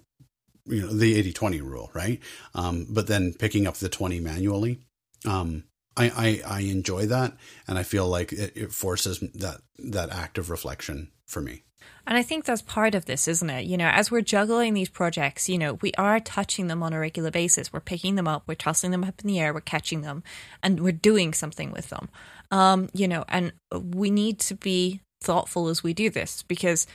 you 0.65 0.81
know 0.81 0.93
the 0.93 1.21
80-20 1.33 1.61
rule, 1.61 1.91
right? 1.93 2.21
Um, 2.55 2.87
but 2.89 3.07
then 3.07 3.33
picking 3.33 3.67
up 3.67 3.75
the 3.75 3.89
twenty 3.89 4.19
manually. 4.19 4.79
Um, 5.25 5.63
I, 5.95 6.41
I, 6.45 6.57
I 6.57 6.59
enjoy 6.61 7.05
that, 7.07 7.37
and 7.67 7.77
I 7.77 7.83
feel 7.83 8.07
like 8.07 8.31
it, 8.31 8.53
it 8.55 8.73
forces 8.73 9.19
that 9.19 9.61
that 9.77 10.09
active 10.09 10.49
reflection 10.49 11.11
for 11.25 11.41
me. 11.41 11.63
And 12.05 12.17
I 12.17 12.23
think 12.23 12.43
that's 12.43 12.61
part 12.61 12.95
of 12.95 13.05
this, 13.05 13.27
isn't 13.27 13.49
it? 13.49 13.65
You 13.65 13.77
know, 13.77 13.87
as 13.87 14.11
we're 14.11 14.21
juggling 14.21 14.73
these 14.73 14.89
projects, 14.89 15.47
you 15.47 15.57
know, 15.57 15.75
we 15.75 15.93
are 15.97 16.19
touching 16.19 16.67
them 16.67 16.83
on 16.83 16.93
a 16.93 16.99
regular 16.99 17.31
basis. 17.31 17.71
We're 17.71 17.79
picking 17.79 18.15
them 18.15 18.27
up, 18.27 18.43
we're 18.45 18.55
tossing 18.55 18.91
them 18.91 19.03
up 19.03 19.21
in 19.21 19.27
the 19.27 19.39
air, 19.39 19.53
we're 19.53 19.61
catching 19.61 20.01
them, 20.01 20.23
and 20.61 20.81
we're 20.81 20.91
doing 20.91 21.33
something 21.33 21.71
with 21.71 21.89
them. 21.89 22.09
Um, 22.51 22.89
you 22.93 23.07
know, 23.07 23.23
and 23.29 23.53
we 23.71 24.11
need 24.11 24.39
to 24.41 24.55
be 24.55 25.01
thoughtful 25.21 25.69
as 25.69 25.83
we 25.83 25.93
do 25.93 26.09
this 26.09 26.43
because 26.43 26.85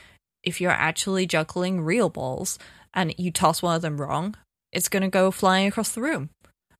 if 0.43 0.61
you're 0.61 0.71
actually 0.71 1.25
juggling 1.25 1.81
real 1.81 2.09
balls 2.09 2.59
and 2.93 3.13
you 3.17 3.31
toss 3.31 3.61
one 3.61 3.75
of 3.75 3.81
them 3.81 3.99
wrong, 3.99 4.35
it's 4.71 4.89
going 4.89 5.01
to 5.01 5.09
go 5.09 5.31
flying 5.31 5.67
across 5.67 5.91
the 5.91 6.01
room. 6.01 6.29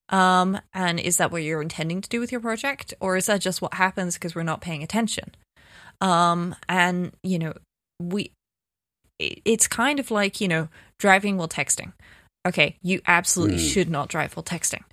Um, 0.10 0.60
and 0.74 1.00
is 1.00 1.18
that 1.18 1.32
what 1.32 1.44
you're 1.44 1.62
intending 1.62 2.02
to 2.02 2.10
do 2.10 2.20
with 2.20 2.32
your 2.32 2.42
project, 2.42 2.94
or 3.00 3.16
is 3.18 3.28
that 3.28 3.42
just 3.42 3.62
what 3.62 3.76
happens 3.76 4.16
because 4.16 4.36
we're 4.36 4.44
not 4.44 4.62
paying 4.62 4.84
attention? 4.84 5.36
Um, 6.02 6.56
and 6.68 7.12
you 7.24 7.40
know, 7.40 7.54
we 8.00 8.32
it's 9.20 9.68
kind 9.68 10.00
of 10.00 10.12
like 10.12 10.40
you 10.40 10.48
know 10.48 10.70
driving 10.98 11.38
while 11.38 11.48
texting 11.50 11.92
okay 12.48 12.78
you 12.82 13.02
absolutely 13.06 13.58
Mm. 13.58 13.74
should 13.74 13.90
not 13.90 14.08
drive 14.08 14.34
while 14.36 14.44
texting 14.44 14.84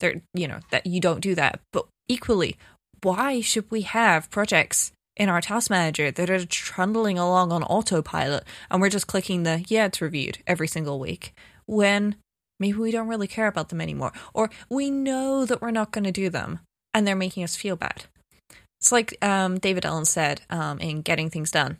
there 0.00 0.22
you 0.34 0.48
know 0.48 0.58
that 0.70 0.86
you 0.86 1.00
don't 1.00 1.20
do 1.20 1.36
that 1.36 1.60
but 1.72 1.86
equally 2.08 2.56
why 3.02 3.40
should 3.40 3.70
we 3.70 3.82
have 3.82 4.28
projects 4.30 4.90
in 5.16 5.28
our 5.28 5.40
task 5.40 5.70
manager 5.70 6.10
that 6.10 6.28
are 6.28 6.44
trundling 6.44 7.16
along 7.16 7.52
on 7.52 7.62
autopilot 7.62 8.42
and 8.70 8.80
we're 8.80 8.90
just 8.90 9.06
clicking 9.06 9.44
the 9.44 9.64
yeah 9.68 9.86
it's 9.86 10.02
reviewed 10.02 10.38
every 10.48 10.66
single 10.66 10.98
week 10.98 11.32
when 11.66 12.16
maybe 12.58 12.78
we 12.78 12.90
don't 12.90 13.08
really 13.08 13.28
care 13.28 13.46
about 13.46 13.68
them 13.68 13.80
anymore 13.80 14.12
or 14.34 14.50
we 14.68 14.90
know 14.90 15.44
that 15.44 15.60
we're 15.60 15.70
not 15.70 15.92
going 15.92 16.04
to 16.04 16.12
do 16.12 16.28
them 16.28 16.60
and 16.94 17.06
they're 17.06 17.16
making 17.16 17.44
us 17.44 17.56
feel 17.56 17.76
bad 17.76 18.04
it's 18.80 18.92
like 18.92 19.16
um, 19.24 19.58
david 19.58 19.84
allen 19.84 20.04
said 20.04 20.42
um, 20.50 20.78
in 20.78 21.02
getting 21.02 21.30
things 21.30 21.50
done 21.50 21.78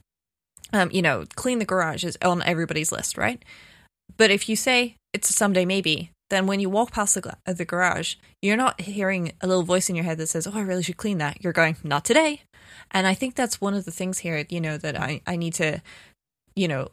um, 0.72 0.90
you 0.92 1.02
know, 1.02 1.24
clean 1.34 1.58
the 1.58 1.64
garage 1.64 2.04
is 2.04 2.18
on 2.22 2.42
everybody's 2.42 2.92
list, 2.92 3.16
right? 3.16 3.44
But 4.16 4.30
if 4.30 4.48
you 4.48 4.56
say 4.56 4.96
it's 5.12 5.34
someday 5.34 5.64
maybe, 5.64 6.10
then 6.30 6.46
when 6.46 6.60
you 6.60 6.68
walk 6.68 6.90
past 6.90 7.14
the, 7.14 7.20
gra- 7.20 7.38
the 7.46 7.64
garage, 7.64 8.16
you're 8.42 8.56
not 8.56 8.80
hearing 8.80 9.32
a 9.40 9.46
little 9.46 9.62
voice 9.62 9.88
in 9.88 9.94
your 9.94 10.04
head 10.04 10.18
that 10.18 10.28
says, 10.28 10.46
"Oh, 10.46 10.52
I 10.54 10.60
really 10.60 10.82
should 10.82 10.96
clean 10.96 11.18
that." 11.18 11.42
You're 11.42 11.52
going, 11.52 11.76
"Not 11.84 12.04
today." 12.04 12.42
And 12.90 13.06
I 13.06 13.14
think 13.14 13.34
that's 13.34 13.60
one 13.60 13.74
of 13.74 13.84
the 13.84 13.90
things 13.90 14.18
here, 14.18 14.44
you 14.48 14.60
know, 14.60 14.76
that 14.78 15.00
I 15.00 15.20
I 15.26 15.36
need 15.36 15.54
to, 15.54 15.80
you 16.56 16.66
know, 16.66 16.88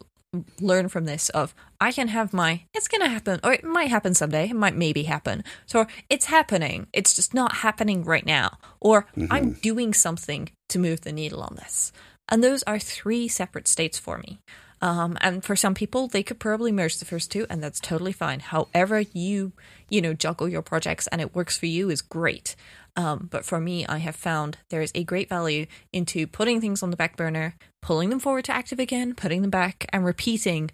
learn 0.60 0.90
from 0.90 1.06
this. 1.06 1.30
Of 1.30 1.54
I 1.80 1.92
can 1.92 2.08
have 2.10 2.34
my 2.34 2.64
it's 2.74 2.88
going 2.88 3.02
to 3.02 3.10
happen, 3.10 3.40
or 3.44 3.54
it 3.54 3.64
might 3.64 3.90
happen 3.90 4.14
someday. 4.14 4.50
It 4.50 4.56
might 4.56 4.76
maybe 4.76 5.04
happen. 5.04 5.44
So 5.66 5.86
it's 6.10 6.26
happening. 6.26 6.88
It's 6.94 7.16
just 7.16 7.34
not 7.34 7.58
happening 7.58 8.04
right 8.04 8.26
now. 8.26 8.58
Or 8.80 9.04
mm-hmm. 9.18 9.32
I'm 9.32 9.54
doing 9.54 9.94
something 9.94 10.50
to 10.70 10.80
move 10.80 11.02
the 11.02 11.12
needle 11.12 11.42
on 11.42 11.56
this. 11.56 11.92
And 12.30 12.44
those 12.44 12.64
are 12.64 12.80
three 12.80 13.28
separate 13.28 13.68
states 13.68 14.00
for 14.00 14.18
me. 14.18 14.40
Um, 14.84 15.18
and 15.22 15.46
for 15.46 15.56
some 15.56 15.74
people, 15.74 16.10
they 16.10 16.24
could 16.24 16.40
probably 16.40 16.74
merge 16.74 16.98
the 16.98 17.06
first 17.06 17.32
two, 17.32 17.48
and 17.50 17.64
that's 17.64 17.80
totally 17.80 18.12
fine. 18.12 18.42
However, 18.42 19.00
you 19.00 19.54
you 19.88 20.02
know 20.02 20.14
juggle 20.14 20.50
your 20.50 20.62
projects 20.62 21.08
and 21.08 21.22
it 21.22 21.34
works 21.34 21.58
for 21.58 21.68
you 21.68 21.90
is 21.90 22.02
great. 22.02 22.58
Um, 22.98 23.30
but 23.32 23.46
for 23.46 23.62
me, 23.62 23.86
I 23.88 24.00
have 24.00 24.16
found 24.16 24.58
there 24.70 24.82
is 24.82 24.92
a 24.94 25.06
great 25.06 25.30
value 25.30 25.68
into 25.94 26.28
putting 26.28 26.60
things 26.60 26.84
on 26.84 26.92
the 26.92 26.98
back 26.98 27.16
burner, 27.16 27.56
pulling 27.82 28.10
them 28.10 28.20
forward 28.20 28.44
to 28.46 28.52
active 28.52 28.78
again, 28.78 29.16
putting 29.16 29.42
them 29.42 29.50
back, 29.50 29.86
and 29.94 30.04
repeating, 30.04 30.70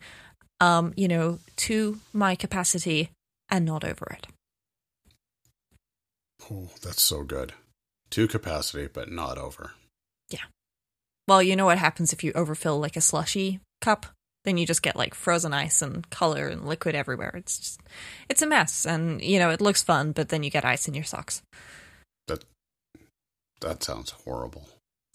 um, 0.59 0.91
you 0.97 1.07
know, 1.07 1.37
to 1.57 1.99
my 2.11 2.33
capacity 2.33 3.11
and 3.47 3.63
not 3.63 3.83
over 3.83 4.07
it. 4.11 4.25
Oh, 6.51 6.69
that's 6.81 7.03
so 7.03 7.23
good. 7.23 7.53
To 8.09 8.27
capacity, 8.27 8.87
but 8.91 9.11
not 9.11 9.37
over. 9.37 9.73
Yeah. 10.31 10.45
Well, 11.27 11.43
you 11.43 11.55
know 11.55 11.65
what 11.65 11.77
happens 11.77 12.11
if 12.11 12.23
you 12.23 12.31
overfill 12.33 12.79
like 12.79 12.97
a 12.97 13.01
slushy 13.01 13.59
cup? 13.81 14.05
Then 14.45 14.57
you 14.57 14.65
just 14.65 14.81
get 14.81 14.95
like 14.95 15.13
frozen 15.13 15.53
ice 15.53 15.81
and 15.81 16.09
color 16.09 16.47
and 16.47 16.65
liquid 16.65 16.95
everywhere. 16.95 17.33
It's 17.35 17.57
just, 17.59 17.81
it's 18.29 18.41
a 18.41 18.47
mess. 18.47 18.85
And, 18.85 19.21
you 19.21 19.37
know, 19.37 19.49
it 19.49 19.61
looks 19.61 19.83
fun, 19.83 20.13
but 20.13 20.29
then 20.29 20.43
you 20.43 20.49
get 20.49 20.63
ice 20.63 20.87
in 20.87 20.93
your 20.93 21.03
socks. 21.03 21.41
That 22.27 22.45
that 23.61 23.83
sounds 23.83 24.11
horrible. 24.11 24.69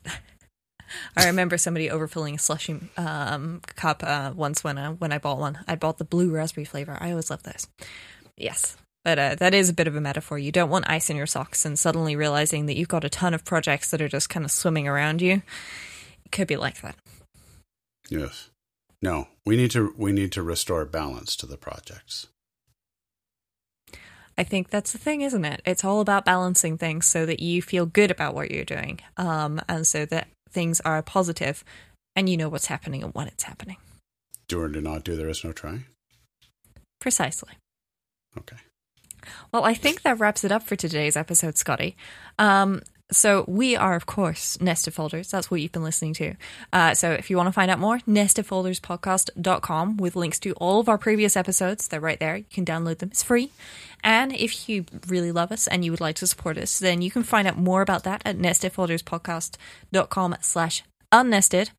I 1.17 1.27
remember 1.27 1.57
somebody 1.57 1.89
overfilling 1.89 2.35
a 2.35 2.39
slushy 2.39 2.79
um, 2.97 3.61
cup 3.75 4.03
uh, 4.05 4.33
once 4.37 4.63
when 4.63 4.79
uh, 4.79 4.93
when 4.93 5.13
I 5.13 5.19
bought 5.19 5.39
one. 5.39 5.59
I 5.67 5.75
bought 5.75 5.99
the 5.99 6.05
blue 6.05 6.31
raspberry 6.31 6.65
flavor. 6.65 6.99
I 7.01 7.11
always 7.11 7.31
love 7.31 7.43
those. 7.43 7.67
Yes. 8.37 8.77
But 9.05 9.19
uh, 9.19 9.35
that 9.37 9.53
is 9.53 9.69
a 9.69 9.75
bit 9.75 9.87
of 9.87 9.97
a 9.97 10.01
metaphor. 10.01 10.39
You 10.39 10.51
don't 10.51 10.71
want 10.71 10.89
ice 10.89 11.11
in 11.11 11.17
your 11.17 11.27
socks 11.27 11.67
and 11.67 11.79
suddenly 11.79 12.17
realizing 12.17 12.67
that 12.67 12.77
you've 12.77 12.89
got 12.89 13.05
a 13.05 13.11
ton 13.11 13.35
of 13.35 13.45
projects 13.45 13.91
that 13.91 14.01
are 14.01 14.09
just 14.09 14.31
kind 14.31 14.45
of 14.45 14.51
swimming 14.51 14.89
around 14.89 15.21
you. 15.21 15.43
It 16.25 16.33
could 16.33 16.49
be 16.49 16.57
like 16.57 16.81
that. 16.81 16.97
Yes. 18.09 18.49
No, 19.03 19.29
we 19.45 19.57
need 19.57 19.71
to 19.73 19.95
we 19.97 20.13
need 20.13 20.33
to 20.33 20.43
restore 20.43 20.85
balance 20.85 21.37
to 21.37 21.47
the 21.47 21.57
projects. 21.57 22.29
I 24.37 24.43
think 24.43 24.71
that's 24.71 24.93
the 24.93 24.99
thing, 24.99 25.21
isn't 25.21 25.45
it? 25.45 25.63
It's 25.65 25.85
all 25.85 26.01
about 26.01 26.25
balancing 26.25 26.77
things 26.77 27.07
so 27.07 27.25
that 27.27 27.41
you 27.41 27.63
feel 27.63 27.87
good 27.87 28.11
about 28.11 28.35
what 28.35 28.51
you're 28.51 28.65
doing, 28.65 29.01
um, 29.17 29.61
and 29.69 29.87
so 29.87 30.05
that 30.07 30.29
things 30.51 30.81
are 30.81 31.03
positive, 31.03 31.65
and 32.17 32.29
you 32.29 32.37
know 32.37 32.49
what's 32.49 32.67
happening 32.67 33.03
and 33.05 33.15
when 33.15 33.29
it's 33.29 33.45
happening. 33.45 33.77
Do 34.49 34.61
or 34.61 34.69
do 34.69 34.81
not 34.81 35.05
do. 35.05 35.17
There 35.17 35.29
is 35.29 35.45
no 35.45 35.53
try. 35.53 35.81
Precisely. 37.01 37.53
Okay. 38.37 38.57
Well, 39.53 39.65
I 39.65 39.75
think 39.75 40.03
that 40.03 40.19
wraps 40.19 40.45
it 40.45 40.53
up 40.53 40.63
for 40.63 40.77
today's 40.77 41.17
episode, 41.17 41.57
Scotty. 41.57 41.97
Um, 42.39 42.83
so 43.13 43.45
we 43.47 43.77
are, 43.77 43.95
of 43.95 44.07
course, 44.07 44.61
Nested 44.61 44.95
Folders. 44.95 45.31
That's 45.31 45.51
what 45.51 45.61
you've 45.61 45.73
been 45.73 45.85
listening 45.85 46.15
to. 46.15 46.35
Uh, 46.73 46.95
so 46.95 47.11
if 47.13 47.29
you 47.29 47.37
want 47.37 47.49
to 47.49 47.53
find 47.53 47.71
out 47.71 47.79
more, 47.79 47.99
nestedfolderspodcast.com 47.99 49.97
with 49.99 50.17
links 50.17 50.41
to 50.41 50.53
all 50.55 50.81
of 50.81 50.89
our 50.89 50.99
previous 50.99 51.37
episodes. 51.37 51.87
They're 51.89 52.01
right 52.01 52.19
there. 52.19 52.37
You 52.37 52.45
can 52.51 52.65
download 52.65 52.99
them. 52.99 53.11
It's 53.11 53.23
free. 53.23 53.51
And 54.03 54.33
if 54.33 54.69
you 54.69 54.87
really 55.07 55.33
love 55.33 55.53
us 55.53 55.67
and 55.67 55.85
you 55.85 55.91
would 55.91 56.01
like 56.01 56.17
to 56.17 56.27
support 56.27 56.59
us, 56.59 56.79
then 56.79 57.03
you 57.03 57.11
can 57.11 57.23
find 57.23 57.47
out 57.47 57.59
more 57.59 57.83
about 57.83 58.05
that 58.05 58.23
at 58.25 58.39
nestedfolderspodcast.com 58.39 60.37
slash 60.41 60.83
unnested 61.13 61.71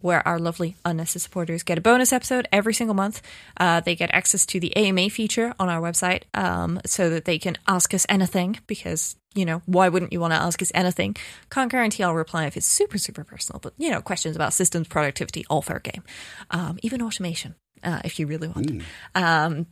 where 0.00 0.26
our 0.26 0.38
lovely 0.38 0.76
Unnested 0.84 1.20
supporters 1.20 1.62
get 1.62 1.78
a 1.78 1.80
bonus 1.80 2.12
episode 2.12 2.46
every 2.52 2.74
single 2.74 2.94
month. 2.94 3.20
Uh, 3.56 3.80
they 3.80 3.94
get 3.94 4.10
access 4.12 4.46
to 4.46 4.60
the 4.60 4.76
AMA 4.76 5.10
feature 5.10 5.54
on 5.58 5.68
our 5.68 5.80
website 5.80 6.22
um, 6.34 6.80
so 6.86 7.10
that 7.10 7.24
they 7.24 7.38
can 7.38 7.56
ask 7.66 7.92
us 7.94 8.06
anything 8.08 8.58
because, 8.66 9.16
you 9.34 9.44
know, 9.44 9.62
why 9.66 9.88
wouldn't 9.88 10.12
you 10.12 10.20
want 10.20 10.32
to 10.32 10.40
ask 10.40 10.62
us 10.62 10.70
anything? 10.74 11.16
Can't 11.50 11.70
guarantee 11.70 12.02
I'll 12.02 12.14
reply 12.14 12.46
if 12.46 12.56
it's 12.56 12.66
super, 12.66 12.98
super 12.98 13.24
personal, 13.24 13.60
but, 13.60 13.74
you 13.76 13.90
know, 13.90 14.00
questions 14.00 14.36
about 14.36 14.52
systems, 14.52 14.88
productivity, 14.88 15.44
all 15.50 15.62
fair 15.62 15.80
game. 15.80 16.04
Um, 16.50 16.78
even 16.82 17.02
automation, 17.02 17.56
uh, 17.82 18.00
if 18.04 18.18
you 18.18 18.26
really 18.26 18.48
want. 18.48 18.66
Mm. 18.66 18.82
Um, 19.14 19.66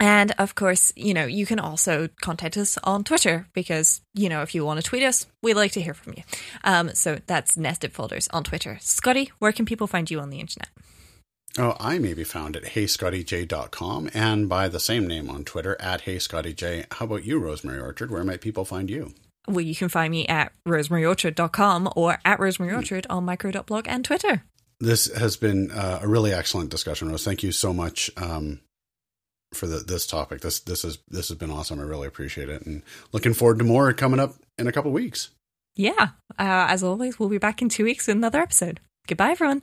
and 0.00 0.32
of 0.38 0.54
course, 0.54 0.92
you 0.96 1.14
know, 1.14 1.24
you 1.24 1.46
can 1.46 1.58
also 1.58 2.08
contact 2.20 2.56
us 2.56 2.78
on 2.84 3.04
Twitter 3.04 3.46
because, 3.52 4.00
you 4.14 4.28
know, 4.28 4.42
if 4.42 4.54
you 4.54 4.64
want 4.64 4.80
to 4.80 4.88
tweet 4.88 5.02
us, 5.02 5.26
we 5.42 5.54
like 5.54 5.72
to 5.72 5.82
hear 5.82 5.94
from 5.94 6.14
you. 6.16 6.22
Um, 6.64 6.90
so 6.94 7.18
that's 7.26 7.56
Nested 7.56 7.92
Folders 7.92 8.28
on 8.28 8.44
Twitter. 8.44 8.78
Scotty, 8.80 9.32
where 9.38 9.52
can 9.52 9.66
people 9.66 9.86
find 9.86 10.10
you 10.10 10.20
on 10.20 10.30
the 10.30 10.40
internet? 10.40 10.68
Oh, 11.56 11.76
I 11.78 11.98
may 11.98 12.14
be 12.14 12.24
found 12.24 12.56
at 12.56 12.64
heyscottyj.com 12.64 14.10
and 14.12 14.48
by 14.48 14.68
the 14.68 14.80
same 14.80 15.06
name 15.06 15.30
on 15.30 15.44
Twitter 15.44 15.76
at 15.80 16.02
heyscottyj. 16.02 16.86
How 16.92 17.04
about 17.04 17.24
you, 17.24 17.38
Rosemary 17.38 17.80
Orchard? 17.80 18.10
Where 18.10 18.24
might 18.24 18.40
people 18.40 18.64
find 18.64 18.90
you? 18.90 19.14
Well, 19.46 19.60
you 19.60 19.74
can 19.74 19.88
find 19.88 20.10
me 20.10 20.26
at 20.26 20.52
rosemaryorchard.com 20.66 21.90
or 21.94 22.18
at 22.24 22.38
rosemaryorchard 22.38 23.06
on 23.08 23.24
micro.blog 23.24 23.86
and 23.86 24.04
Twitter. 24.04 24.42
This 24.80 25.12
has 25.14 25.36
been 25.36 25.70
uh, 25.70 26.00
a 26.02 26.08
really 26.08 26.32
excellent 26.32 26.70
discussion, 26.70 27.08
Rose. 27.08 27.24
Thank 27.24 27.42
you 27.42 27.52
so 27.52 27.72
much 27.72 28.10
um, 28.16 28.60
for 29.54 29.66
the, 29.66 29.78
this 29.78 30.06
topic. 30.06 30.40
This 30.40 30.60
this 30.60 30.84
is 30.84 30.98
this 31.08 31.28
has 31.28 31.38
been 31.38 31.50
awesome. 31.50 31.80
I 31.80 31.84
really 31.84 32.08
appreciate 32.08 32.48
it, 32.48 32.66
and 32.66 32.82
looking 33.12 33.34
forward 33.34 33.58
to 33.58 33.64
more 33.64 33.92
coming 33.92 34.20
up 34.20 34.34
in 34.58 34.66
a 34.66 34.72
couple 34.72 34.90
weeks. 34.92 35.30
Yeah. 35.76 36.10
Uh, 36.38 36.66
as 36.68 36.82
always, 36.82 37.18
we'll 37.18 37.28
be 37.28 37.38
back 37.38 37.62
in 37.62 37.68
two 37.68 37.84
weeks 37.84 38.06
with 38.06 38.16
another 38.16 38.40
episode. 38.40 38.80
Goodbye, 39.06 39.32
everyone. 39.32 39.62